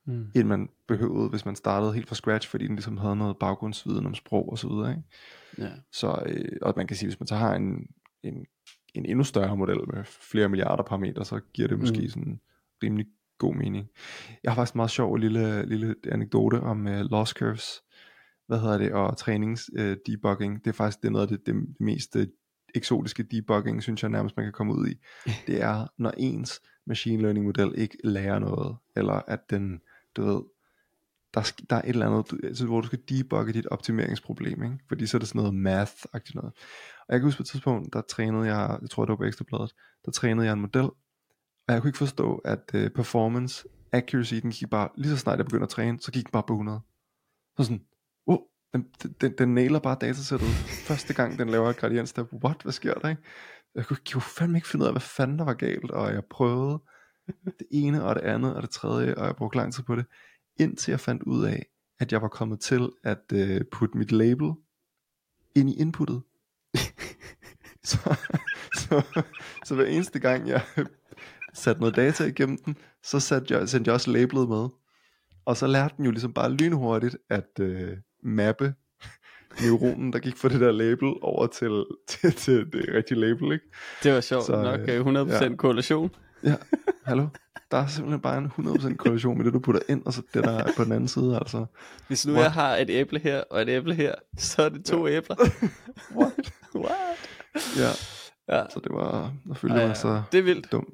mm. 0.07 0.31
end 0.35 0.49
man 0.49 0.69
behøvede, 0.89 1.29
hvis 1.29 1.45
man 1.45 1.57
startede 1.57 1.93
helt 1.93 2.09
fra 2.09 2.15
scratch, 2.15 2.49
fordi 2.49 2.67
den 2.67 2.75
ligesom 2.75 2.97
havde 2.97 3.17
noget 3.17 3.37
baggrundsviden 3.39 4.07
om 4.07 4.15
sprog 4.15 4.49
og 4.51 4.59
så 4.59 4.69
videre. 4.69 4.91
Ikke? 4.91 5.03
Ja. 5.59 5.71
Så, 5.93 6.23
øh, 6.27 6.59
og 6.63 6.75
man 6.77 6.87
kan 6.87 6.97
sige, 6.97 7.09
hvis 7.09 7.21
man 7.21 7.27
så 7.27 7.37
har 7.37 7.55
en, 7.55 7.87
en, 8.23 8.47
en 8.95 9.07
endnu 9.07 9.25
større 9.25 9.57
model 9.57 9.79
med 9.95 10.05
flere 10.05 10.49
milliarder 10.49 10.83
parametre, 10.83 11.25
så 11.25 11.41
giver 11.53 11.69
det 11.69 11.79
måske 11.79 12.01
mm. 12.01 12.09
sådan 12.09 12.41
rimelig 12.83 13.07
god 13.39 13.55
mening. 13.55 13.89
Jeg 14.43 14.53
har 14.53 14.57
faktisk 14.57 14.75
en 14.75 14.79
meget 14.79 14.91
sjov 14.91 15.17
lille, 15.17 15.67
lille 15.67 15.95
anekdote 16.13 16.61
om 16.61 16.87
uh, 16.87 16.93
loss 16.93 17.33
curves, 17.33 17.83
hvad 18.47 18.59
hedder 18.59 18.79
det, 18.79 18.93
og 18.93 19.17
trænings 19.17 19.71
uh, 19.79 19.95
debugging. 20.07 20.65
Det 20.65 20.71
er 20.71 20.75
faktisk 20.75 21.01
det 21.03 21.09
er 21.09 21.13
noget 21.13 21.33
af 21.33 21.39
det, 21.39 21.47
det, 21.47 21.67
mest 21.81 22.17
uh, 22.17 22.23
eksotiske 22.75 23.23
debugging, 23.23 23.83
synes 23.83 24.03
jeg 24.03 24.11
nærmest 24.11 24.37
man 24.37 24.47
kan 24.47 24.53
komme 24.53 24.75
ud 24.75 24.89
i. 24.89 24.95
Det 25.47 25.63
er, 25.63 25.87
når 25.99 26.13
ens 26.17 26.61
machine 26.87 27.23
learning 27.23 27.47
model 27.47 27.75
ikke 27.77 27.99
lærer 28.05 28.39
noget, 28.39 28.77
eller 28.97 29.23
at 29.29 29.51
den, 29.51 29.81
du 30.17 30.25
ved, 30.25 30.43
der, 31.35 31.53
der 31.71 31.77
er 31.77 31.83
et 31.83 31.89
eller 31.89 32.07
andet, 32.07 32.45
altså, 32.45 32.67
hvor 32.67 32.81
du 32.81 32.87
skal 32.87 32.99
debugge 33.09 33.53
dit 33.53 33.67
optimeringsproblem, 33.67 34.63
ikke? 34.63 34.79
fordi 34.89 35.07
så 35.07 35.17
er 35.17 35.19
det 35.19 35.29
sådan 35.29 35.43
noget 35.43 35.55
math-agtigt 35.67 36.35
noget. 36.35 36.53
Og 37.01 37.13
jeg 37.13 37.21
kan 37.21 37.25
huske 37.25 37.39
på 37.39 37.43
et 37.43 37.47
tidspunkt, 37.47 37.93
der 37.93 38.01
trænede 38.01 38.47
jeg, 38.47 38.79
jeg 38.83 38.91
tror 38.91 39.05
det 39.05 39.11
var 39.11 39.17
på 39.17 39.25
Ekstrabladet, 39.25 39.75
der 40.05 40.11
trænede 40.11 40.47
jeg 40.47 40.53
en 40.53 40.61
model, 40.61 40.89
og 41.69 41.75
jeg 41.75 41.83
kunne 41.83 41.89
ikke 41.89 41.99
forstå, 41.99 42.37
at 42.37 42.71
uh, 42.75 42.89
performance, 42.95 43.69
accuracy, 43.93 44.35
den 44.35 44.51
gik 44.51 44.71
bare, 44.71 44.89
lige 44.97 45.11
så 45.11 45.17
snart 45.17 45.39
jeg 45.39 45.47
begyndte 45.47 45.65
at 45.65 45.69
træne, 45.69 46.01
så 46.01 46.13
gik 46.13 46.25
den 46.25 46.33
bare 46.33 46.43
på 46.47 46.53
100. 46.53 46.81
Så 47.57 47.65
sådan, 47.65 47.85
oh, 48.27 48.39
den, 48.73 48.87
den, 49.21 49.35
den 49.39 49.55
nailer 49.55 49.79
bare 49.79 49.97
datasættet 50.01 50.49
første 50.89 51.15
gang, 51.15 51.39
den 51.39 51.49
laver 51.49 51.71
et 51.71 51.81
der 51.81 52.25
What, 52.45 52.63
hvad 52.63 52.73
sker 52.73 52.95
der, 52.95 53.09
ikke? 53.09 53.23
Jeg 53.75 53.87
kunne, 53.87 53.99
jeg 54.07 54.13
kunne 54.13 54.23
fandme 54.23 54.59
ikke 54.59 54.69
finde 54.69 54.83
ud 54.83 54.87
af, 54.87 54.93
hvad 54.93 55.01
fanden 55.01 55.39
der 55.39 55.45
var 55.45 55.55
galt, 55.55 55.91
og 55.91 56.13
jeg 56.13 56.25
prøvede 56.25 56.83
det 57.45 57.67
ene 57.71 58.05
og 58.05 58.15
det 58.15 58.23
andet 58.23 58.55
og 58.55 58.63
det 58.63 58.71
tredje, 58.71 59.15
og 59.15 59.27
jeg 59.27 59.37
brugte 59.37 59.59
lang 59.59 59.75
tid 59.75 59.83
på 59.83 59.97
det, 59.97 60.07
indtil 60.57 60.93
jeg 60.93 61.01
fandt 61.01 61.23
ud 61.23 61.45
af, 61.45 61.67
at 62.01 62.13
jeg 62.13 62.23
var 62.23 62.29
kommet 62.29 62.61
til 62.61 62.91
at 63.05 63.33
uh, 63.35 63.61
putte 63.73 63.99
mit 63.99 64.13
label 64.13 64.53
ind 65.55 65.71
i 65.71 65.75
inputtet. 65.75 66.23
så, 67.91 68.17
så, 68.75 69.23
så 69.65 69.75
hver 69.75 69.87
eneste 69.87 70.19
gang 70.19 70.49
jeg 70.49 70.63
satte 71.59 71.81
noget 71.81 71.97
data 71.97 72.25
igennem 72.25 72.59
den, 72.65 72.77
så 73.03 73.21
satte 73.21 73.55
jeg, 73.55 73.69
sendte 73.69 73.89
jeg 73.89 73.95
også 73.95 74.11
labelet 74.11 74.49
med. 74.49 74.69
Og 75.47 75.57
så 75.57 75.67
lærte 75.67 75.95
den 75.97 76.05
jo 76.05 76.11
ligesom 76.11 76.33
bare 76.33 76.53
lynhurtigt 76.53 77.17
at 77.31 77.61
uh, 77.61 77.89
mappe 78.23 78.75
neuronen, 79.61 80.13
der 80.13 80.19
gik 80.19 80.37
fra 80.37 80.49
det 80.49 80.61
der 80.61 80.73
label 80.73 81.15
over 81.23 81.47
til, 81.47 81.85
til, 82.09 82.33
til 82.33 82.73
det 82.73 82.95
rigtige 82.95 83.21
label, 83.21 83.53
ikke? 83.53 83.65
Det 84.03 84.13
var 84.13 84.21
sjovt 84.21 84.45
så, 84.45 84.63
nok, 84.63 84.81
100% 84.81 85.45
ja. 85.45 85.57
korrelation. 85.57 86.11
Ja, 86.43 86.55
hallo? 87.05 87.27
Der 87.71 87.77
er 87.77 87.87
simpelthen 87.87 88.21
bare 88.21 88.39
en 88.39 88.47
100% 88.47 88.97
korrelation 88.97 89.37
med 89.37 89.45
det, 89.45 89.53
du 89.53 89.59
putter 89.59 89.81
ind, 89.89 90.03
og 90.07 90.13
så 90.13 90.23
det, 90.35 90.45
der 90.45 90.51
er 90.51 90.73
på 90.77 90.85
den 90.85 90.93
anden 90.93 91.09
side, 91.09 91.37
altså. 91.37 91.67
Hvis 92.07 92.27
nu 92.27 92.33
What? 92.33 92.45
jeg 92.45 92.53
har 92.53 92.77
et 92.77 92.91
æble 92.91 93.19
her, 93.19 93.43
og 93.51 93.63
et 93.63 93.69
æble 93.69 93.95
her, 93.95 94.15
så 94.37 94.63
er 94.63 94.69
det 94.69 94.85
to 94.85 95.07
ja. 95.07 95.17
æbler. 95.17 95.37
What? 96.19 96.53
What? 96.75 97.19
Ja. 97.79 97.91
ja, 98.57 98.65
så 98.71 98.81
det 98.85 98.93
var, 98.93 99.33
følte 99.55 99.77
jeg 99.77 99.87
mig 99.87 99.97
så 99.97 100.23
det 100.33 100.39
er 100.39 100.43
vildt. 100.43 100.73
dum. 100.73 100.87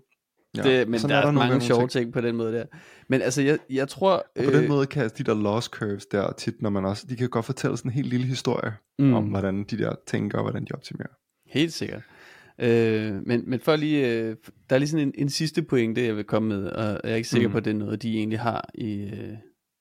Ja. 0.56 0.62
Det, 0.62 0.88
men 0.88 1.00
der 1.00 1.16
er, 1.16 1.24
der 1.24 1.32
mange 1.32 1.60
sjove 1.60 1.88
ting 1.88 2.12
på 2.12 2.20
den 2.20 2.36
måde 2.36 2.52
der. 2.52 2.64
Men 3.08 3.22
altså, 3.22 3.42
jeg, 3.42 3.58
jeg 3.70 3.88
tror... 3.88 4.12
Og 4.12 4.24
på 4.44 4.50
øh, 4.50 4.54
den 4.54 4.68
måde 4.68 4.86
kan 4.86 5.10
de 5.18 5.24
der 5.24 5.34
loss 5.34 5.66
curves 5.66 6.06
der 6.06 6.32
tit, 6.32 6.62
når 6.62 6.70
man 6.70 6.84
også... 6.84 7.06
De 7.08 7.16
kan 7.16 7.28
godt 7.28 7.44
fortælle 7.44 7.76
sådan 7.76 7.90
en 7.90 7.94
helt 7.94 8.08
lille 8.08 8.26
historie 8.26 8.72
mm. 8.98 9.14
om, 9.14 9.24
hvordan 9.24 9.64
de 9.64 9.78
der 9.78 9.94
tænker, 10.06 10.38
og 10.38 10.44
hvordan 10.44 10.64
de 10.64 10.72
optimerer. 10.74 11.12
Helt 11.46 11.72
sikkert. 11.72 12.02
Øh, 12.58 13.26
men, 13.26 13.50
men 13.50 13.60
for 13.60 13.76
lige, 13.76 14.08
øh, 14.08 14.36
der 14.70 14.76
er 14.76 14.78
lige 14.78 14.88
sådan 14.88 15.08
en, 15.08 15.14
en 15.18 15.28
sidste 15.28 15.62
pointe, 15.62 16.04
jeg 16.04 16.16
vil 16.16 16.24
komme 16.24 16.48
med, 16.48 16.66
og 16.66 17.00
jeg 17.04 17.12
er 17.12 17.16
ikke 17.16 17.28
sikker 17.28 17.48
mm. 17.48 17.52
på, 17.52 17.58
at 17.58 17.64
det 17.64 17.70
er 17.70 17.74
noget, 17.74 18.02
de 18.02 18.16
egentlig 18.16 18.40
har 18.40 18.70
i... 18.74 18.92
Øh, 18.94 19.36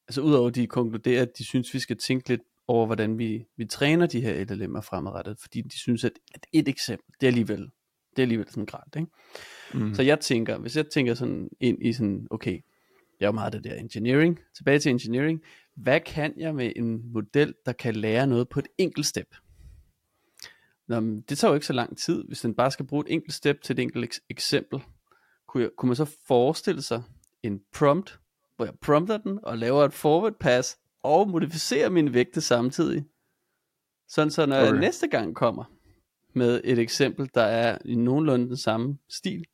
altså 0.07 0.21
udover 0.21 0.47
at 0.47 0.55
de 0.55 0.67
konkluderer, 0.67 1.21
at 1.21 1.38
de 1.38 1.45
synes, 1.45 1.74
vi 1.74 1.80
skal 1.80 1.97
tænke 1.97 2.30
lidt 2.30 2.41
over, 2.67 2.86
hvordan 2.86 3.17
vi, 3.17 3.45
vi 3.57 3.65
træner 3.65 4.05
de 4.05 4.21
her 4.21 4.45
LLM'er 4.45 4.82
fremadrettet, 4.82 5.38
fordi 5.41 5.61
de 5.61 5.80
synes, 5.80 6.03
at, 6.03 6.11
at 6.36 6.45
et 6.53 6.67
eksempel, 6.67 7.13
det 7.21 7.28
er 7.28 7.32
alligevel, 7.32 7.69
det 8.16 8.22
er 8.22 8.24
alligevel 8.24 8.49
sådan 8.49 8.66
grædt, 8.66 8.95
ikke? 8.95 9.11
Mm. 9.74 9.93
Så 9.93 10.01
jeg 10.01 10.20
tænker, 10.20 10.57
hvis 10.57 10.78
jeg 10.78 10.86
tænker 10.88 11.14
sådan 11.14 11.49
ind 11.59 11.86
i 11.86 11.93
sådan, 11.93 12.28
okay, 12.32 12.59
jeg 13.20 13.26
er 13.26 13.28
jo 13.28 13.32
meget 13.32 13.53
det 13.53 13.64
der 13.64 13.76
engineering, 13.76 14.39
tilbage 14.55 14.80
til 14.80 14.89
engineering, 14.89 15.41
hvad 15.76 15.99
kan 15.99 16.34
jeg 16.38 16.55
med 16.55 16.72
en 16.76 17.14
model, 17.14 17.53
der 17.66 17.74
kan 17.74 17.95
lære 17.95 18.28
noget 18.28 18.49
på 18.49 18.59
et 18.59 18.68
enkelt 18.78 19.05
step? 19.05 19.36
Nå, 20.88 20.99
men 20.99 21.22
det 21.22 21.38
tager 21.38 21.51
jo 21.51 21.55
ikke 21.55 21.66
så 21.66 21.74
lang 21.74 21.97
tid, 21.97 22.24
hvis 22.28 22.41
den 22.41 22.53
bare 22.55 22.72
skal 22.72 22.86
bruge 22.86 23.03
et 23.07 23.14
enkelt 23.14 23.34
step 23.34 23.61
til 23.61 23.74
et 23.74 23.80
enkelt 23.80 24.14
eks- 24.14 24.26
eksempel. 24.30 24.80
Kunne, 25.47 25.64
jeg, 25.64 25.70
kunne 25.78 25.88
man 25.88 25.95
så 25.95 26.18
forestille 26.28 26.82
sig 26.82 27.03
en 27.43 27.61
prompt, 27.74 28.20
hvor 28.55 28.66
jeg 28.66 28.74
prompter 28.82 29.18
den 29.18 29.39
og 29.43 29.57
laver 29.57 29.86
et 29.86 29.93
forward 29.93 30.34
pass 30.39 30.78
og 31.03 31.30
modificerer 31.30 31.89
min 31.89 32.14
vægte 32.14 32.41
samtidig? 32.41 33.05
Sådan 34.07 34.32
så 34.32 34.45
når 34.45 34.55
okay. 34.55 34.72
jeg 34.72 34.80
næste 34.80 35.07
gang 35.07 35.36
kommer 35.36 35.72
med 36.36 36.61
et 36.63 36.79
eksempel, 36.79 37.29
der 37.36 37.41
er 37.41 37.77
i 37.86 37.95
nogenlunde 37.95 38.47
den 38.47 38.57
samme 38.57 38.97
stil, 39.09 39.45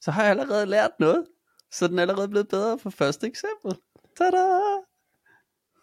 så 0.00 0.10
har 0.10 0.22
jeg 0.22 0.30
allerede 0.30 0.66
lært 0.66 0.90
noget. 1.00 1.24
Så 1.72 1.88
den 1.88 1.98
er 1.98 2.02
allerede 2.02 2.28
blevet 2.28 2.48
bedre 2.48 2.78
for 2.78 2.90
første 2.90 3.26
eksempel. 3.26 3.76
Tada! 4.18 4.46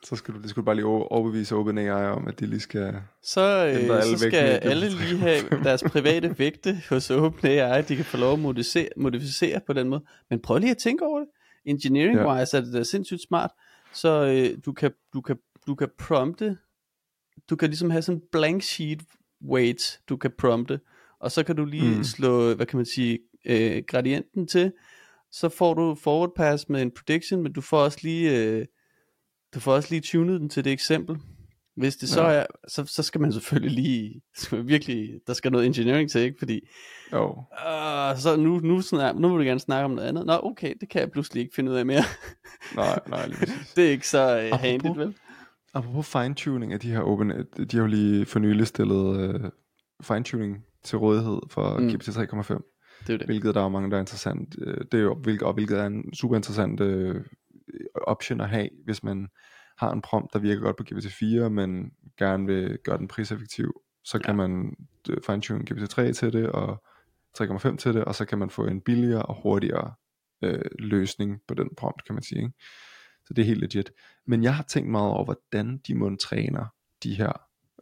Så 0.03 0.15
skal 0.15 0.33
du, 0.33 0.41
det 0.41 0.49
skulle 0.49 0.65
bare 0.65 0.75
lige 0.75 0.85
overbevise 0.85 1.55
OpenAI 1.55 2.09
om, 2.09 2.27
at 2.27 2.39
de 2.39 2.45
lige 2.45 2.59
skal 2.59 2.95
Så, 3.23 3.65
øh, 3.67 4.03
så 4.03 4.17
skal 4.17 4.37
alle 4.37 4.89
lige 4.89 5.17
have 5.17 5.41
deres 5.63 5.83
private 5.83 6.39
vægte 6.39 6.81
hos 6.89 7.09
OpenAI, 7.09 7.81
de 7.81 7.95
kan 7.95 8.05
få 8.05 8.17
lov 8.17 8.33
at 8.33 8.39
modificere, 8.39 8.89
modificere 8.97 9.61
på 9.67 9.73
den 9.73 9.89
måde. 9.89 10.03
Men 10.29 10.41
prøv 10.41 10.57
lige 10.57 10.71
at 10.71 10.77
tænke 10.77 11.05
over 11.05 11.19
det. 11.19 11.27
Engineering-wise 11.65 12.55
ja. 12.55 12.57
er 12.57 12.61
det 12.61 12.73
da 12.73 12.83
sindssygt 12.83 13.21
smart. 13.21 13.51
Så 13.93 14.25
øh, 14.25 14.57
du, 14.65 14.73
kan, 14.73 14.91
du, 15.13 15.21
kan, 15.21 15.37
du 15.67 15.75
kan 15.75 15.89
prompte, 15.99 16.57
du 17.49 17.55
kan 17.55 17.69
ligesom 17.69 17.89
have 17.89 18.01
sådan 18.01 18.21
en 18.21 18.27
blank 18.31 18.63
sheet, 18.63 18.99
weights, 19.41 20.01
du 20.09 20.17
kan 20.17 20.31
prompte, 20.37 20.79
og 21.19 21.31
så 21.31 21.43
kan 21.43 21.55
du 21.55 21.65
lige 21.65 21.97
mm. 21.97 22.03
slå, 22.03 22.53
hvad 22.53 22.65
kan 22.65 22.77
man 22.77 22.85
sige, 22.85 23.19
øh, 23.45 23.83
gradienten 23.87 24.47
til, 24.47 24.71
så 25.31 25.49
får 25.49 25.73
du 25.73 25.95
forward 25.95 26.31
pass 26.35 26.69
med 26.69 26.81
en 26.81 26.91
prediction, 26.91 27.43
men 27.43 27.53
du 27.53 27.61
får 27.61 27.77
også 27.77 27.99
lige, 28.01 28.37
øh, 28.37 28.65
du 29.53 29.59
får 29.59 29.73
også 29.73 29.89
lige 29.91 30.01
tunet 30.01 30.41
den 30.41 30.49
til 30.49 30.63
det 30.63 30.71
eksempel. 30.71 31.17
Hvis 31.75 31.95
det 31.95 32.09
så 32.09 32.23
ja. 32.23 32.33
er, 32.33 32.45
så, 32.67 32.85
så 32.85 33.03
skal 33.03 33.21
man 33.21 33.33
selvfølgelig 33.33 33.71
lige, 33.71 34.21
skal 34.35 34.57
man 34.57 34.67
virkelig, 34.67 35.19
der 35.27 35.33
skal 35.33 35.51
noget 35.51 35.65
engineering 35.65 36.11
til, 36.11 36.21
ikke? 36.21 36.39
Fordi, 36.39 36.59
oh. 37.11 37.37
uh, 37.37 38.19
så 38.19 38.35
nu, 38.39 38.59
nu, 38.59 38.81
snak, 38.81 39.15
nu 39.15 39.29
vil 39.29 39.39
du 39.39 39.49
gerne 39.49 39.59
snakke 39.59 39.85
om 39.85 39.91
noget 39.91 40.07
andet. 40.07 40.25
Nå, 40.25 40.39
okay, 40.43 40.73
det 40.81 40.89
kan 40.89 41.01
jeg 41.01 41.11
pludselig 41.11 41.41
ikke 41.41 41.55
finde 41.55 41.71
ud 41.71 41.75
af 41.75 41.85
mere. 41.85 42.03
nej, 42.75 42.99
nej, 43.07 43.27
lige 43.27 43.39
Det 43.75 43.87
er 43.87 43.91
ikke 43.91 44.07
så 44.07 44.49
uh, 44.53 44.59
handigt, 44.59 44.97
vel? 44.97 45.15
Apropos 45.77 46.05
fine-tuning 46.05 46.73
af 46.73 46.79
de 46.79 46.91
her 46.91 46.99
open, 46.99 47.29
de 47.57 47.77
har 47.77 47.81
jo 47.81 47.85
lige 47.85 48.25
for 48.25 48.39
nylig 48.39 48.67
stillet 48.67 49.35
uh, 49.43 49.49
fine-tuning 50.03 50.65
til 50.83 50.97
rådighed 50.97 51.39
for 51.49 51.77
mm. 51.77 51.89
GPT 51.89 52.07
3.5. 52.09 53.03
Det 53.07 53.13
er 53.13 53.17
det. 53.17 53.27
Hvilket 53.27 53.55
der 53.55 53.61
er 53.61 53.69
mange, 53.69 53.89
der 53.89 53.95
er 53.95 54.01
interessant. 54.01 54.55
Uh, 54.67 54.73
det 54.91 54.93
er 54.93 55.03
jo, 55.03 55.15
hvilket, 55.15 55.47
og 55.47 55.53
hvilket 55.53 55.79
er 55.79 55.85
en 55.85 56.13
super 56.13 56.35
interessant 56.35 56.81
uh, 56.81 57.15
option 57.93 58.41
at 58.41 58.49
have, 58.49 58.69
hvis 58.85 59.03
man 59.03 59.27
har 59.77 59.91
en 59.91 60.01
prompt, 60.01 60.33
der 60.33 60.39
virker 60.39 60.61
godt 60.61 60.77
på 60.77 60.83
GPT-4, 60.91 61.49
men 61.49 61.91
gerne 62.17 62.45
vil 62.45 62.77
gøre 62.83 62.97
den 62.97 63.07
priseffektiv, 63.07 63.81
så 64.03 64.19
kan 64.19 64.39
ja. 64.39 64.47
man 64.47 64.75
øh, 65.09 65.17
fine-tune 65.25 65.63
GPT-3 65.71 66.11
til 66.11 66.33
det, 66.33 66.49
og 66.49 66.83
3,5 67.39 67.75
til 67.77 67.93
det, 67.93 68.03
og 68.05 68.15
så 68.15 68.25
kan 68.25 68.37
man 68.37 68.49
få 68.49 68.65
en 68.65 68.81
billigere 68.81 69.21
og 69.21 69.41
hurtigere 69.43 69.93
øh, 70.41 70.65
løsning 70.79 71.41
på 71.47 71.53
den 71.53 71.69
prompt, 71.77 72.05
kan 72.05 72.15
man 72.15 72.23
sige. 72.23 72.41
Ikke? 72.41 72.53
Så 73.27 73.33
det 73.33 73.41
er 73.41 73.45
helt 73.45 73.59
legit. 73.59 73.91
Men 74.25 74.43
jeg 74.43 74.55
har 74.55 74.63
tænkt 74.63 74.89
meget 74.89 75.11
over, 75.11 75.23
hvordan 75.23 75.77
de 75.77 75.95
må 75.95 76.15
træner 76.15 76.65
de 77.03 77.15
her 77.15 77.31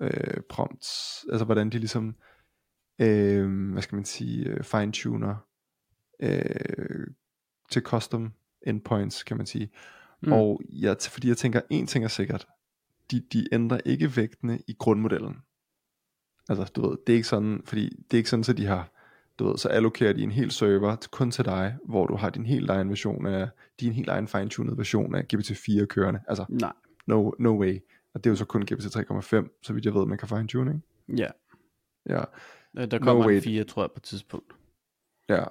øh, 0.02 0.41
prompts. 0.50 1.26
Altså 1.32 1.46
hvordan 1.46 1.70
de 1.70 1.80
ligesom, 1.80 2.16
øh, 3.02 3.72
hvad 3.72 3.82
skal 3.82 3.96
man 3.96 4.06
sige, 4.06 4.46
øh, 4.46 4.64
fine-tuner 4.64 5.36
øh, 6.20 7.08
til 7.72 7.82
custom 7.82 8.34
endpoints, 8.68 9.24
kan 9.24 9.38
man 9.38 9.46
sige. 9.46 9.70
Mm. 10.22 10.32
Og 10.32 10.62
jeg, 10.70 10.98
fordi 11.10 11.28
jeg 11.28 11.38
tænker, 11.38 11.62
en 11.70 11.88
ting 11.88 12.04
er 12.04 12.10
sikkert, 12.10 12.48
de, 13.12 13.20
de 13.34 13.48
ændrer 13.52 13.80
ikke 13.86 14.18
vægtene 14.18 14.60
i 14.68 14.76
grundmodellen. 14.80 15.36
Altså, 16.50 16.72
du 16.76 16.89
ved, 16.89 16.98
det 17.08 17.14
er 17.14 17.18
ikke 17.18 17.28
sådan, 17.28 17.62
fordi 17.66 17.89
det 17.89 18.14
er 18.14 18.18
ikke 18.18 18.30
sådan, 18.30 18.46
at 18.50 18.58
de 18.58 18.66
har, 18.66 18.91
du 19.40 19.48
ved, 19.48 19.58
så 19.58 19.70
allokerer 19.70 20.14
de 20.14 20.24
en 20.24 20.32
hel 20.32 20.52
server 20.52 21.08
kun 21.12 21.32
til 21.32 21.46
dig, 21.46 21.76
hvor 21.86 22.08
du 22.08 22.16
har 22.16 22.30
din 22.30 22.46
helt 22.46 22.70
egen 22.70 22.90
version 22.90 23.26
af, 23.26 23.50
din 23.80 23.94
helt 23.94 24.10
egen 24.10 24.28
fine-tuned 24.28 24.76
version 24.76 25.16
af 25.16 25.26
GPT-4 25.34 25.86
kørende. 25.86 26.20
Altså, 26.28 26.46
Nej. 26.50 26.74
No, 27.08 27.32
no 27.40 27.60
way. 27.60 27.80
Og 28.14 28.24
det 28.24 28.30
er 28.30 28.32
jo 28.32 28.36
så 28.36 28.46
kun 28.46 28.62
GPT 28.62 28.96
3.5, 28.96 29.60
så 29.64 29.74
vidt 29.74 29.86
jeg 29.86 29.94
ved, 29.94 30.06
man 30.06 30.18
kan 30.18 30.28
fine-tune, 30.28 30.72
ikke? 30.72 31.22
Ja. 31.22 31.30
Ja. 32.10 32.24
Der 32.86 33.00
kommer 33.00 33.24
no 33.24 33.30
en 33.30 33.42
4, 33.42 33.64
tror 33.64 33.84
jeg, 33.84 33.90
på 33.92 33.98
et 33.98 34.04
tidspunkt. 34.04 34.54
Ja. 35.30 35.44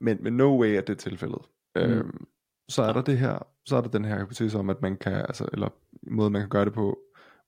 Men, 0.00 0.18
men 0.20 0.32
no 0.32 0.60
way 0.60 0.68
er 0.68 0.80
det 0.80 0.98
tilfældet. 0.98 1.42
Mm. 1.76 1.82
Øhm, 1.82 2.26
så 2.68 2.82
er 2.82 2.92
der 2.92 3.02
det 3.02 3.18
her, 3.18 3.38
så 3.66 3.76
er 3.76 3.80
der 3.80 3.88
den 3.88 4.04
her 4.04 4.20
hypotese 4.22 4.58
om, 4.58 4.70
at 4.70 4.82
man 4.82 4.96
kan, 4.96 5.12
altså, 5.12 5.48
eller 5.52 5.68
måde 6.02 6.30
man 6.30 6.42
kan 6.42 6.48
gøre 6.48 6.64
det 6.64 6.72
på, 6.72 6.98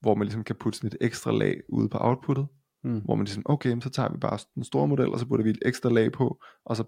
hvor 0.01 0.15
man 0.15 0.25
ligesom 0.25 0.43
kan 0.43 0.55
putte 0.55 0.77
sådan 0.77 0.87
et 0.87 0.97
ekstra 1.01 1.31
lag 1.31 1.61
ude 1.69 1.89
på 1.89 1.97
outputtet, 2.01 2.47
mm. 2.85 2.99
hvor 2.99 3.15
man 3.15 3.25
ligesom, 3.25 3.43
okay, 3.45 3.79
så 3.81 3.89
tager 3.89 4.09
vi 4.09 4.17
bare 4.17 4.37
den 4.55 4.63
store 4.63 4.87
model, 4.87 5.07
og 5.07 5.19
så 5.19 5.25
putter 5.25 5.43
vi 5.43 5.49
et 5.49 5.59
ekstra 5.65 5.89
lag 5.89 6.11
på, 6.11 6.43
og 6.65 6.75
så 6.75 6.83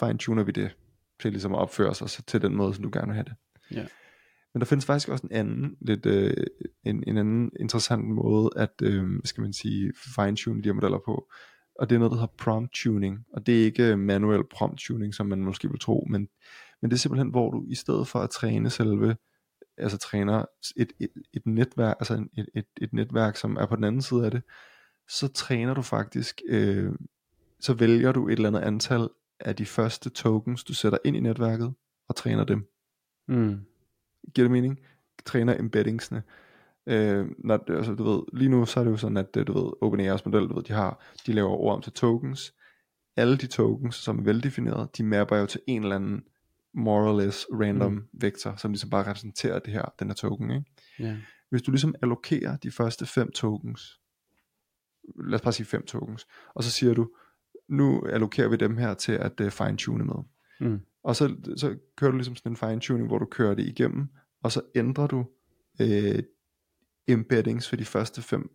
fine-tuner 0.00 0.42
vi 0.42 0.52
det 0.52 0.76
til 1.20 1.32
ligesom 1.32 1.52
at 1.52 1.58
opføre 1.58 1.94
sig 1.94 2.26
til 2.26 2.42
den 2.42 2.54
måde, 2.54 2.74
som 2.74 2.82
du 2.82 2.90
gerne 2.92 3.06
vil 3.06 3.14
have 3.14 3.24
det. 3.24 3.34
Ja. 3.70 3.86
Men 4.54 4.60
der 4.60 4.66
findes 4.66 4.86
faktisk 4.86 5.08
også 5.08 5.26
en 5.26 5.32
anden, 5.32 5.76
lidt, 5.80 6.06
øh, 6.06 6.46
en, 6.84 7.04
en 7.06 7.16
anden 7.16 7.50
interessant 7.60 8.04
måde 8.04 8.50
at, 8.56 8.72
øh, 8.82 9.04
skal 9.24 9.40
man 9.40 9.52
sige, 9.52 9.92
fine-tune 10.14 10.62
de 10.62 10.68
her 10.68 10.72
modeller 10.72 10.98
på, 11.04 11.28
og 11.78 11.90
det 11.90 11.94
er 11.94 11.98
noget, 11.98 12.10
der 12.10 12.18
hedder 12.18 12.34
prompt 12.38 12.72
tuning, 12.74 13.24
og 13.32 13.46
det 13.46 13.60
er 13.60 13.64
ikke 13.64 13.96
manuel 13.96 14.42
prompt 14.50 14.80
tuning, 14.80 15.14
som 15.14 15.26
man 15.26 15.40
måske 15.40 15.70
vil 15.70 15.80
tro, 15.80 16.06
men 16.10 16.28
men 16.82 16.90
det 16.90 16.96
er 16.96 16.98
simpelthen, 16.98 17.30
hvor 17.30 17.50
du 17.50 17.64
i 17.68 17.74
stedet 17.74 18.08
for 18.08 18.18
at 18.18 18.30
træne 18.30 18.70
selve, 18.70 19.16
altså 19.76 19.98
træner 19.98 20.44
et, 20.76 20.92
et, 21.00 21.10
et 21.34 21.46
netværk, 21.46 21.96
altså 22.00 22.26
et, 22.38 22.48
et, 22.54 22.66
et 22.80 22.92
netværk, 22.92 23.36
som 23.36 23.56
er 23.56 23.66
på 23.66 23.76
den 23.76 23.84
anden 23.84 24.02
side 24.02 24.24
af 24.24 24.30
det, 24.30 24.42
så 25.08 25.28
træner 25.28 25.74
du 25.74 25.82
faktisk, 25.82 26.42
øh, 26.48 26.92
så 27.60 27.74
vælger 27.74 28.12
du 28.12 28.28
et 28.28 28.32
eller 28.32 28.48
andet 28.48 28.60
antal 28.60 29.08
af 29.40 29.56
de 29.56 29.66
første 29.66 30.10
tokens, 30.10 30.64
du 30.64 30.74
sætter 30.74 30.98
ind 31.04 31.16
i 31.16 31.20
netværket, 31.20 31.74
og 32.08 32.16
træner 32.16 32.44
dem. 32.44 32.68
Mm. 33.28 33.60
Giver 34.34 34.44
det 34.44 34.50
mening? 34.50 34.80
Træner 35.24 35.58
embeddingsene. 35.58 36.22
Øh, 36.86 37.26
når, 37.38 37.76
altså, 37.76 37.94
du 37.94 38.04
ved, 38.04 38.22
lige 38.32 38.48
nu 38.48 38.66
så 38.66 38.80
er 38.80 38.84
det 38.84 38.90
jo 38.90 38.96
sådan, 38.96 39.16
at 39.16 39.34
du 39.34 39.52
ved, 39.52 39.72
OpenAI's 39.82 40.22
model, 40.24 40.48
du 40.48 40.54
ved, 40.54 40.62
de 40.62 40.72
har, 40.72 41.04
de 41.26 41.32
laver 41.32 41.50
ord 41.50 41.74
om 41.74 41.82
til 41.82 41.92
tokens. 41.92 42.54
Alle 43.16 43.36
de 43.36 43.46
tokens, 43.46 43.94
som 43.94 44.18
er 44.18 44.22
veldefineret, 44.22 44.98
de 44.98 45.04
mapper 45.04 45.36
jo 45.36 45.46
til 45.46 45.60
en 45.66 45.82
eller 45.82 45.96
anden 45.96 46.22
more 46.74 47.10
or 47.10 47.20
less 47.20 47.46
random 47.52 47.92
mm. 47.92 48.08
vektor, 48.12 48.56
som 48.56 48.70
ligesom 48.70 48.90
bare 48.90 49.10
repræsenterer 49.10 49.58
det 49.58 49.72
her, 49.72 49.94
den 49.98 50.08
her 50.08 50.14
token. 50.14 50.50
Ikke? 50.50 50.64
Yeah. 51.00 51.16
Hvis 51.50 51.62
du 51.62 51.70
ligesom 51.70 51.94
allokerer 52.02 52.56
de 52.56 52.70
første 52.70 53.06
fem 53.06 53.32
tokens, 53.32 54.00
lad 55.16 55.34
os 55.34 55.40
bare 55.40 55.52
sige 55.52 55.66
fem 55.66 55.86
tokens, 55.86 56.26
og 56.54 56.64
så 56.64 56.70
siger 56.70 56.94
du, 56.94 57.10
nu 57.68 58.06
allokerer 58.06 58.48
vi 58.48 58.56
dem 58.56 58.76
her 58.76 58.94
til 58.94 59.12
at 59.12 59.40
uh, 59.40 59.50
fine-tune 59.50 60.04
med. 60.04 60.14
Mm. 60.60 60.80
Og 61.04 61.16
så, 61.16 61.34
så 61.56 61.76
kører 61.96 62.10
du 62.10 62.16
ligesom 62.16 62.36
sådan 62.36 62.52
en 62.52 62.56
fine-tuning, 62.56 63.06
hvor 63.06 63.18
du 63.18 63.24
kører 63.24 63.54
det 63.54 63.66
igennem, 63.66 64.08
og 64.42 64.52
så 64.52 64.60
ændrer 64.74 65.06
du 65.06 65.26
øh, 65.80 66.22
embeddings 67.08 67.68
for 67.68 67.76
de 67.76 67.84
første 67.84 68.22
fem 68.22 68.50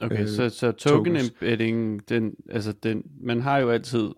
Okay, 0.00 0.22
øh, 0.22 0.28
så, 0.28 0.48
så 0.48 0.72
token 0.72 1.14
tokens. 1.14 1.28
embedding, 1.28 2.08
den, 2.08 2.34
altså 2.50 2.72
den, 2.72 3.02
man 3.20 3.40
har 3.40 3.58
jo 3.58 3.70
altid 3.70 4.10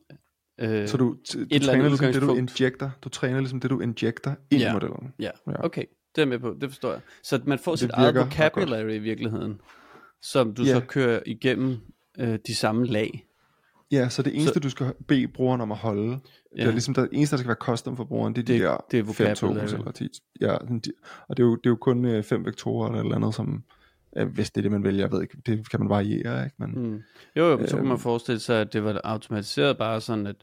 Øh, 0.61 0.89
så 0.89 0.97
du, 0.97 1.17
du 1.35 1.59
træner 1.59 1.89
ligesom 1.89 2.13
det, 2.13 2.23
du 2.23 2.35
injecter, 2.35 2.91
du 3.03 3.09
træner 3.09 3.39
ligesom 3.39 3.61
det, 3.61 3.71
du 3.71 3.81
injecter 3.81 4.35
ind 4.51 4.61
ja. 4.61 4.71
i 4.71 4.73
modellen. 4.73 5.15
Ja. 5.19 5.31
ja, 5.47 5.65
okay. 5.65 5.85
Det 6.17 6.23
er 6.23 6.27
med 6.27 6.39
på, 6.39 6.57
det 6.61 6.71
forstår 6.71 6.93
jeg. 6.93 7.01
Så 7.23 7.41
man 7.45 7.59
får 7.59 7.73
det 7.73 7.79
sit 7.79 7.91
eget 7.91 8.15
vocabulary 8.15 8.91
i 8.91 8.99
virkeligheden, 8.99 9.61
som 10.23 10.55
du 10.55 10.63
ja. 10.63 10.75
så 10.75 10.81
kører 10.81 11.21
igennem 11.27 11.79
øh, 12.19 12.39
de 12.47 12.55
samme 12.55 12.87
lag. 12.87 13.25
Ja, 13.93 14.09
så 14.09 14.23
det 14.23 14.35
eneste, 14.35 14.55
så, 14.55 14.61
du 14.61 14.71
skal 14.71 14.93
bede 15.09 15.29
brugeren 15.29 15.61
om 15.61 15.73
at 15.73 15.79
holde, 15.79 16.11
ja. 16.57 16.63
det 16.63 16.69
er 16.69 16.73
ligesom 16.73 16.95
det 16.95 17.09
eneste, 17.13 17.37
der 17.37 17.39
skal 17.39 17.49
være 17.49 17.57
custom 17.61 17.97
for 17.97 18.05
brugeren, 18.05 18.35
det 18.35 18.43
er 18.43 18.47
det, 18.47 18.61
de 18.61 18.65
der 18.65 18.77
det 18.91 19.09
er 19.09 19.13
fem 19.13 19.35
tokens 19.35 19.73
eller 19.73 19.91
10. 19.91 20.09
Ja, 20.41 20.55
og 20.57 21.37
det 21.37 21.43
er 21.43 21.47
jo, 21.47 21.57
det 21.57 21.67
er 21.67 21.71
jo 21.71 21.77
kun 21.77 22.05
øh, 22.05 22.23
fem 22.23 22.45
vektorer 22.45 22.89
eller, 22.89 23.03
eller 23.03 23.17
andet, 23.17 23.35
som, 23.35 23.65
hvis 24.27 24.51
det 24.51 24.61
er 24.61 24.63
det, 24.63 24.73
man 24.73 24.85
vælger, 24.85 25.01
jeg 25.01 25.13
ved 25.13 25.23
ikke, 25.23 25.37
det 25.47 25.71
kan 25.71 25.81
man 25.81 25.89
variere, 25.89 26.45
ikke? 26.45 26.57
Men, 26.59 26.71
mm. 26.71 27.03
Jo, 27.37 27.45
jo, 27.45 27.67
så 27.67 27.77
kunne 27.77 27.89
man 27.89 27.99
forestille 27.99 28.41
sig, 28.41 28.61
at 28.61 28.73
det 28.73 28.85
var 28.85 29.01
automatiseret 29.05 29.79
bare 29.79 30.01
sådan, 30.01 30.27
at 30.27 30.37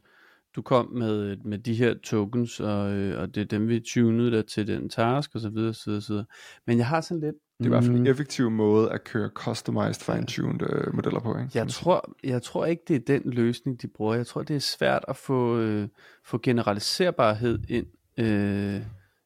du 0.56 0.62
kom 0.62 0.86
med, 0.92 1.36
med 1.44 1.58
de 1.58 1.74
her 1.74 1.94
tokens, 1.94 2.60
og, 2.60 2.92
øh, 2.92 3.20
og 3.20 3.34
det 3.34 3.40
er 3.40 3.44
dem, 3.44 3.68
vi 3.68 3.80
tunede 3.80 4.30
der 4.30 4.42
til 4.42 4.66
den 4.66 4.88
task, 4.88 5.30
og 5.34 5.40
så 5.40 5.48
videre, 5.48 5.74
så 5.74 5.84
videre, 5.86 6.02
så 6.02 6.12
videre. 6.12 6.26
Men 6.66 6.78
jeg 6.78 6.86
har 6.86 7.00
sådan 7.00 7.20
lidt... 7.20 7.36
Det 7.58 7.64
er 7.64 7.66
i 7.66 7.68
hvert 7.68 7.84
fald 7.84 7.96
en 7.96 8.02
mm. 8.02 8.06
effektiv 8.06 8.50
måde 8.50 8.92
at 8.92 9.04
køre 9.04 9.30
customized, 9.34 10.02
fine-tuned 10.02 10.62
øh, 10.62 10.94
modeller 10.94 11.20
på, 11.20 11.38
ikke? 11.38 11.50
Jeg 11.54 11.68
tror, 11.68 12.16
jeg 12.24 12.42
tror 12.42 12.66
ikke, 12.66 12.82
det 12.88 12.96
er 12.96 13.18
den 13.18 13.30
løsning, 13.30 13.82
de 13.82 13.88
bruger. 13.88 14.14
Jeg 14.14 14.26
tror, 14.26 14.42
det 14.42 14.56
er 14.56 14.60
svært 14.60 15.04
at 15.08 15.16
få, 15.16 15.58
øh, 15.58 15.88
få 16.24 16.38
generaliserbarhed 16.42 17.58
ind 17.68 17.86
øh, 18.18 18.82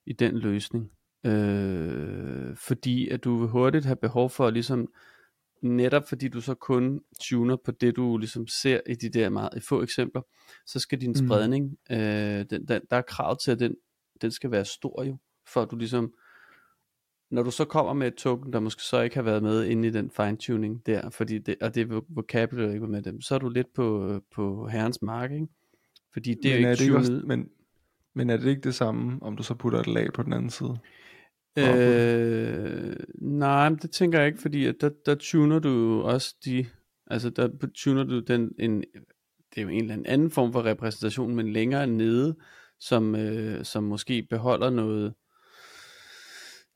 i 0.07 0.13
den 0.13 0.39
løsning. 0.39 0.91
Øh, 1.27 2.57
fordi 2.57 3.09
at 3.09 3.25
du 3.25 3.37
vil 3.37 3.49
hurtigt 3.49 3.85
have 3.85 3.97
behov 3.97 4.31
for 4.31 4.47
at 4.47 4.53
ligesom 4.53 4.89
netop 5.63 6.09
fordi 6.09 6.29
du 6.29 6.41
så 6.41 6.55
kun 6.55 7.01
tuner 7.21 7.57
på 7.65 7.71
det 7.71 7.97
du 7.97 8.19
ligesom 8.19 8.47
ser 8.47 8.81
i 8.87 8.95
de 8.95 9.09
der 9.09 9.29
meget 9.29 9.65
få 9.69 9.83
eksempler, 9.83 10.23
så 10.67 10.79
skal 10.79 11.01
din 11.01 11.11
mm. 11.11 11.27
spredning, 11.27 11.77
øh, 11.91 12.45
den, 12.51 12.69
den, 12.69 12.81
der 12.91 12.97
er 12.97 13.03
krav 13.03 13.37
til 13.37 13.51
at 13.51 13.61
den, 13.61 13.75
den 14.23 14.31
skal 14.31 14.51
være 14.51 14.65
stor 14.65 15.05
jo, 15.05 15.19
for 15.53 15.63
at 15.63 15.71
du 15.71 15.77
ligesom, 15.77 16.13
når 17.31 17.43
du 17.43 17.51
så 17.51 17.65
kommer 17.65 17.93
med 17.93 18.07
et 18.07 18.15
token, 18.15 18.53
der 18.53 18.61
måske 18.61 18.83
så 18.83 19.01
ikke 19.01 19.17
har 19.17 19.23
været 19.23 19.43
med 19.43 19.65
inde 19.65 19.89
i 19.89 19.91
den 19.91 20.11
fine 20.11 20.37
tuning 20.37 20.87
der, 20.87 21.11
fordi 21.11 21.39
det, 21.39 21.57
og 21.61 21.75
det 21.75 22.03
vocabulary 22.09 22.69
ikke 22.69 22.81
var 22.81 22.87
med 22.87 23.03
dem, 23.03 23.21
så 23.21 23.35
er 23.35 23.39
du 23.39 23.49
lidt 23.49 23.75
på, 23.75 24.21
på 24.35 24.69
herrens 24.69 25.03
mark, 25.03 25.33
ikke? 25.33 25.47
Fordi 26.13 26.35
det 26.35 26.55
men 26.55 26.65
er, 26.65 26.69
er 26.69 26.71
ikke 26.71 26.85
tunet. 26.85 26.99
Også, 26.99 27.23
men, 27.27 27.49
men 28.15 28.31
er 28.31 28.37
det 28.37 28.47
ikke 28.47 28.63
det 28.63 28.75
samme, 28.75 29.23
om 29.23 29.37
du 29.37 29.43
så 29.43 29.55
putter 29.55 29.81
et 29.81 29.87
lag 29.87 30.13
på 30.13 30.23
den 30.23 30.33
anden 30.33 30.51
side? 30.51 30.79
Øh, 31.59 32.97
nej, 33.15 33.69
men 33.69 33.79
det 33.79 33.91
tænker 33.91 34.19
jeg 34.19 34.27
ikke, 34.27 34.41
fordi 34.41 34.67
at 34.67 34.75
der, 34.81 34.91
der 35.07 35.15
tuner 35.15 35.59
du 35.59 35.69
jo 35.69 36.05
også 36.05 36.37
de, 36.45 36.67
altså 37.07 37.31
der 37.31 37.49
tuner 37.75 38.05
du 38.05 38.21
den, 38.21 38.53
en, 38.59 38.85
det 39.55 39.59
er 39.59 39.63
jo 39.63 39.69
en 39.69 39.91
eller 39.91 40.05
anden 40.07 40.31
form 40.31 40.53
for 40.53 40.65
repræsentation, 40.65 41.35
men 41.35 41.53
længere 41.53 41.87
nede, 41.87 42.37
som, 42.81 43.15
øh, 43.15 43.65
som 43.65 43.85
måske 43.85 44.27
beholder 44.31 44.71
noget, 44.71 45.15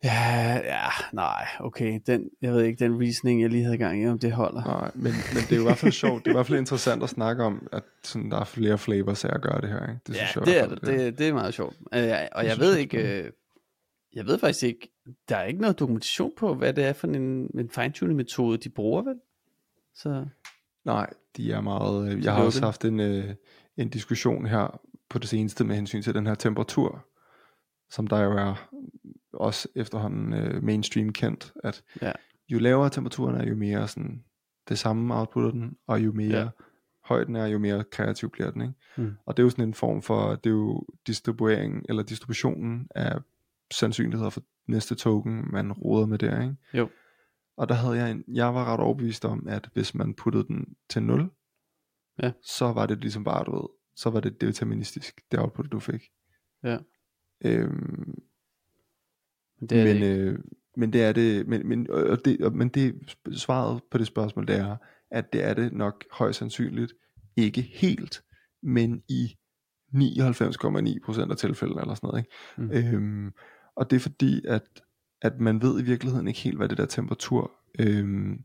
Ja, 0.04 0.60
ja, 0.64 0.88
nej, 1.12 1.46
okay, 1.60 2.00
den, 2.06 2.30
jeg 2.42 2.52
ved 2.52 2.62
ikke, 2.62 2.84
den 2.84 3.00
reasoning, 3.00 3.42
jeg 3.42 3.50
lige 3.50 3.64
havde 3.64 3.78
gang 3.78 4.02
i, 4.02 4.06
om 4.06 4.18
det 4.18 4.32
holder. 4.32 4.64
Nej, 4.64 4.90
men, 4.94 5.12
men 5.34 5.42
det 5.42 5.52
er 5.52 5.56
jo 5.56 5.62
i 5.62 5.64
hvert 5.64 5.78
fald 5.78 5.92
sjovt, 5.92 6.24
det 6.24 6.30
er 6.30 6.34
i 6.34 6.36
hvert 6.36 6.46
fald 6.46 6.58
interessant 6.58 7.02
at 7.02 7.08
snakke 7.08 7.44
om, 7.44 7.68
at 7.72 7.82
sådan, 8.02 8.30
der 8.30 8.40
er 8.40 8.44
flere 8.44 8.78
flavors 8.78 9.24
af 9.24 9.34
at 9.34 9.42
gøre 9.42 9.60
det 9.60 9.68
her, 9.68 9.80
ikke? 9.88 10.00
Det 10.06 10.16
synes 10.16 10.36
ja, 10.36 10.40
jeg 10.40 10.46
det 10.46 10.58
er 10.60 10.68
det, 10.68 10.98
det, 10.98 11.18
det 11.18 11.28
er 11.28 11.32
meget 11.32 11.54
sjovt. 11.54 11.76
Uh, 11.80 11.86
og 11.92 11.98
jeg, 11.98 12.30
jeg 12.34 12.58
ved 12.58 12.76
ikke, 12.76 13.22
øh, 13.22 13.30
jeg 14.14 14.26
ved 14.26 14.38
faktisk 14.38 14.62
ikke, 14.62 14.92
der 15.28 15.36
er 15.36 15.44
ikke 15.44 15.60
noget 15.60 15.78
dokumentation 15.78 16.32
på, 16.36 16.54
hvad 16.54 16.72
det 16.72 16.84
er 16.84 16.92
for 16.92 17.06
en, 17.06 17.50
en 17.58 17.70
fine-tuning 17.70 18.16
metode, 18.16 18.58
de 18.58 18.68
bruger 18.68 19.02
vel? 19.02 19.16
Så... 19.94 20.26
Nej, 20.84 21.10
de 21.36 21.52
er 21.52 21.60
meget... 21.60 22.12
Øh, 22.12 22.24
jeg 22.24 22.34
har 22.34 22.42
også 22.42 22.64
haft 22.64 22.84
en, 22.84 23.00
øh, 23.00 23.34
en 23.76 23.88
diskussion 23.88 24.46
her 24.46 24.80
på 25.10 25.18
det 25.18 25.28
seneste 25.28 25.64
med 25.64 25.76
hensyn 25.76 26.02
til 26.02 26.14
den 26.14 26.26
her 26.26 26.34
temperatur, 26.34 27.06
som 27.90 28.06
der 28.06 28.20
jo 28.20 28.32
er 28.32 28.68
også 29.34 29.68
efterhånden 29.74 30.32
øh, 30.32 30.62
mainstream 30.62 31.12
kendt, 31.12 31.52
at 31.64 31.82
ja. 32.02 32.12
jo 32.48 32.58
lavere 32.58 32.90
temperaturen 32.90 33.36
er, 33.40 33.46
jo 33.46 33.54
mere 33.54 33.88
sådan 33.88 34.24
det 34.68 34.78
samme 34.78 35.14
outputter 35.18 35.50
den, 35.50 35.76
og 35.86 36.04
jo 36.04 36.12
mere 36.12 36.38
ja. 36.38 36.48
højden 37.04 37.36
er, 37.36 37.46
jo 37.46 37.58
mere 37.58 37.84
kreativ 37.84 38.30
bliver 38.30 38.50
den. 38.50 38.62
Ikke? 38.62 38.74
Mm. 38.96 39.12
Og 39.26 39.36
det 39.36 39.42
er 39.42 39.44
jo 39.44 39.50
sådan 39.50 39.64
en 39.64 39.74
form 39.74 40.02
for, 40.02 40.34
det 40.34 40.50
er 40.50 40.54
jo 40.54 40.86
distribuering, 41.06 41.86
eller 41.88 42.02
distributionen 42.02 42.88
af 42.94 43.18
sandsynligheder 43.72 44.30
for 44.30 44.42
næste 44.66 44.94
token, 44.94 45.44
man 45.52 45.72
råder 45.72 46.06
med 46.06 46.18
der. 46.18 46.42
Ikke? 46.42 46.56
Jo. 46.74 46.88
Og 47.56 47.68
der 47.68 47.74
havde 47.74 47.96
jeg 47.96 48.10
en, 48.10 48.24
jeg 48.28 48.54
var 48.54 48.64
ret 48.64 48.80
overbevist 48.80 49.24
om, 49.24 49.48
at 49.48 49.68
hvis 49.72 49.94
man 49.94 50.14
puttede 50.14 50.44
den 50.44 50.76
til 50.88 51.02
0, 51.02 51.30
ja. 52.22 52.32
så 52.42 52.72
var 52.72 52.86
det 52.86 52.98
ligesom 52.98 53.24
bare, 53.24 53.44
du 53.44 53.56
ved, 53.56 53.68
så 53.96 54.10
var 54.10 54.20
det 54.20 54.40
deterministisk, 54.40 55.20
det 55.30 55.40
output, 55.40 55.72
du 55.72 55.80
fik. 55.80 56.02
Ja. 56.64 56.78
Øhm, 57.44 58.14
det 59.60 59.80
er 59.80 59.84
men, 59.84 60.02
det 60.02 60.18
øh, 60.18 60.38
men 60.76 60.92
det 60.92 61.02
er 61.02 61.12
det, 61.12 61.48
men, 61.48 61.68
men, 61.68 61.90
og 61.90 62.24
det, 62.24 62.54
men 62.54 62.68
det 62.68 62.94
svaret 63.32 63.80
på 63.90 63.98
det 63.98 64.06
spørgsmål, 64.06 64.48
det 64.48 64.56
er, 64.56 64.76
at 65.10 65.32
det 65.32 65.44
er 65.44 65.54
det 65.54 65.72
nok 65.72 66.04
højst 66.12 66.38
sandsynligt, 66.38 66.92
ikke 67.36 67.62
helt, 67.62 68.22
men 68.62 69.02
i 69.08 69.36
99,9% 69.94 71.30
af 71.30 71.36
tilfældene 71.36 71.80
eller 71.80 71.94
sådan 71.94 72.08
noget. 72.08 72.18
Ikke? 72.18 72.30
Mm. 72.56 72.96
Øhm, 72.96 73.32
og 73.76 73.90
det 73.90 73.96
er 73.96 74.00
fordi, 74.00 74.46
at, 74.46 74.62
at 75.22 75.40
man 75.40 75.62
ved 75.62 75.80
i 75.80 75.84
virkeligheden 75.84 76.28
ikke 76.28 76.40
helt, 76.40 76.56
hvad 76.56 76.68
det 76.68 76.78
der 76.78 76.86
temperatur 76.86 77.52
øhm, 77.78 78.44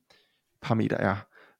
parameter 0.62 0.98
er. 0.98 1.16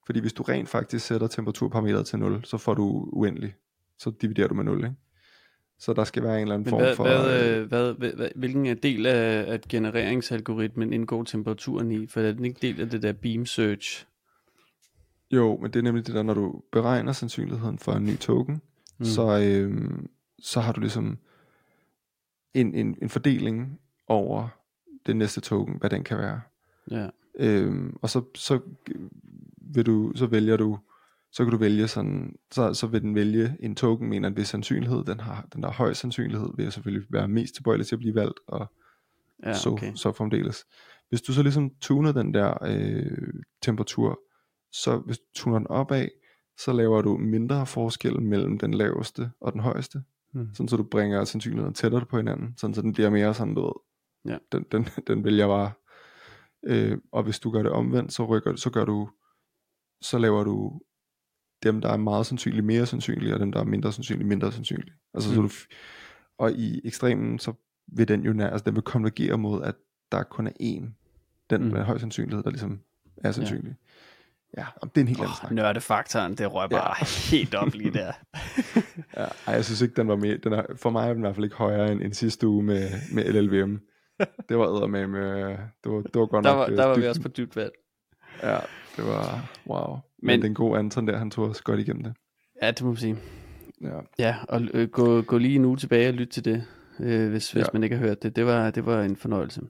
Fordi 0.06 0.20
hvis 0.20 0.32
du 0.32 0.42
rent 0.42 0.68
faktisk 0.68 1.06
sætter 1.06 1.26
temperaturparameteret 1.26 2.06
til 2.06 2.18
0, 2.18 2.44
så 2.44 2.58
får 2.58 2.74
du 2.74 3.08
uendelig. 3.12 3.54
Så 3.98 4.12
dividerer 4.20 4.48
du 4.48 4.54
med 4.54 4.64
0, 4.64 4.76
ikke? 4.76 4.96
Så 5.80 5.92
der 5.92 6.04
skal 6.04 6.22
være 6.22 6.36
en 6.36 6.42
eller 6.42 6.54
anden 6.54 6.64
Men 6.64 6.70
form 6.70 6.82
hvad, 6.82 6.96
for... 6.96 7.04
Hvad, 7.04 7.58
øh, 7.58 7.68
hvad, 7.68 7.94
hvad, 7.94 8.12
hvad, 8.12 8.28
hvilken 8.36 8.76
del 8.76 9.06
af, 9.06 9.52
af 9.52 9.60
genereringsalgoritmen 9.60 10.92
indgår 10.92 11.24
temperaturen 11.24 11.92
i? 11.92 12.06
For 12.06 12.20
er 12.20 12.32
den 12.32 12.44
ikke 12.44 12.58
del 12.62 12.80
af 12.80 12.90
det 12.90 13.02
der 13.02 13.12
beam 13.12 13.46
search? 13.46 14.06
Jo, 15.30 15.58
men 15.62 15.70
det 15.70 15.78
er 15.78 15.82
nemlig 15.82 16.06
det 16.06 16.14
der, 16.14 16.22
når 16.22 16.34
du 16.34 16.62
beregner 16.72 17.12
sandsynligheden 17.12 17.78
for 17.78 17.92
en 17.92 18.04
ny 18.04 18.18
token, 18.18 18.62
mm. 18.98 19.04
så, 19.04 19.40
øh, 19.40 19.90
så 20.38 20.60
har 20.60 20.72
du 20.72 20.80
ligesom 20.80 21.18
en, 22.54 22.74
en, 22.74 22.98
en 23.02 23.08
fordeling 23.08 23.80
over 24.06 24.48
det 25.06 25.16
næste 25.16 25.40
token, 25.40 25.76
hvad 25.80 25.90
den 25.90 26.04
kan 26.04 26.18
være. 26.18 26.40
Ja. 26.90 27.08
Øhm, 27.34 27.96
og 28.02 28.10
så, 28.10 28.22
så, 28.34 28.60
vil 29.56 29.86
du, 29.86 30.12
så 30.14 30.26
vælger 30.26 30.56
du 30.56 30.78
så 31.32 31.44
kan 31.44 31.50
du 31.52 31.58
vælge 31.58 31.88
sådan, 31.88 32.36
så, 32.50 32.74
så 32.74 32.86
vil 32.86 33.02
den 33.02 33.14
vælge 33.14 33.56
en 33.60 33.76
token 33.76 34.08
mener 34.08 34.28
en 34.28 34.36
vis 34.36 34.48
sandsynlighed, 34.48 35.04
den 35.04 35.20
har 35.20 35.48
den 35.54 35.62
der 35.62 35.70
høj 35.70 35.92
sandsynlighed, 35.92 36.48
vil 36.56 36.62
jeg 36.62 36.72
selvfølgelig 36.72 37.06
være 37.10 37.28
mest 37.28 37.54
tilbøjelig 37.54 37.86
til 37.86 37.94
at 37.94 37.98
blive 37.98 38.14
valgt, 38.14 38.40
og 38.46 38.72
ja, 39.44 39.54
så, 39.54 39.70
okay. 39.70 39.94
så 39.94 40.12
fremdeles. 40.12 40.64
Hvis 41.08 41.22
du 41.22 41.32
så 41.32 41.42
ligesom 41.42 41.70
tuner 41.80 42.12
den 42.12 42.34
der 42.34 42.64
øh, 42.66 43.32
temperatur, 43.62 44.20
så 44.72 44.98
hvis 44.98 45.18
du 45.18 45.24
tuner 45.34 45.58
den 45.58 45.66
opad, 45.66 46.08
så 46.58 46.72
laver 46.72 47.02
du 47.02 47.16
mindre 47.16 47.66
forskel 47.66 48.22
mellem 48.22 48.58
den 48.58 48.74
laveste 48.74 49.30
og 49.40 49.52
den 49.52 49.60
højeste, 49.60 50.02
hmm. 50.32 50.54
sådan 50.54 50.68
så 50.68 50.76
du 50.76 50.82
bringer 50.82 51.24
sandsynligheden 51.24 51.74
tættere 51.74 52.06
på 52.06 52.16
hinanden, 52.16 52.54
sådan 52.56 52.74
så 52.74 52.82
den 52.82 52.92
bliver 52.92 53.10
mere 53.10 53.34
sådan, 53.34 53.54
du 53.54 53.62
ved, 53.62 53.72
ja. 54.32 54.38
den, 54.52 54.64
den, 54.72 54.84
den 55.06 55.24
vælger 55.24 55.46
bare, 55.46 55.72
øh, 56.66 56.98
og 57.12 57.22
hvis 57.22 57.40
du 57.40 57.50
gør 57.50 57.62
det 57.62 57.72
omvendt, 57.72 58.12
så 58.12 58.24
rykker 58.24 58.56
så 58.56 58.70
gør 58.70 58.84
du, 58.84 59.08
så 60.00 60.18
laver 60.18 60.44
du 60.44 60.80
dem, 61.62 61.80
der 61.80 61.88
er 61.88 61.96
meget 61.96 62.26
sandsynligt 62.26 62.66
mere 62.66 62.86
sandsynlige, 62.86 63.34
og 63.34 63.40
dem, 63.40 63.52
der 63.52 63.60
er 63.60 63.64
mindre 63.64 63.92
sandsynligt 63.92 64.28
mindre 64.28 64.52
sandsynlige. 64.52 64.94
Altså, 65.14 65.30
mm. 65.30 65.34
så 65.34 65.42
du, 65.42 65.74
og 66.38 66.52
i 66.52 66.80
ekstremen, 66.84 67.38
så 67.38 67.52
vil 67.86 68.08
den 68.08 68.22
jo 68.22 68.32
nær, 68.32 68.50
altså 68.50 68.64
den 68.64 68.74
vil 68.74 68.82
konvergere 68.82 69.38
mod, 69.38 69.62
at 69.62 69.74
der 70.12 70.22
kun 70.22 70.46
er 70.46 70.50
én, 70.50 70.84
den 71.50 71.64
mm. 71.64 71.72
med 71.72 71.82
høj 71.82 71.98
sandsynlighed, 71.98 72.44
der 72.44 72.50
ligesom 72.50 72.80
er 73.16 73.32
sandsynlig. 73.32 73.74
Ja, 74.56 74.60
ja 74.60 74.88
det 74.88 74.96
er 74.96 75.00
en 75.00 75.08
helt 75.08 75.20
anden 75.20 75.30
oh, 75.30 75.36
snak. 75.40 75.52
Nørdefaktoren, 75.52 76.34
det 76.34 76.52
rører 76.54 76.68
bare 76.68 76.94
ja. 77.00 77.06
helt 77.36 77.54
op 77.54 77.74
lige 77.74 77.90
der. 77.90 78.12
ja, 79.16 79.24
ej, 79.46 79.54
jeg 79.54 79.64
synes 79.64 79.80
ikke, 79.80 79.94
den 79.94 80.08
var 80.08 80.16
mere, 80.16 80.36
den 80.36 80.52
er, 80.52 80.62
for 80.76 80.90
mig 80.90 81.08
er 81.08 81.12
den 81.12 81.22
i 81.22 81.26
hvert 81.26 81.34
fald 81.34 81.44
ikke 81.44 81.56
højere 81.56 81.92
end, 81.92 82.02
end 82.02 82.14
sidste 82.14 82.48
uge 82.48 82.62
med, 82.62 82.90
med 83.12 83.32
LLVM. 83.32 83.78
Det 84.48 84.58
var 84.58 84.86
med, 84.86 85.06
med 85.06 85.56
det 85.84 85.92
var, 85.92 86.02
det 86.02 86.20
var 86.20 86.26
godt 86.26 86.44
der 86.44 86.52
nok. 86.52 86.70
Var, 86.70 86.76
der 86.76 86.84
var 86.84 86.94
dybt. 86.94 87.02
vi 87.02 87.08
også 87.08 87.22
på 87.22 87.28
dybt 87.28 87.56
vand. 87.56 87.72
Ja, 88.42 88.58
det 88.96 89.04
var, 89.04 89.50
wow. 89.66 89.98
Men, 90.22 90.32
Men 90.40 90.42
den 90.42 90.54
gode 90.54 90.78
Anton 90.78 91.06
der, 91.06 91.18
han 91.18 91.30
tog 91.30 91.44
os 91.44 91.62
godt 91.62 91.80
igennem 91.80 92.02
det. 92.02 92.12
Ja, 92.62 92.70
det 92.70 92.82
må 92.82 92.88
man 92.88 92.96
sige. 92.96 93.16
Ja, 93.80 94.00
ja 94.18 94.36
og 94.48 94.62
øh, 94.74 94.88
gå, 94.88 95.22
gå 95.22 95.38
lige 95.38 95.58
nu 95.58 95.76
tilbage 95.76 96.08
og 96.08 96.14
lytte 96.14 96.32
til 96.32 96.44
det, 96.44 96.64
øh, 97.00 97.30
hvis, 97.30 97.52
hvis 97.52 97.62
ja. 97.62 97.68
man 97.72 97.82
ikke 97.82 97.96
har 97.96 98.06
hørt 98.06 98.22
det. 98.22 98.36
Det 98.36 98.46
var, 98.46 98.70
det 98.70 98.86
var 98.86 99.02
en 99.02 99.16
fornøjelse. 99.16 99.60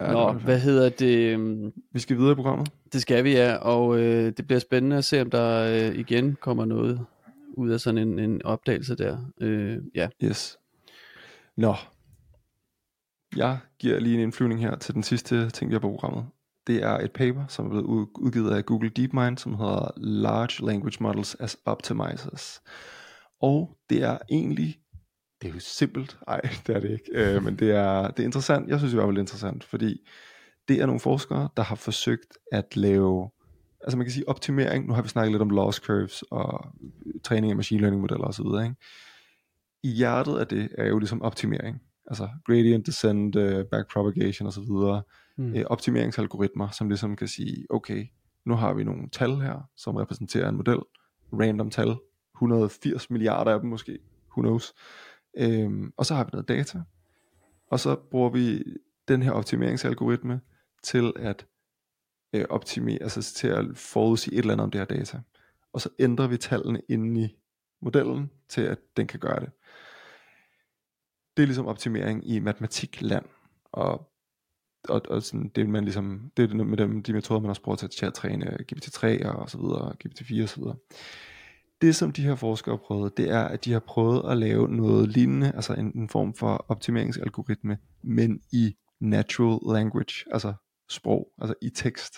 Ja, 0.00 0.12
Nå, 0.12 0.32
hvad 0.32 0.60
hedder 0.60 0.88
det? 0.88 1.32
Øhm, 1.32 1.72
vi 1.92 2.00
skal 2.00 2.16
videre 2.16 2.32
i 2.32 2.34
programmet. 2.34 2.70
Det 2.92 3.02
skal 3.02 3.24
vi, 3.24 3.32
ja. 3.32 3.54
Og 3.54 3.98
øh, 3.98 4.32
det 4.36 4.46
bliver 4.46 4.60
spændende 4.60 4.96
at 4.96 5.04
se, 5.04 5.20
om 5.20 5.30
der 5.30 5.74
øh, 5.74 5.98
igen 5.98 6.36
kommer 6.40 6.64
noget 6.64 7.06
ud 7.56 7.70
af 7.70 7.80
sådan 7.80 8.08
en, 8.08 8.18
en 8.18 8.42
opdagelse 8.44 8.96
der. 8.96 9.18
Øh, 9.40 9.78
ja. 9.94 10.08
Yes. 10.24 10.58
Nå. 11.56 11.74
Jeg 13.36 13.58
giver 13.78 14.00
lige 14.00 14.14
en 14.14 14.20
indflyvning 14.20 14.60
her 14.60 14.76
til 14.76 14.94
den 14.94 15.02
sidste 15.02 15.50
ting, 15.50 15.70
vi 15.70 15.74
har 15.74 15.80
på 15.80 15.90
programmet 15.90 16.26
det 16.66 16.82
er 16.82 16.98
et 16.98 17.12
paper, 17.12 17.46
som 17.48 17.66
er 17.66 17.70
blevet 17.70 18.08
udgivet 18.14 18.50
af 18.50 18.66
Google 18.66 18.88
DeepMind, 18.88 19.38
som 19.38 19.54
hedder 19.54 19.90
Large 19.96 20.66
Language 20.66 20.96
Models 21.00 21.34
as 21.34 21.56
Optimizers. 21.64 22.60
Og 23.40 23.76
det 23.90 24.02
er 24.02 24.18
egentlig, 24.30 24.78
det 25.42 25.48
er 25.48 25.54
jo 25.54 25.60
simpelt, 25.60 26.18
ej 26.28 26.40
det 26.66 26.76
er 26.76 26.80
det 26.80 26.90
ikke, 26.90 27.10
øh, 27.12 27.42
men 27.44 27.58
det 27.58 27.70
er, 27.70 28.08
det 28.10 28.20
er 28.20 28.24
interessant, 28.24 28.68
jeg 28.68 28.78
synes 28.78 28.94
det 28.94 29.02
er 29.02 29.18
interessant, 29.18 29.64
fordi 29.64 30.08
det 30.68 30.80
er 30.80 30.86
nogle 30.86 31.00
forskere, 31.00 31.48
der 31.56 31.62
har 31.62 31.76
forsøgt 31.76 32.38
at 32.52 32.76
lave, 32.76 33.30
altså 33.80 33.96
man 33.96 34.06
kan 34.06 34.12
sige 34.12 34.28
optimering, 34.28 34.86
nu 34.86 34.94
har 34.94 35.02
vi 35.02 35.08
snakket 35.08 35.32
lidt 35.32 35.42
om 35.42 35.50
loss 35.50 35.78
curves 35.78 36.22
og 36.22 36.66
træning 37.24 37.50
af 37.50 37.56
machine 37.56 37.80
learning 37.80 38.00
modeller 38.00 38.26
osv., 38.26 38.46
ikke? 38.64 38.74
I 39.82 39.88
hjertet 39.88 40.38
af 40.38 40.46
det 40.46 40.68
er 40.78 40.86
jo 40.86 40.98
ligesom 40.98 41.22
optimering, 41.22 41.82
altså 42.06 42.28
gradient 42.46 42.86
descent, 42.86 43.36
uh, 43.36 43.64
backpropagation 43.70 44.48
osv., 44.48 45.02
mm. 45.36 45.54
øh, 45.54 45.64
optimeringsalgoritmer, 45.66 46.68
som 46.68 46.88
ligesom 46.88 47.16
kan 47.16 47.28
sige, 47.28 47.66
okay, 47.70 48.06
nu 48.44 48.54
har 48.54 48.74
vi 48.74 48.84
nogle 48.84 49.10
tal 49.10 49.30
her, 49.30 49.70
som 49.76 49.96
repræsenterer 49.96 50.48
en 50.48 50.56
model, 50.56 50.78
random 51.32 51.70
tal, 51.70 51.96
180 52.34 53.10
milliarder 53.10 53.52
af 53.52 53.60
dem 53.60 53.70
måske, 53.70 53.98
who 54.30 54.42
knows, 54.42 54.74
øhm, 55.36 55.92
og 55.96 56.06
så 56.06 56.14
har 56.14 56.24
vi 56.24 56.30
noget 56.32 56.48
data, 56.48 56.82
og 57.66 57.80
så 57.80 57.96
bruger 58.10 58.30
vi 58.30 58.64
den 59.08 59.22
her 59.22 59.32
optimeringsalgoritme 59.32 60.40
til 60.82 61.12
at 61.16 61.46
øh, 62.32 62.44
optimere, 62.50 63.02
altså 63.02 63.34
til 63.34 63.48
at 63.48 63.64
forudsige 63.74 64.34
et 64.34 64.38
eller 64.38 64.52
andet 64.52 64.64
om 64.64 64.70
det 64.70 64.80
her 64.80 64.86
data, 64.86 65.20
og 65.72 65.80
så 65.80 65.88
ændrer 65.98 66.26
vi 66.26 66.36
tallene 66.36 66.80
inde 66.88 67.20
i 67.20 67.36
modellen 67.82 68.30
til 68.48 68.62
at 68.62 68.78
den 68.96 69.06
kan 69.06 69.20
gøre 69.20 69.40
det. 69.40 69.50
Det 71.36 71.42
er 71.42 71.46
ligesom 71.46 71.66
optimering 71.66 72.30
i 72.30 72.40
matematikland, 72.40 73.24
og 73.72 74.10
og, 74.88 75.02
og 75.08 75.22
sådan, 75.22 75.50
det 75.54 75.68
man 75.68 75.84
ligesom, 75.84 76.30
det 76.36 76.50
er 76.50 76.54
med 76.54 76.76
dem, 76.76 77.02
de 77.02 77.12
metoder, 77.12 77.40
man 77.40 77.50
også 77.50 77.62
bruger 77.62 77.76
til, 77.76 77.88
til 77.88 78.06
at 78.06 78.14
træne 78.14 78.56
GPT-3 78.72 79.28
og 79.28 79.50
så 79.50 79.58
videre, 79.58 79.92
GPT-4 80.04 80.42
og 80.42 80.48
så 80.48 80.60
videre. 80.60 80.76
Det 81.80 81.96
som 81.96 82.12
de 82.12 82.22
her 82.22 82.34
forskere 82.34 82.72
har 82.72 82.82
prøvet, 82.86 83.16
det 83.16 83.30
er, 83.30 83.44
at 83.44 83.64
de 83.64 83.72
har 83.72 83.80
prøvet 83.80 84.30
at 84.30 84.36
lave 84.36 84.68
noget 84.68 85.08
lignende, 85.08 85.52
altså 85.54 85.74
en, 85.74 85.92
en 85.94 86.08
form 86.08 86.34
for 86.34 86.66
optimeringsalgoritme, 86.68 87.78
men 88.02 88.40
i 88.52 88.76
natural 89.00 89.74
language, 89.74 90.24
altså 90.32 90.54
sprog, 90.88 91.28
altså 91.38 91.54
i 91.62 91.70
tekst. 91.70 92.14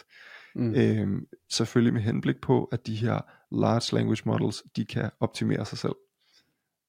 Mm. 0.55 0.75
Øhm, 0.75 1.27
selvfølgelig 1.51 1.93
med 1.93 2.03
henblik 2.03 2.41
på, 2.41 2.64
at 2.64 2.87
de 2.87 2.95
her 2.95 3.21
large 3.53 3.97
language 3.97 4.23
models, 4.27 4.62
de 4.77 4.85
kan 4.85 5.11
optimere 5.21 5.67
sig 5.67 5.79
selv. 5.79 5.95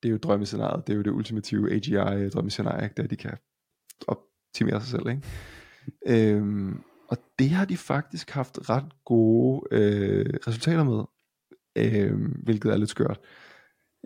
Det 0.04 0.10
er 0.10 0.12
jo 0.12 0.18
drømmescenariet, 0.18 0.88
det 0.88 0.94
er 0.94 0.98
jo 0.98 1.04
det 1.04 1.12
ultimative 1.12 1.74
AGI 1.74 2.30
drømmescenarie, 2.30 2.90
der 2.98 3.08
de 3.08 3.16
kan 3.16 3.38
optimere 4.08 4.82
sig 4.82 4.90
selv, 4.90 5.10
ikke? 5.10 5.22
Øhm, 6.08 6.84
og 7.08 7.18
det 7.40 7.50
har 7.50 7.66
de 7.66 7.78
faktisk 7.78 8.30
haft 8.30 8.70
ret 8.70 8.86
gode 9.06 9.68
øh, 9.72 10.34
resultater 10.48 10.84
med, 10.84 11.04
øh, 11.76 12.20
hvilket 12.44 12.72
er 12.72 12.78
lidt 12.78 12.90
skørt. 12.90 13.20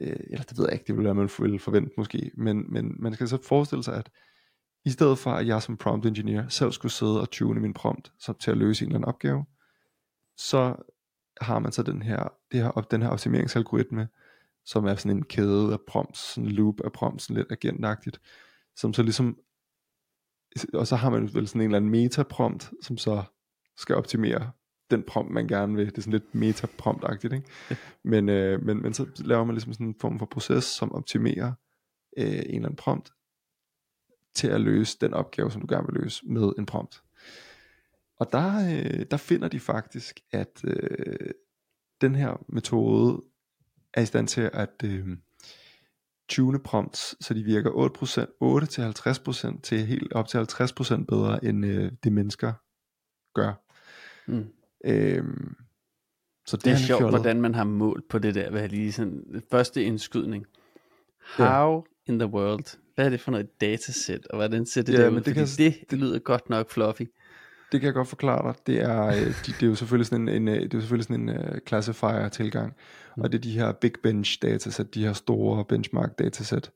Øh, 0.02 0.20
eller 0.30 0.44
det 0.44 0.58
ved 0.58 0.66
jeg 0.66 0.74
ikke, 0.74 0.86
det 0.88 0.98
vil 0.98 1.06
være, 1.06 1.16
man 1.16 1.30
ville 1.40 1.60
forvente 1.60 1.92
måske, 1.98 2.32
men, 2.38 2.66
men 2.74 2.96
man 3.00 3.14
skal 3.14 3.28
så 3.28 3.38
forestille 3.44 3.84
sig, 3.84 3.96
at 3.96 4.10
i 4.86 4.90
stedet 4.90 5.18
for 5.18 5.32
at 5.32 5.48
jeg 5.48 5.62
som 5.62 5.78
prompt 5.78 6.06
engineer 6.06 6.48
selv 6.48 6.72
skulle 6.72 6.92
sidde 6.92 7.22
og 7.22 7.30
tune 7.32 7.60
min 7.60 7.74
prompt 7.74 8.12
så 8.20 8.34
til 8.34 8.52
at 8.52 8.58
løse 8.58 8.86
en 8.86 8.90
eller 8.90 8.98
anden 8.98 9.08
opgave, 9.08 9.46
så 10.38 10.76
har 11.42 11.60
man 11.60 11.72
så 11.72 11.84
den 11.84 12.02
her, 12.02 12.34
det 12.52 12.64
her, 12.64 12.72
den 12.72 13.02
her 13.02 13.10
optimeringsalgoritme, 13.10 14.08
som 14.66 14.86
er 14.86 14.96
sådan 14.96 15.18
en 15.18 15.24
kæde 15.24 15.74
af 15.74 15.82
prompts, 15.88 16.36
en 16.36 16.48
loop 16.48 16.82
af 16.84 16.92
prompts, 16.92 17.24
sådan 17.24 17.38
lidt 17.38 17.52
agentagtigt, 17.52 18.22
som 18.76 18.94
så 18.94 19.04
ligesom 19.04 19.38
og 20.74 20.88
så 20.88 20.95
har 20.95 21.10
man 21.10 21.34
vel 21.34 21.47
sådan 21.47 21.62
en 21.62 21.66
eller 21.66 21.78
anden 21.78 21.91
metaprompt, 21.91 22.72
som 22.82 22.97
så 22.97 23.24
skal 23.78 23.95
optimere 23.95 24.52
den 24.91 25.04
prompt, 25.04 25.32
man 25.32 25.47
gerne 25.47 25.76
vil. 25.76 25.86
Det 25.86 25.97
er 25.97 26.02
sådan 26.02 26.14
lidt 26.14 26.36
meta 26.36 26.68
prompt 26.78 27.24
ikke? 27.24 27.43
men, 28.12 28.30
øh, 28.30 28.64
men, 28.64 28.82
men 28.82 28.93
så 28.93 29.06
laver 29.18 29.43
man 29.43 29.56
ligesom 29.56 29.74
sådan 29.74 29.88
en 29.88 29.95
form 30.02 30.20
for 30.20 30.26
proces, 30.26 30.64
som 30.64 30.91
optimerer 30.91 31.54
øh, 32.18 32.26
en 32.26 32.32
eller 32.32 32.56
anden 32.56 32.76
prompt, 32.76 33.12
til 34.36 34.47
at 34.47 34.62
løse 34.62 34.97
den 35.02 35.14
opgave, 35.14 35.52
som 35.52 35.62
du 35.62 35.68
gerne 35.70 35.88
vil 35.88 36.02
løse 36.02 36.26
med 36.26 36.54
en 36.58 36.66
prompt. 36.66 37.02
Og 38.18 38.32
der, 38.32 38.76
øh, 38.76 39.06
der 39.12 39.18
finder 39.18 39.47
de 39.47 39.60
faktisk, 39.60 40.20
at 40.32 40.62
øh, 40.64 41.32
den 42.02 42.16
her 42.16 42.45
metode 42.49 43.22
er 43.93 44.02
i 44.02 44.06
stand 44.06 44.28
til 44.28 44.49
at 44.54 44.84
øh, 44.84 45.08
tune 46.32 46.60
prompts, 46.60 47.26
så 47.26 47.34
de 47.34 47.44
virker 47.44 47.70
8%, 47.72 49.56
8-50% 49.56 49.62
til 49.62 49.86
helt 49.86 50.14
op 50.14 50.28
til 50.28 50.38
50% 50.38 51.06
bedre, 51.06 51.46
end 51.46 51.66
øh, 51.66 51.92
det 52.04 52.14
mennesker 52.14 52.54
gør. 53.36 53.54
Mm. 54.28 54.46
Øhm, 54.86 55.56
så 56.46 56.58
det, 56.58 56.66
det 56.66 56.72
er 56.72 56.78
sjovt, 56.78 57.00
fjollet. 57.00 57.20
hvordan 57.20 57.42
man 57.42 57.56
har 57.56 57.64
målt 57.64 58.10
på 58.10 58.20
det 58.20 58.36
der, 58.36 58.50
hvad 58.50 58.70
lige 58.70 58.92
sådan, 58.92 59.44
første 59.52 59.84
indskydning. 59.84 60.46
How 61.36 61.74
ja. 62.08 62.14
in 62.14 62.20
the 62.20 62.28
world, 62.28 62.78
hvad 62.96 63.06
er 63.06 63.10
det 63.10 63.22
for 63.22 63.32
noget 63.32 63.62
dataset, 63.62 64.28
og 64.28 64.38
hvordan 64.38 64.66
ser 64.66 64.82
det 64.82 64.94
ja, 64.94 65.02
der 65.02 65.10
ud? 65.10 65.22
Det, 65.22 65.34
kan, 65.34 65.48
det, 65.58 65.76
det 65.90 66.00
lyder 66.00 66.20
godt 66.20 66.50
nok 66.50 66.70
fluffy. 66.70 67.06
Det 67.72 67.80
kan 67.80 67.86
jeg 67.88 67.94
godt 67.94 68.08
forklare 68.08 68.48
dig. 68.48 68.68
Det 68.68 68.82
er, 68.82 69.08
øh, 69.08 69.16
de, 69.16 69.52
det 69.52 69.64
er 69.64 69.68
jo 69.68 69.76
selvfølgelig 69.76 70.06
sådan 70.06 70.28
en, 70.28 70.36
en, 70.36 70.48
øh, 70.48 70.56
det 70.56 70.74
er 70.74 70.78
jo 70.78 70.80
selvfølgelig 70.80 71.06
sådan 71.06 71.30
en 71.30 71.38
uh, 71.38 71.58
classifier 71.68 72.30
tilgang. 72.30 72.74
Mm. 73.18 73.24
Og 73.24 73.32
det 73.32 73.38
er 73.38 73.42
de 73.42 73.52
her 73.52 73.72
big 73.72 73.94
bench 74.04 74.42
dataset, 74.42 74.96
de 74.96 75.06
her 75.06 75.14
store 75.14 75.66
benchmark 75.66 76.20
dataset, 76.20 76.72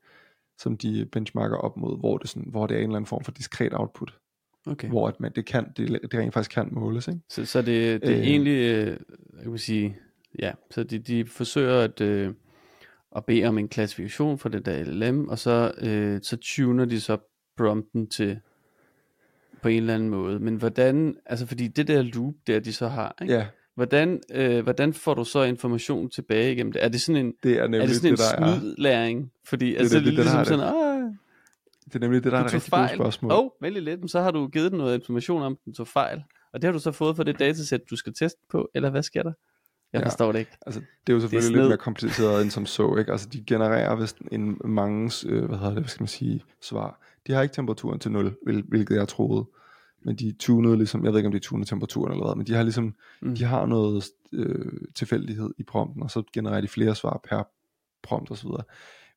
som 0.59 0.77
de 0.77 1.07
benchmarker 1.11 1.57
op 1.57 1.77
mod, 1.77 1.99
hvor 1.99 2.17
det, 2.17 2.29
sådan, 2.29 2.49
hvor 2.51 2.67
det 2.67 2.75
er 2.75 2.79
en 2.79 2.83
eller 2.83 2.95
anden 2.95 3.07
form 3.07 3.23
for 3.23 3.31
diskret 3.31 3.73
output. 3.73 4.13
Okay. 4.67 4.87
Hvor 4.87 5.07
at 5.07 5.19
man, 5.19 5.31
det, 5.35 5.45
kan, 5.45 5.65
det, 5.77 5.99
det 6.11 6.19
rent 6.19 6.33
faktisk 6.33 6.51
kan 6.51 6.69
måles. 6.71 7.07
Ikke? 7.07 7.19
Så, 7.29 7.45
så 7.45 7.61
det, 7.61 8.01
det 8.01 8.11
er 8.11 8.17
øh, 8.17 8.27
egentlig, 8.27 8.87
jeg 9.37 9.43
kan 9.43 9.57
sige, 9.57 9.97
ja, 10.39 10.51
så 10.71 10.83
de, 10.83 10.99
de 10.99 11.25
forsøger 11.25 11.79
at, 11.79 12.01
øh, 12.01 12.33
at 13.15 13.25
bede 13.25 13.45
om 13.45 13.57
en 13.57 13.67
klassifikation 13.67 14.37
for 14.37 14.49
det 14.49 14.65
der 14.65 14.83
LLM, 14.83 15.29
og 15.29 15.39
så, 15.39 15.71
øh, 15.81 16.19
så 16.21 16.37
tuner 16.41 16.85
de 16.85 17.01
så 17.01 17.17
prompten 17.57 18.09
til 18.09 18.39
på 19.61 19.67
en 19.67 19.77
eller 19.77 19.93
anden 19.93 20.09
måde. 20.09 20.39
Men 20.39 20.55
hvordan, 20.55 21.15
altså 21.25 21.45
fordi 21.45 21.67
det 21.67 21.87
der 21.87 22.01
loop 22.01 22.33
der, 22.47 22.59
de 22.59 22.73
så 22.73 22.87
har, 22.87 23.15
ikke? 23.21 23.33
Ja. 23.33 23.45
Hvordan, 23.75 24.21
øh, 24.31 24.63
hvordan 24.63 24.93
får 24.93 25.13
du 25.13 25.23
så 25.23 25.43
information 25.43 26.09
tilbage 26.09 26.51
igennem 26.51 26.73
det? 26.73 26.83
Er 26.83 26.89
det 26.89 27.01
sådan 27.01 27.25
en, 27.25 27.33
det 27.43 27.57
er, 27.57 27.63
er 27.63 27.67
det 27.67 27.95
sådan 27.95 28.11
det, 28.11 28.19
en 28.19 28.59
snydlæring? 28.59 29.31
Fordi 29.45 29.71
det, 29.71 29.77
altså, 29.79 29.97
det, 29.97 30.05
det, 30.05 30.11
det, 30.11 30.23
ligesom 30.23 30.39
det, 30.39 30.47
sådan, 30.47 30.65
ah, 30.65 31.11
det 31.85 31.95
er 31.95 31.99
nemlig 31.99 32.23
det, 32.23 32.31
der 32.31 32.37
er 32.37 32.43
et 32.43 32.53
rigtig 32.53 32.69
fejl. 32.69 32.95
spørgsmål. 32.95 33.31
Åh, 33.31 33.39
oh, 33.39 33.49
vældig 33.61 33.83
lidt, 33.83 34.11
så 34.11 34.21
har 34.21 34.31
du 34.31 34.47
givet 34.47 34.71
den 34.71 34.77
noget 34.77 34.99
information 34.99 35.41
om, 35.41 35.57
den 35.65 35.73
tog 35.73 35.87
fejl. 35.87 36.23
Og 36.53 36.61
det 36.61 36.67
har 36.67 36.71
du 36.71 36.79
så 36.79 36.91
fået 36.91 37.15
for 37.15 37.23
det 37.23 37.39
datasæt, 37.39 37.81
du 37.89 37.95
skal 37.95 38.13
teste 38.13 38.39
på, 38.49 38.69
eller 38.75 38.89
hvad 38.89 39.03
sker 39.03 39.23
der? 39.23 39.31
Jeg 39.95 40.03
ja, 40.03 40.07
forstår 40.07 40.31
det 40.31 40.39
ikke. 40.39 40.51
Altså, 40.65 40.79
det 40.79 41.13
er 41.13 41.15
jo 41.15 41.19
selvfølgelig 41.19 41.53
det 41.53 41.57
er 41.57 41.61
lidt 41.61 41.69
mere 41.69 41.77
kompliceret 41.77 42.41
end 42.41 42.51
som 42.51 42.65
så, 42.65 42.95
ikke? 42.95 43.11
Altså, 43.11 43.29
de 43.29 43.43
genererer 43.47 43.95
vist 43.95 44.17
en 44.31 44.57
mange, 44.65 45.11
øh, 45.27 45.45
hvad 45.45 45.57
hedder 45.57 45.73
det, 45.73 45.81
hvad 45.81 45.89
skal 45.89 46.01
man 46.01 46.07
sige, 46.07 46.43
svar. 46.61 47.01
De 47.27 47.33
har 47.33 47.41
ikke 47.41 47.53
temperaturen 47.53 47.99
til 47.99 48.11
0, 48.11 48.35
hvilket 48.69 48.95
jeg 48.95 49.07
troede 49.07 49.45
men 50.05 50.15
de 50.15 50.31
tunede 50.31 50.77
ligesom, 50.77 51.05
jeg 51.05 51.11
ved 51.11 51.19
ikke 51.19 51.27
om 51.27 51.33
de 51.33 51.39
tunede 51.39 51.69
temperaturen 51.69 52.11
eller 52.11 52.25
hvad, 52.25 52.35
men 52.35 52.47
de 52.47 52.53
har 52.53 52.63
ligesom, 52.63 52.95
mm. 53.21 53.35
de 53.35 53.43
har 53.43 53.65
noget 53.65 54.05
øh, 54.31 54.71
tilfældighed 54.95 55.49
i 55.57 55.63
prompten, 55.63 56.03
og 56.03 56.11
så 56.11 56.23
genererer 56.33 56.61
de 56.61 56.67
flere 56.67 56.95
svar 56.95 57.21
per 57.29 57.43
prompt 58.03 58.31
osv. 58.31 58.49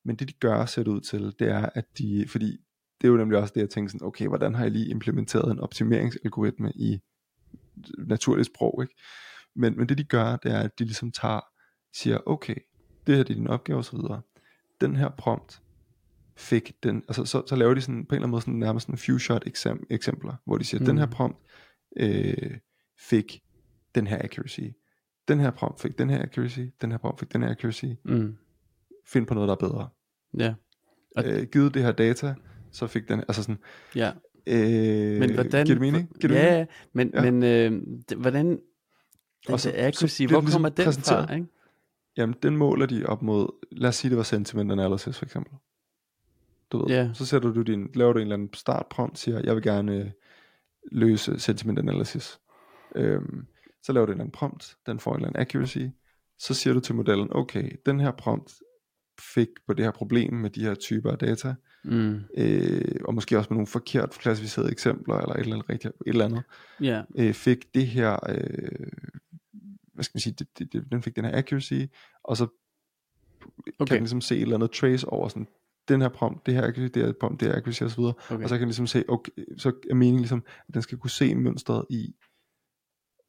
Men 0.03 0.15
det 0.15 0.27
de 0.27 0.33
gør, 0.33 0.65
ser 0.65 0.83
det 0.83 0.91
ud 0.91 1.01
til, 1.01 1.33
det 1.39 1.49
er, 1.49 1.69
at 1.75 1.85
de, 1.97 2.25
fordi 2.27 2.57
det 3.01 3.07
er 3.07 3.11
jo 3.11 3.17
nemlig 3.17 3.39
også 3.39 3.51
det, 3.55 3.61
jeg 3.61 3.69
tænker 3.69 3.91
sådan, 3.91 4.07
okay, 4.07 4.27
hvordan 4.27 4.55
har 4.55 4.63
jeg 4.63 4.71
lige 4.71 4.89
implementeret 4.89 5.51
en 5.51 5.59
optimeringsalgoritme 5.59 6.71
i 6.75 6.99
naturligt 7.97 8.45
sprog, 8.45 8.79
ikke? 8.81 8.95
Men, 9.55 9.77
men 9.77 9.89
det 9.89 9.97
de 9.97 10.03
gør, 10.03 10.35
det 10.35 10.51
er, 10.51 10.59
at 10.59 10.79
de 10.79 10.83
ligesom 10.83 11.11
tager, 11.11 11.41
siger, 11.93 12.17
okay, 12.25 12.55
det 13.07 13.15
her 13.15 13.23
det 13.23 13.33
er 13.33 13.35
din 13.35 13.47
opgave 13.47 13.79
osv. 13.79 13.97
Den 14.81 14.95
her 14.95 15.09
prompt, 15.17 15.61
fik 16.39 16.71
den, 16.83 17.03
altså 17.07 17.25
så, 17.25 17.43
så 17.47 17.55
laver 17.55 17.73
de 17.73 17.81
sådan 17.81 18.05
på 18.05 18.15
en 18.15 18.15
eller 18.15 18.23
anden 18.23 18.31
måde 18.31 18.41
sådan 18.41 18.53
nærmest 18.53 18.85
sådan 18.85 18.97
few 18.97 19.17
shot 19.17 19.43
eksem, 19.47 19.85
eksempler, 19.89 20.33
hvor 20.45 20.57
de 20.57 20.63
siger, 20.63 20.79
mm. 20.79 20.85
den 20.85 20.97
her 20.97 21.05
mm. 21.05 21.11
prompt 21.11 21.37
øh, 21.99 22.57
fik 22.99 23.41
den 23.95 24.07
her 24.07 24.17
accuracy, 24.23 24.61
den 25.27 25.39
her 25.39 25.51
prompt 25.51 25.81
fik 25.81 25.97
den 25.97 26.09
her 26.09 26.21
accuracy, 26.21 26.59
den 26.81 26.91
her 26.91 26.97
prompt 26.97 27.19
fik 27.19 27.33
den 27.33 27.43
her 27.43 27.49
accuracy, 27.49 27.85
mm. 28.05 28.35
find 29.07 29.27
på 29.27 29.33
noget, 29.33 29.47
der 29.47 29.55
er 29.55 29.69
bedre. 29.69 29.89
Ja. 30.37 30.53
Og 31.15 31.23
øh, 31.25 31.47
givet 31.51 31.73
det 31.73 31.83
her 31.83 31.91
data, 31.91 32.35
så 32.71 32.87
fik 32.87 33.09
den, 33.09 33.19
altså 33.19 33.43
sådan, 33.43 33.57
ja. 33.95 34.11
Øh, 34.47 35.19
men 35.19 35.33
hvordan, 35.33 35.65
giver 35.65 35.79
det 35.79 35.81
mening? 35.81 36.19
Giver 36.19 36.33
det 36.33 36.39
ja, 36.39 36.51
mening? 36.51 36.67
men, 36.93 37.11
ja. 37.13 37.31
men 37.31 37.43
øh, 37.43 38.19
hvordan, 38.19 38.59
den 39.45 39.53
og 39.53 39.59
så, 39.59 39.71
accuracy, 39.75 40.21
så 40.21 40.27
hvor 40.27 40.41
ligesom 40.41 40.61
kommer 40.61 40.69
den 40.69 40.93
fra, 40.93 41.33
ikke? 41.33 41.47
Jamen, 42.17 42.35
den 42.43 42.57
måler 42.57 42.85
de 42.85 43.05
op 43.05 43.21
mod, 43.21 43.65
lad 43.71 43.89
os 43.89 43.95
sige, 43.95 44.09
det 44.09 44.17
var 44.17 44.23
sentiment 44.23 44.71
analysis 44.71 45.17
for 45.17 45.25
eksempel. 45.25 45.53
Du 46.71 46.77
ved, 46.77 46.95
yeah. 46.95 47.15
så 47.15 47.25
sætter 47.25 47.51
du 47.51 47.61
din, 47.61 47.89
laver 47.95 48.13
du 48.13 48.19
en 48.19 48.21
eller 48.21 48.33
anden 48.33 48.53
startprompt, 48.53 49.19
siger, 49.19 49.41
jeg 49.43 49.55
vil 49.55 49.63
gerne 49.63 49.95
øh, 49.95 50.11
løse 50.91 51.39
sentiment 51.39 51.79
analysis. 51.79 52.39
Øhm, 52.95 53.45
så 53.83 53.93
laver 53.93 54.05
du 54.05 54.11
en 54.11 54.15
eller 54.15 54.23
anden 54.23 54.31
prompt, 54.31 54.77
den 54.85 54.99
får 54.99 55.11
en 55.11 55.17
eller 55.17 55.27
anden 55.27 55.41
accuracy, 55.41 55.85
så 56.37 56.53
siger 56.53 56.73
du 56.73 56.79
til 56.79 56.95
modellen, 56.95 57.27
okay, 57.31 57.71
den 57.85 57.99
her 57.99 58.11
prompt 58.11 58.53
fik 59.19 59.47
på 59.67 59.73
det 59.73 59.85
her 59.85 59.91
problem 59.91 60.33
med 60.33 60.49
de 60.49 60.61
her 60.61 60.75
typer 60.75 61.11
af 61.11 61.17
data, 61.17 61.55
mm. 61.83 62.21
øh, 62.37 62.95
og 63.05 63.13
måske 63.13 63.37
også 63.37 63.47
med 63.49 63.55
nogle 63.55 63.67
forkert 63.67 64.09
klassificerede 64.09 64.71
eksempler, 64.71 65.15
eller 65.15 65.33
et 65.33 65.39
eller 65.39 65.55
andet, 65.55 65.69
rigtigt, 65.69 65.93
et 66.05 66.11
eller 66.11 66.25
andet, 66.25 66.43
yeah. 66.81 67.03
øh, 67.15 67.33
fik 67.33 67.75
det 67.75 67.87
her, 67.87 68.17
øh, 68.29 68.87
hvad 69.99 70.03
skal 70.03 70.15
man 70.15 70.21
sige, 70.21 70.35
det, 70.39 70.47
det, 70.59 70.73
det, 70.73 70.91
den 70.91 71.03
fik 71.03 71.15
den 71.15 71.25
her 71.25 71.37
accuracy, 71.37 71.81
og 72.23 72.37
så 72.37 72.47
okay. 73.79 73.85
kan 73.87 73.87
den 73.87 74.03
ligesom 74.03 74.21
se 74.21 74.35
et 74.35 74.41
eller 74.41 74.55
andet 74.55 74.71
trace 74.71 75.07
over 75.07 75.27
sådan, 75.27 75.47
den 75.87 76.01
her 76.01 76.09
prompt, 76.09 76.45
det 76.45 76.53
her 76.53 76.61
accuracy, 76.61 76.91
det 76.93 77.05
her 77.05 77.13
prompt, 77.19 77.39
det 77.39 77.47
her 77.47 77.55
accuracy 77.55 77.83
osv. 77.83 77.99
Okay. 77.99 78.43
Og 78.43 78.49
så 78.49 78.55
kan 78.55 78.59
den 78.59 78.67
ligesom 78.67 78.87
se, 78.87 79.03
okay, 79.07 79.31
så 79.57 79.71
er 79.89 79.95
meningen 79.95 80.19
ligesom, 80.19 80.43
at 80.67 80.73
den 80.73 80.81
skal 80.81 80.97
kunne 80.97 81.09
se 81.09 81.35
mønstret 81.35 81.85
i, 81.89 82.15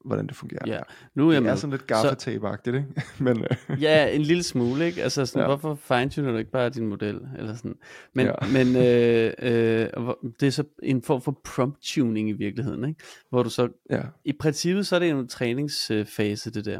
hvordan 0.05 0.27
det 0.27 0.35
fungerer. 0.35 0.61
Ja, 0.65 0.79
nu 1.15 1.29
er 1.29 1.39
det 1.39 1.49
er 1.49 1.55
sådan 1.55 1.71
lidt 1.71 1.91
gaffatape-agtigt, 1.91 2.75
ikke? 2.75 2.87
men, 3.25 3.37
øh. 3.37 3.81
Ja, 3.83 4.15
en 4.15 4.21
lille 4.21 4.43
smule, 4.43 4.85
ikke? 4.85 5.03
Altså 5.03 5.25
sådan, 5.25 5.41
ja. 5.41 5.47
hvorfor 5.47 5.75
fine-tuner 5.75 6.31
du 6.31 6.37
ikke 6.37 6.51
bare 6.51 6.69
din 6.69 6.87
model? 6.87 7.19
Eller 7.37 7.55
sådan. 7.55 7.75
Men, 8.15 8.25
ja. 8.25 8.33
men 8.53 8.75
øh, 8.75 9.33
øh, 9.39 10.13
det 10.39 10.47
er 10.47 10.51
så 10.51 10.63
en 10.83 11.01
form 11.01 11.21
for 11.21 11.41
prompt-tuning 11.43 12.29
i 12.29 12.33
virkeligheden, 12.33 12.85
ikke? 12.85 13.03
Hvor 13.29 13.43
du 13.43 13.49
så, 13.49 13.69
ja. 13.89 14.01
i 14.25 14.33
princippet 14.39 14.87
så 14.87 14.95
er 14.95 14.99
det 14.99 15.09
en 15.09 15.27
træningsfase, 15.27 16.51
det 16.51 16.65
der. 16.65 16.79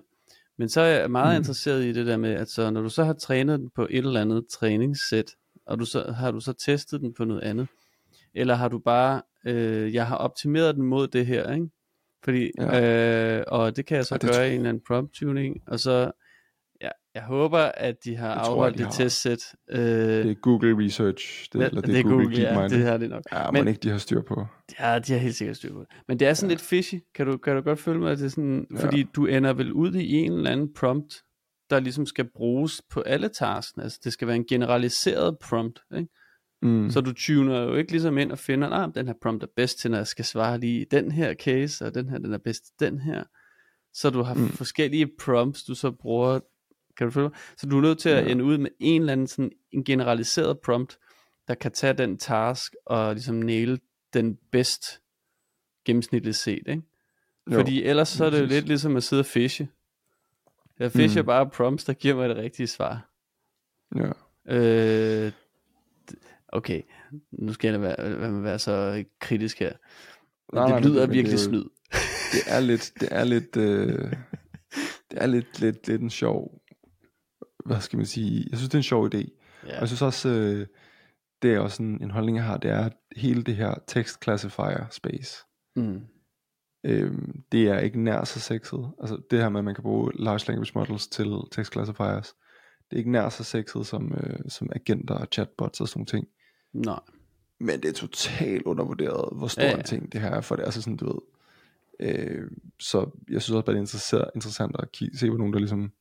Men 0.57 0.69
så 0.69 0.81
er 0.81 0.99
jeg 0.99 1.11
meget 1.11 1.35
mm. 1.35 1.39
interesseret 1.39 1.85
i 1.85 1.91
det 1.91 2.05
der 2.05 2.17
med, 2.17 2.31
at 2.31 2.49
så, 2.49 2.69
når 2.69 2.81
du 2.81 2.89
så 2.89 3.03
har 3.03 3.13
trænet 3.13 3.59
den 3.59 3.69
på 3.75 3.87
et 3.89 4.05
eller 4.05 4.21
andet 4.21 4.45
træningssæt, 4.51 5.31
og 5.65 5.79
du 5.79 5.85
så, 5.85 6.11
har 6.11 6.31
du 6.31 6.39
så 6.39 6.53
testet 6.53 7.01
den 7.01 7.13
på 7.13 7.25
noget 7.25 7.41
andet? 7.41 7.67
Eller 8.33 8.55
har 8.55 8.67
du 8.67 8.79
bare, 8.79 9.21
øh, 9.45 9.93
jeg 9.93 10.07
har 10.07 10.15
optimeret 10.15 10.75
den 10.75 10.83
mod 10.83 11.07
det 11.07 11.25
her, 11.25 11.53
ikke? 11.53 11.67
Fordi, 12.23 12.51
ja. 12.57 13.37
øh, 13.37 13.43
og 13.47 13.75
det 13.75 13.85
kan 13.85 13.97
jeg 13.97 14.05
så 14.05 14.17
ja, 14.23 14.27
gøre 14.27 14.47
i 14.47 14.49
en 14.49 14.55
eller 14.55 14.69
anden 14.69 14.83
prompt 14.87 15.13
tuning, 15.13 15.57
og 15.67 15.79
så, 15.79 16.11
ja, 16.81 16.89
jeg 17.15 17.23
håber, 17.23 17.57
at 17.57 17.95
de 18.03 18.15
har 18.15 18.33
afholdt 18.33 18.81
et 18.81 18.87
testsæt. 18.91 19.39
Øh, 19.69 19.79
det 19.79 20.31
er 20.31 20.35
Google 20.35 20.85
Research, 20.85 21.49
det, 21.53 21.59
ja, 21.59 21.65
eller 21.65 21.81
det, 21.81 21.89
det 21.89 21.99
er 21.99 22.03
Google, 22.03 22.23
Google 22.23 22.59
ja, 22.61 22.67
det 22.67 22.83
har 22.83 22.97
det 22.97 23.09
nok. 23.09 23.23
Ja, 23.31 23.51
men 23.51 23.67
ikke 23.67 23.79
de 23.79 23.89
har 23.89 23.97
styr 23.97 24.21
på. 24.21 24.45
Ja, 24.79 24.99
de 24.99 25.13
har 25.13 25.19
helt 25.19 25.35
sikkert 25.35 25.57
styr 25.57 25.73
på 25.73 25.85
Men 26.07 26.19
det 26.19 26.27
er 26.27 26.33
sådan 26.33 26.49
ja. 26.49 26.53
lidt 26.53 26.61
fishy, 26.61 26.95
kan 27.15 27.25
du, 27.25 27.37
kan 27.37 27.55
du 27.55 27.61
godt 27.61 27.79
følge 27.79 27.99
mig, 27.99 28.11
at 28.11 28.17
det 28.17 28.25
er 28.25 28.29
sådan, 28.29 28.67
ja. 28.75 28.85
fordi 28.85 29.03
du 29.15 29.25
ender 29.25 29.53
vel 29.53 29.73
ud 29.73 29.93
i 29.93 30.13
en 30.13 30.33
eller 30.33 30.51
anden 30.51 30.73
prompt, 30.73 31.13
der 31.69 31.79
ligesom 31.79 32.05
skal 32.05 32.29
bruges 32.35 32.81
på 32.91 33.01
alle 33.01 33.29
tasken. 33.29 33.81
Altså 33.81 33.99
det 34.03 34.13
skal 34.13 34.27
være 34.27 34.35
en 34.35 34.45
generaliseret 34.49 35.37
prompt, 35.41 35.79
ikke? 35.97 36.09
Mm. 36.61 36.89
Så 36.89 37.01
du 37.01 37.13
tuner 37.13 37.61
jo 37.61 37.75
ikke 37.75 37.91
ligesom 37.91 38.17
ind 38.17 38.31
og 38.31 38.39
finder, 38.39 38.69
at 38.69 38.83
ah, 38.83 38.95
den 38.95 39.07
her 39.07 39.13
prompt 39.21 39.43
er 39.43 39.47
bedst 39.55 39.79
til, 39.79 39.91
når 39.91 39.97
jeg 39.97 40.07
skal 40.07 40.25
svare 40.25 40.59
lige 40.59 40.81
i 40.81 40.85
den 40.91 41.11
her 41.11 41.33
case, 41.33 41.85
og 41.85 41.95
den 41.95 42.09
her 42.09 42.17
den 42.17 42.33
er 42.33 42.37
bedst 42.37 42.63
til 42.65 42.73
den 42.79 42.99
her. 42.99 43.23
Så 43.93 44.09
du 44.09 44.21
har 44.21 44.33
mm. 44.33 44.49
forskellige 44.49 45.09
prompts, 45.19 45.63
du 45.63 45.75
så 45.75 45.91
bruger. 45.91 46.39
Kan 46.97 47.07
du 47.07 47.11
følge 47.11 47.29
mig? 47.29 47.37
Så 47.57 47.67
du 47.67 47.77
er 47.77 47.81
nødt 47.81 47.99
til 47.99 48.09
at 48.09 48.25
ja. 48.25 48.31
ende 48.31 48.43
ud 48.43 48.57
med 48.57 48.69
en 48.79 49.01
eller 49.01 49.13
anden 49.13 49.27
sådan 49.27 49.51
en 49.71 49.83
generaliseret 49.83 50.59
prompt, 50.59 50.97
der 51.47 51.55
kan 51.55 51.71
tage 51.71 51.93
den 51.93 52.17
task 52.17 52.73
og 52.85 53.13
ligesom 53.13 53.35
nail 53.35 53.79
den 54.13 54.37
bedst 54.51 54.83
gennemsnitligt 55.85 56.37
set, 56.37 56.63
ikke? 56.67 56.81
Jo. 57.51 57.55
Fordi 57.55 57.83
ellers 57.83 58.09
så 58.09 58.25
er 58.25 58.29
det 58.29 58.41
jo 58.41 58.45
lidt 58.45 58.65
ligesom 58.65 58.95
at 58.95 59.03
sidde 59.03 59.19
og 59.19 59.25
fishe. 59.25 59.67
Jeg 60.79 60.91
fisher 60.91 61.21
mm. 61.21 61.25
bare 61.25 61.49
prompts, 61.49 61.83
der 61.83 61.93
giver 61.93 62.15
mig 62.15 62.29
det 62.29 62.37
rigtige 62.37 62.67
svar. 62.67 63.09
Ja. 63.95 64.11
Øh, 64.45 65.31
okay, 66.51 66.81
nu 67.31 67.53
skal 67.53 67.71
jeg 67.71 67.81
være, 67.81 68.43
være, 68.43 68.59
så 68.59 69.03
kritisk 69.19 69.59
her. 69.59 69.73
Nej, 70.53 70.65
det 70.65 70.71
nej, 70.71 70.81
lyder 70.81 71.05
det, 71.05 71.15
virkelig 71.15 71.31
det 71.31 71.39
snyd. 71.39 71.63
Det 72.31 72.41
er 72.47 72.59
lidt, 72.59 72.91
det 72.99 73.09
er 73.11 73.23
lidt, 73.23 73.57
øh, 73.57 74.13
det 75.11 75.21
er 75.21 75.27
lidt, 75.27 75.59
lidt, 75.59 75.87
lidt 75.87 76.01
en 76.01 76.09
sjov, 76.09 76.61
hvad 77.65 77.81
skal 77.81 77.97
man 77.97 78.05
sige, 78.05 78.47
jeg 78.49 78.57
synes 78.57 78.69
det 78.69 78.73
er 78.73 78.79
en 78.79 78.83
sjov 78.83 79.05
idé. 79.05 79.17
Ja. 79.67 79.75
Og 79.75 79.79
jeg 79.79 79.87
synes 79.87 80.01
også, 80.01 80.29
øh, 80.29 80.67
det 81.41 81.53
er 81.53 81.59
også 81.59 81.83
en, 81.83 82.03
en 82.03 82.11
holdning 82.11 82.37
jeg 82.37 82.45
har, 82.45 82.57
det 82.57 82.71
er 82.71 82.89
hele 83.15 83.43
det 83.43 83.55
her 83.55 83.75
text 83.87 84.23
classifier 84.23 84.85
space. 84.91 85.37
Mm 85.75 86.01
øhm, 86.83 87.43
det 87.51 87.67
er 87.67 87.79
ikke 87.79 88.03
nær 88.03 88.23
så 88.23 88.39
sexet. 88.39 88.91
Altså 89.01 89.21
det 89.31 89.39
her 89.39 89.49
med, 89.49 89.59
at 89.59 89.65
man 89.65 89.75
kan 89.75 89.81
bruge 89.81 90.11
large 90.15 90.47
language 90.47 90.71
models 90.75 91.07
til 91.07 91.33
text 91.51 91.73
classifiers, 91.73 92.33
det 92.89 92.95
er 92.95 92.97
ikke 92.97 93.11
nær 93.11 93.29
så 93.29 93.43
sexet 93.43 93.87
som, 93.87 94.13
øh, 94.13 94.39
som 94.47 94.69
agenter 94.75 95.15
og 95.15 95.27
chatbots 95.31 95.81
og 95.81 95.87
sådan 95.87 95.99
nogle 95.99 96.05
ting. 96.05 96.27
Nej. 96.73 96.99
Men 97.59 97.81
det 97.81 97.89
er 97.89 97.93
totalt 97.93 98.63
undervurderet, 98.63 99.37
hvor 99.37 99.47
stor 99.47 99.63
ja, 99.63 99.69
ja. 99.69 99.77
en 99.77 99.83
ting 99.83 100.13
det 100.13 100.21
her 100.21 100.29
er 100.29 100.41
for 100.41 100.55
det. 100.55 100.63
Altså 100.63 100.81
sådan, 100.81 100.97
du 100.97 101.05
ved. 101.05 101.21
Øh, 101.99 102.51
så 102.79 103.09
jeg 103.29 103.41
synes 103.41 103.55
også 103.55 103.65
bare, 103.65 103.75
det 103.75 103.95
er 104.03 104.29
interessant 104.35 104.75
at 104.79 104.91
kigge, 104.91 105.17
se 105.17 105.29
på 105.29 105.37
nogen, 105.37 105.53
der 105.53 105.59
ligesom 105.59 105.91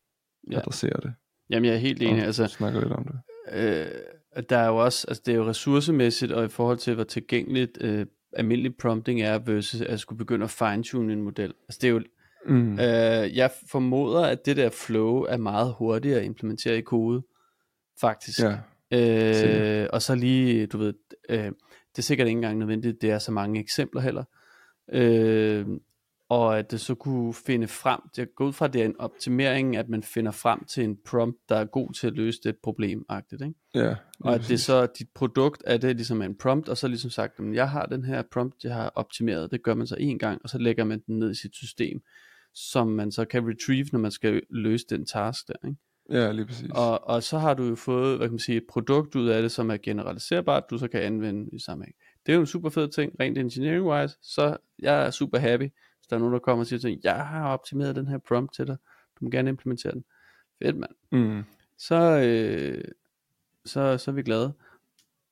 ja. 0.51 0.59
adresserer 0.59 1.01
det. 1.01 1.13
Jamen 1.51 1.65
jeg 1.65 1.75
er 1.75 1.79
helt 1.79 2.03
enig. 2.03 2.23
Altså, 2.23 2.47
snakker 2.47 2.81
lidt 2.81 2.93
om 2.93 3.05
det. 3.05 3.21
Øh, 3.53 4.43
der 4.51 4.57
er 4.57 4.67
jo 4.67 4.77
også, 4.77 5.07
altså 5.09 5.23
det 5.27 5.33
er 5.33 5.37
jo 5.37 5.49
ressourcemæssigt, 5.49 6.33
og 6.33 6.45
i 6.45 6.49
forhold 6.49 6.79
til, 6.79 6.95
hvor 6.95 7.05
tilgængeligt 7.05 7.79
øh, 7.81 8.07
almindelig 8.33 8.77
prompting 8.77 9.23
er, 9.23 9.39
versus 9.39 9.81
at 9.81 10.01
skulle 10.01 10.19
begynde 10.19 10.45
at 10.45 10.51
fine-tune 10.51 11.13
en 11.13 11.23
model. 11.23 11.55
Altså 11.69 11.79
det 11.83 11.89
er 11.89 11.93
jo, 11.93 12.03
mm. 12.47 12.73
øh, 12.73 13.37
jeg 13.37 13.51
formoder, 13.71 14.25
at 14.25 14.47
det 14.47 14.57
der 14.57 14.71
flow 14.71 15.21
er 15.23 15.37
meget 15.37 15.75
hurtigere 15.79 16.19
at 16.19 16.25
implementere 16.25 16.79
i 16.79 16.81
kode, 16.81 17.23
faktisk. 18.01 18.41
Ja. 18.41 18.59
Øh, 18.93 19.87
og 19.93 20.03
så 20.03 20.15
lige, 20.15 20.67
du 20.67 20.79
ved, 20.79 20.95
øh, 21.29 21.45
det 21.93 21.99
er 21.99 22.03
sikkert 22.03 22.29
ikke 22.29 22.37
engang 22.37 22.59
nødvendigt, 22.59 23.03
det 23.03 23.11
er 23.11 23.19
så 23.19 23.33
mange 23.33 23.61
eksempler 23.61 24.01
heller. 24.01 24.25
Øh, 24.93 25.67
og 26.29 26.59
at 26.59 26.71
det 26.71 26.81
så 26.81 26.95
kunne 26.95 27.35
finde 27.35 27.69
frem, 27.69 28.01
det 28.17 28.35
går 28.35 28.47
ud 28.47 28.53
fra, 28.53 28.65
at 28.65 28.73
det 28.73 28.81
er 28.81 28.85
en 28.85 29.01
optimering, 29.01 29.77
at 29.77 29.89
man 29.89 30.03
finder 30.03 30.33
frem 30.33 30.65
til 30.65 30.85
en 30.85 30.99
prompt, 31.07 31.39
der 31.49 31.57
er 31.57 31.65
god 31.65 31.93
til 31.93 32.07
at 32.07 32.13
løse 32.13 32.41
det 32.45 32.57
problem, 32.63 33.05
agtigt, 33.09 33.43
ikke? 33.43 33.55
Ja, 33.75 33.95
og 34.21 34.35
at 34.35 34.41
det 34.49 34.61
så, 34.61 34.87
dit 34.99 35.09
produkt 35.15 35.63
er 35.67 35.77
det 35.77 35.97
ligesom 35.97 36.23
en 36.23 36.39
prompt, 36.39 36.69
og 36.69 36.77
så 36.77 36.89
ligesom 36.89 37.11
sagt, 37.11 37.41
at 37.41 37.55
jeg 37.55 37.71
har 37.71 37.87
den 37.87 38.05
her 38.05 38.23
prompt, 38.33 38.65
jeg 38.65 38.75
har 38.75 38.93
optimeret, 38.95 39.51
det 39.51 39.63
gør 39.63 39.75
man 39.75 39.87
så 39.87 39.97
en 39.99 40.19
gang, 40.19 40.41
og 40.43 40.49
så 40.49 40.59
lægger 40.59 40.85
man 40.85 41.03
den 41.07 41.19
ned 41.19 41.31
i 41.31 41.35
sit 41.35 41.55
system, 41.55 42.01
som 42.55 42.89
man 42.89 43.13
så 43.13 43.25
kan 43.25 43.49
retrieve, 43.49 43.87
når 43.93 43.99
man 43.99 44.11
skal 44.11 44.43
løse 44.51 44.87
den 44.91 45.07
task 45.07 45.49
der, 45.49 45.69
ikke? 45.69 45.79
Ja, 46.11 46.33
lige 46.33 46.47
præcis. 46.47 46.71
Og, 46.71 47.09
og 47.09 47.23
så 47.23 47.39
har 47.39 47.55
du 47.55 47.65
jo 47.65 47.75
fået, 47.75 48.17
hvad 48.17 48.27
kan 48.27 48.33
man 48.33 48.39
sige, 48.39 48.57
et 48.57 48.67
produkt 48.69 49.17
ud 49.17 49.29
af 49.29 49.43
det, 49.43 49.53
som 49.53 49.71
er 49.71 49.77
generaliserbart, 49.77 50.65
du 50.71 50.79
så 50.79 50.89
kan 50.89 51.03
anvende 51.03 51.51
i 51.53 51.59
sammenhæng. 51.59 51.95
Det 52.27 52.33
er 52.33 52.37
jo 52.37 52.41
en 52.41 52.47
super 52.47 52.71
fed 52.71 52.89
ting, 52.89 53.13
rent 53.21 53.39
engineering-wise, 53.39 54.19
så 54.23 54.57
jeg 54.79 55.07
er 55.07 55.11
super 55.11 55.39
happy, 55.39 55.63
hvis 55.63 56.07
der 56.11 56.17
er 56.17 56.21
nogen, 56.21 56.33
der 56.33 56.39
kommer 56.41 56.63
og 56.63 56.67
siger 56.67 56.81
til 56.81 57.01
jeg 57.05 57.27
har 57.27 57.49
optimeret 57.49 57.97
den 57.97 58.07
her 58.07 58.19
prompt 58.19 58.55
til 58.55 58.67
dig, 58.67 58.77
du 59.21 59.25
må 59.25 59.31
gerne 59.31 59.51
implementere 59.51 59.93
den. 59.93 60.05
Fedt, 60.63 60.77
mand. 60.77 60.93
Mm. 61.13 61.45
Så, 61.79 62.21
øh, 62.25 62.85
så, 63.65 63.99
så 63.99 64.11
er 64.11 64.15
vi 64.15 64.23
glade. 64.23 64.53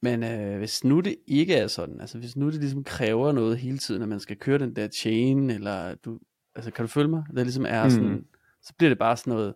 Men 0.02 0.22
øh, 0.22 0.58
hvis 0.58 0.84
nu 0.84 1.00
det 1.00 1.16
ikke 1.26 1.54
er 1.54 1.66
sådan, 1.66 2.00
altså 2.00 2.18
hvis 2.18 2.36
nu 2.36 2.46
det 2.46 2.60
ligesom 2.60 2.84
kræver 2.84 3.32
noget 3.32 3.58
hele 3.58 3.78
tiden, 3.78 4.02
at 4.02 4.08
man 4.08 4.20
skal 4.20 4.36
køre 4.36 4.58
den 4.58 4.76
der 4.76 4.88
chain, 4.88 5.50
eller 5.50 5.94
du, 5.94 6.18
altså 6.54 6.70
kan 6.70 6.84
du 6.84 6.88
følge 6.88 7.08
mig? 7.08 7.24
Det 7.36 7.46
ligesom 7.46 7.66
er 7.68 7.88
sådan, 7.88 8.08
mm. 8.08 8.26
så 8.62 8.74
bliver 8.78 8.90
det 8.90 8.98
bare 8.98 9.16
sådan 9.16 9.32
noget, 9.32 9.54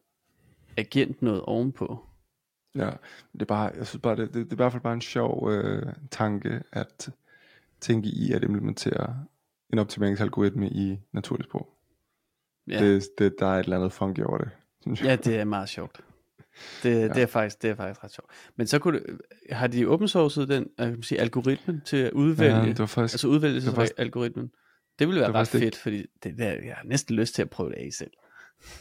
agent 0.76 1.22
noget 1.22 1.40
ovenpå. 1.40 2.06
Ja, 2.74 2.90
det 3.32 3.42
er 3.42 3.46
bare, 3.46 3.72
jeg 3.76 3.86
synes 3.86 4.02
bare, 4.02 4.16
det, 4.16 4.34
det, 4.34 4.34
det 4.34 4.50
er 4.50 4.54
i 4.54 4.56
hvert 4.56 4.72
fald 4.72 4.82
bare 4.82 4.94
en 4.94 5.00
sjov 5.00 5.50
øh, 5.50 5.92
tanke, 6.10 6.62
at 6.72 7.10
tænke 7.80 8.08
i 8.08 8.32
at 8.32 8.44
implementere 8.44 9.24
en 9.72 9.78
optimeringsalgoritme 9.78 10.68
i 10.68 10.98
naturligt 11.12 11.48
sprog. 11.48 11.68
Ja. 12.68 12.84
Det, 12.84 13.08
det, 13.18 13.34
der 13.38 13.46
er 13.46 13.58
et 13.58 13.64
eller 13.64 13.76
andet 13.76 13.92
funky 13.92 14.20
over 14.20 14.38
det. 14.38 14.50
Ja, 15.04 15.16
det 15.16 15.36
er 15.36 15.44
meget 15.44 15.68
sjovt. 15.68 16.00
Det, 16.82 17.00
ja. 17.00 17.08
det, 17.08 17.22
er 17.22 17.26
faktisk, 17.26 17.62
det 17.62 17.70
er 17.70 17.74
faktisk 17.74 18.04
ret 18.04 18.12
sjovt. 18.12 18.30
Men 18.56 18.66
så 18.66 18.78
kunne 18.78 18.98
det, 18.98 19.20
har 19.50 19.66
de 19.66 19.86
open 19.86 20.08
sourced 20.08 20.46
den 20.46 20.68
jeg 20.78 20.92
kan 20.92 21.02
sige, 21.02 21.20
algoritmen 21.20 21.80
til 21.80 21.96
at 21.96 22.12
udvælge, 22.12 22.56
ja, 22.56 22.66
det 22.66 22.78
var 22.78 22.86
faktisk, 22.86 23.14
altså 23.14 23.28
udvælgelsesalgoritmen? 23.28 24.50
Det 24.98 25.08
ville 25.08 25.20
være 25.20 25.28
det 25.28 25.36
ret 25.36 25.48
fedt, 25.48 25.64
ikke. 25.64 25.76
fordi 25.76 26.06
det 26.22 26.38
der, 26.38 26.50
jeg 26.50 26.74
har 26.76 26.84
næsten 26.84 27.16
lyst 27.16 27.34
til 27.34 27.42
at 27.42 27.50
prøve 27.50 27.70
det 27.70 27.76
af 27.76 27.88
selv. 27.92 28.10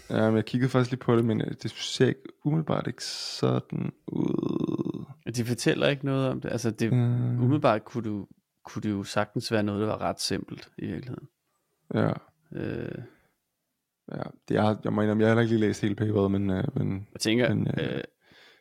Ja, 0.09 0.27
men 0.27 0.35
jeg 0.35 0.45
kiggede 0.45 0.69
faktisk 0.69 0.91
lige 0.91 0.99
på 0.99 1.15
det, 1.15 1.25
men 1.25 1.41
øh, 1.41 1.51
det 1.63 1.71
ser 1.71 2.07
ikke 2.07 2.21
umiddelbart 2.45 2.87
ikke 2.87 3.03
sådan 3.03 3.91
ud. 4.07 5.05
De 5.35 5.45
fortæller 5.45 5.87
ikke 5.87 6.05
noget 6.05 6.29
om 6.29 6.41
det. 6.41 6.51
Altså, 6.51 6.71
det, 6.71 6.93
mm. 6.93 7.39
umiddelbart 7.39 7.85
kunne, 7.85 8.03
du, 8.03 8.27
kunne 8.65 8.81
det 8.81 8.89
jo 8.89 9.03
sagtens 9.03 9.51
være 9.51 9.63
noget, 9.63 9.81
der 9.81 9.87
var 9.87 10.01
ret 10.01 10.21
simpelt 10.21 10.69
i 10.77 10.85
virkeligheden. 10.85 11.27
Ja. 11.93 12.11
Øh. 12.55 13.03
Ja, 14.11 14.23
det 14.49 14.57
er, 14.57 14.75
jeg 14.83 14.93
mener, 14.93 15.15
jeg 15.15 15.17
har 15.17 15.27
heller 15.27 15.41
ikke 15.41 15.53
lige 15.53 15.67
læst 15.67 15.81
hele 15.81 15.95
paperet, 15.95 16.31
men, 16.31 16.49
øh, 16.49 16.63
men, 16.75 17.07
jeg 17.13 17.19
tænker, 17.19 17.49
men, 17.49 17.67
øh, 17.67 17.95
øh, 17.95 18.01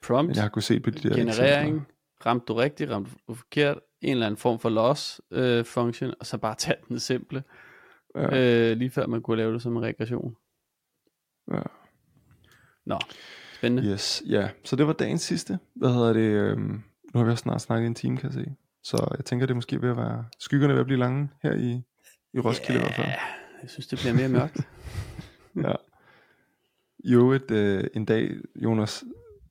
prompt, 0.02 0.28
men 0.28 0.34
jeg 0.34 0.42
har 0.42 0.48
kunnet 0.48 0.64
se 0.64 0.80
på 0.80 0.90
de 0.90 1.08
der 1.08 1.14
generering, 1.16 1.76
eksempler. 1.76 2.26
ramte 2.26 2.44
du 2.48 2.54
rigtigt, 2.54 2.90
ramte 2.90 3.10
du 3.28 3.34
forkert, 3.34 3.78
en 4.00 4.10
eller 4.12 4.26
anden 4.26 4.38
form 4.38 4.58
for 4.58 4.68
loss 4.68 5.20
øh, 5.30 5.64
function, 5.64 6.14
og 6.20 6.26
så 6.26 6.38
bare 6.38 6.54
tage 6.54 6.76
den 6.88 6.98
simple, 6.98 7.42
ja. 8.14 8.70
øh, 8.70 8.76
lige 8.76 8.90
før 8.90 9.06
man 9.06 9.22
kunne 9.22 9.36
lave 9.36 9.52
det 9.52 9.62
som 9.62 9.76
en 9.76 9.82
regression. 9.82 10.36
Ja. 11.50 11.62
Nå, 12.86 12.98
spændende. 13.54 13.92
Yes, 13.92 14.22
ja. 14.26 14.50
Så 14.64 14.76
det 14.76 14.86
var 14.86 14.92
dagens 14.92 15.22
sidste. 15.22 15.58
Hvad 15.74 15.92
hedder 15.92 16.12
det? 16.12 16.20
Øhm, 16.20 16.82
nu 17.14 17.18
har 17.18 17.24
vi 17.24 17.30
også 17.30 17.42
snart 17.42 17.60
snakket 17.60 17.86
en 17.86 17.94
time, 17.94 18.16
kan 18.16 18.26
jeg 18.26 18.34
se. 18.34 18.54
Så 18.82 19.14
jeg 19.16 19.24
tænker, 19.24 19.46
det 19.46 19.56
måske 19.56 19.82
ved 19.82 19.90
at 19.90 19.96
være... 19.96 20.24
Skyggerne 20.38 20.72
ved 20.72 20.80
at 20.80 20.86
blive 20.86 20.98
lange 20.98 21.28
her 21.42 21.52
i, 21.52 21.82
i 22.32 22.40
Roskilde 22.40 22.80
yeah, 22.80 22.90
i 22.90 22.94
hvert 22.94 22.94
fald. 22.94 23.18
jeg 23.62 23.70
synes, 23.70 23.86
det 23.86 23.98
bliver 23.98 24.14
mere 24.14 24.28
mørkt. 24.28 24.68
ja. 25.66 25.72
Jo, 27.04 27.32
et, 27.32 27.50
øh, 27.50 27.84
en 27.94 28.04
dag, 28.04 28.30
Jonas, 28.56 29.04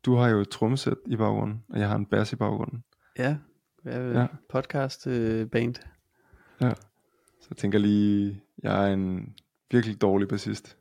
du 0.06 0.16
har 0.16 0.28
jo 0.28 0.40
et 0.40 0.50
trommesæt 0.50 0.98
i 1.06 1.16
baggrunden, 1.16 1.64
og 1.70 1.80
jeg 1.80 1.88
har 1.88 1.96
en 1.96 2.06
bass 2.06 2.34
i 2.34 2.36
baggrunden. 2.36 2.84
Ja, 3.18 3.38
ja. 3.86 4.28
podcast 4.50 5.08
øh, 5.08 5.48
band. 5.48 5.76
Ja, 6.62 6.70
så 7.40 7.48
jeg 7.50 7.58
tænker 7.58 7.80
lige, 7.80 8.42
jeg 8.64 8.90
er 8.90 8.94
en 8.94 9.36
virkelig 9.72 10.02
dårlig 10.02 10.28
bassist. 10.28 10.78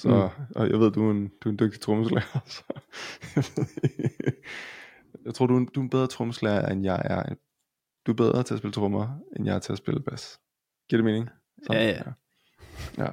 Så, 0.00 0.08
mm. 0.08 0.44
og 0.56 0.70
jeg 0.70 0.80
ved, 0.80 0.90
du 0.90 1.06
er 1.06 1.10
en, 1.10 1.28
du 1.40 1.48
er 1.48 1.52
en 1.52 1.58
dygtig 1.58 1.80
trommeslager. 1.80 2.40
Så 2.56 2.62
jeg, 5.24 5.34
tror, 5.34 5.46
du 5.46 5.54
er, 5.54 5.58
en, 5.58 5.66
du 5.74 5.80
er 5.80 5.84
en 5.84 5.90
bedre 5.90 6.06
trommeslager, 6.06 6.68
end 6.68 6.84
jeg 6.84 7.02
er. 7.04 7.34
Du 8.06 8.12
er 8.12 8.16
bedre 8.16 8.42
til 8.42 8.54
at 8.54 8.58
spille 8.58 8.72
trommer, 8.72 9.18
end 9.36 9.46
jeg 9.46 9.54
er 9.54 9.58
til 9.58 9.72
at 9.72 9.78
spille 9.78 10.00
bas. 10.00 10.40
Giver 10.88 10.98
det 10.98 11.04
mening? 11.04 11.28
Sådan, 11.62 11.82
ja, 11.82 11.88
ja. 11.88 13.04
ja. 13.04 13.10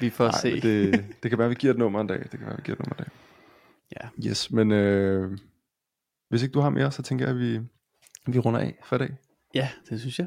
Vi 0.00 0.10
får 0.10 0.24
Ej, 0.24 0.40
se. 0.40 0.60
det, 0.60 1.04
det 1.22 1.30
kan 1.30 1.38
være, 1.38 1.48
vi 1.48 1.54
giver 1.54 1.72
et 1.72 1.78
nummer 1.78 2.00
en 2.00 2.06
dag. 2.06 2.18
Det 2.18 2.30
kan 2.30 2.46
være, 2.46 2.56
vi 2.56 2.62
giver 2.64 2.76
et 2.76 2.78
nummer 2.78 2.94
en 2.94 3.04
dag. 3.04 3.12
Ja. 4.00 4.28
Yes, 4.30 4.50
men 4.50 4.72
øh, 4.72 5.38
hvis 6.28 6.42
ikke 6.42 6.52
du 6.52 6.60
har 6.60 6.70
mere, 6.70 6.92
så 6.92 7.02
tænker 7.02 7.24
jeg, 7.24 7.34
at 7.34 7.40
vi, 7.40 7.60
vi 8.26 8.38
runder 8.38 8.60
af 8.60 8.78
for 8.84 8.96
i 8.96 8.98
dag. 8.98 9.16
Ja, 9.54 9.68
det 9.90 10.00
synes 10.00 10.18
jeg. 10.18 10.26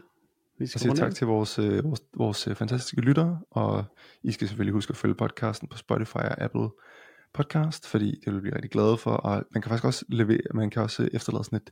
Vi 0.64 0.68
skal 0.68 0.90
og 0.90 0.98
sige 0.98 1.06
tak 1.06 1.16
til 1.16 1.28
vores, 1.28 1.60
øh, 1.60 1.84
vores, 1.84 2.02
vores 2.18 2.48
øh, 2.48 2.56
fantastiske 2.56 3.02
lyttere, 3.02 3.42
og 3.52 3.86
I 4.24 4.32
skal 4.32 4.48
selvfølgelig 4.48 4.74
huske 4.74 4.92
at 4.92 4.98
følge 4.98 5.16
podcasten 5.16 5.68
på 5.68 5.78
Spotify 5.78 6.16
og 6.16 6.42
Apple 6.42 6.70
Podcast, 7.34 7.88
fordi 7.88 8.20
det 8.26 8.26
vil 8.26 8.36
vi 8.36 8.42
blive 8.42 8.56
rigtig 8.56 8.72
glade 8.72 8.98
for, 8.98 9.12
og 9.12 9.44
man 9.52 9.62
kan 9.62 9.70
faktisk 9.70 9.86
også 9.86 10.06
levere, 10.10 10.40
man 10.54 10.70
kan 10.70 10.82
også 10.82 11.10
efterlade 11.14 11.44
sådan 11.44 11.58
et, 11.58 11.72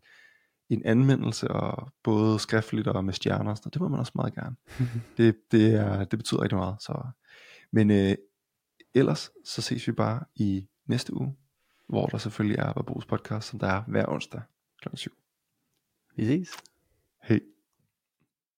en 0.70 0.86
anmeldelse, 0.86 1.48
og 1.48 1.92
både 2.04 2.39
skriftligt 2.39 2.88
og 2.88 3.06
med 3.06 3.14
stjerner, 3.14 3.56
så 3.56 3.70
det 3.74 3.82
må 3.82 3.88
man 3.88 4.00
også 4.00 4.12
meget 4.16 4.34
gerne. 4.36 4.56
det, 5.18 5.36
det, 5.52 5.74
er, 5.76 6.04
det 6.04 6.20
betyder 6.20 6.42
rigtig 6.42 6.58
meget. 6.58 6.76
Så. 6.82 7.02
Men 7.72 7.92
øh, 7.92 8.16
ellers, 8.94 9.32
så 9.46 9.62
ses 9.62 9.88
vi 9.88 9.92
bare 9.92 10.24
i 10.36 10.68
næste 10.86 11.14
uge, 11.14 11.36
hvor 11.89 12.06
der 12.06 12.18
selvfølgelig 12.18 12.60
er 12.60 12.74
Babos 12.74 13.06
podcast, 13.06 13.48
som 13.48 13.60
der 13.60 13.68
er 13.68 13.84
hver 13.88 14.06
onsdag 14.08 14.42
kl. 14.82 14.88
7. 14.96 15.12
Vi 16.16 16.26
ses. 16.26 16.50
Hej. 17.24 17.39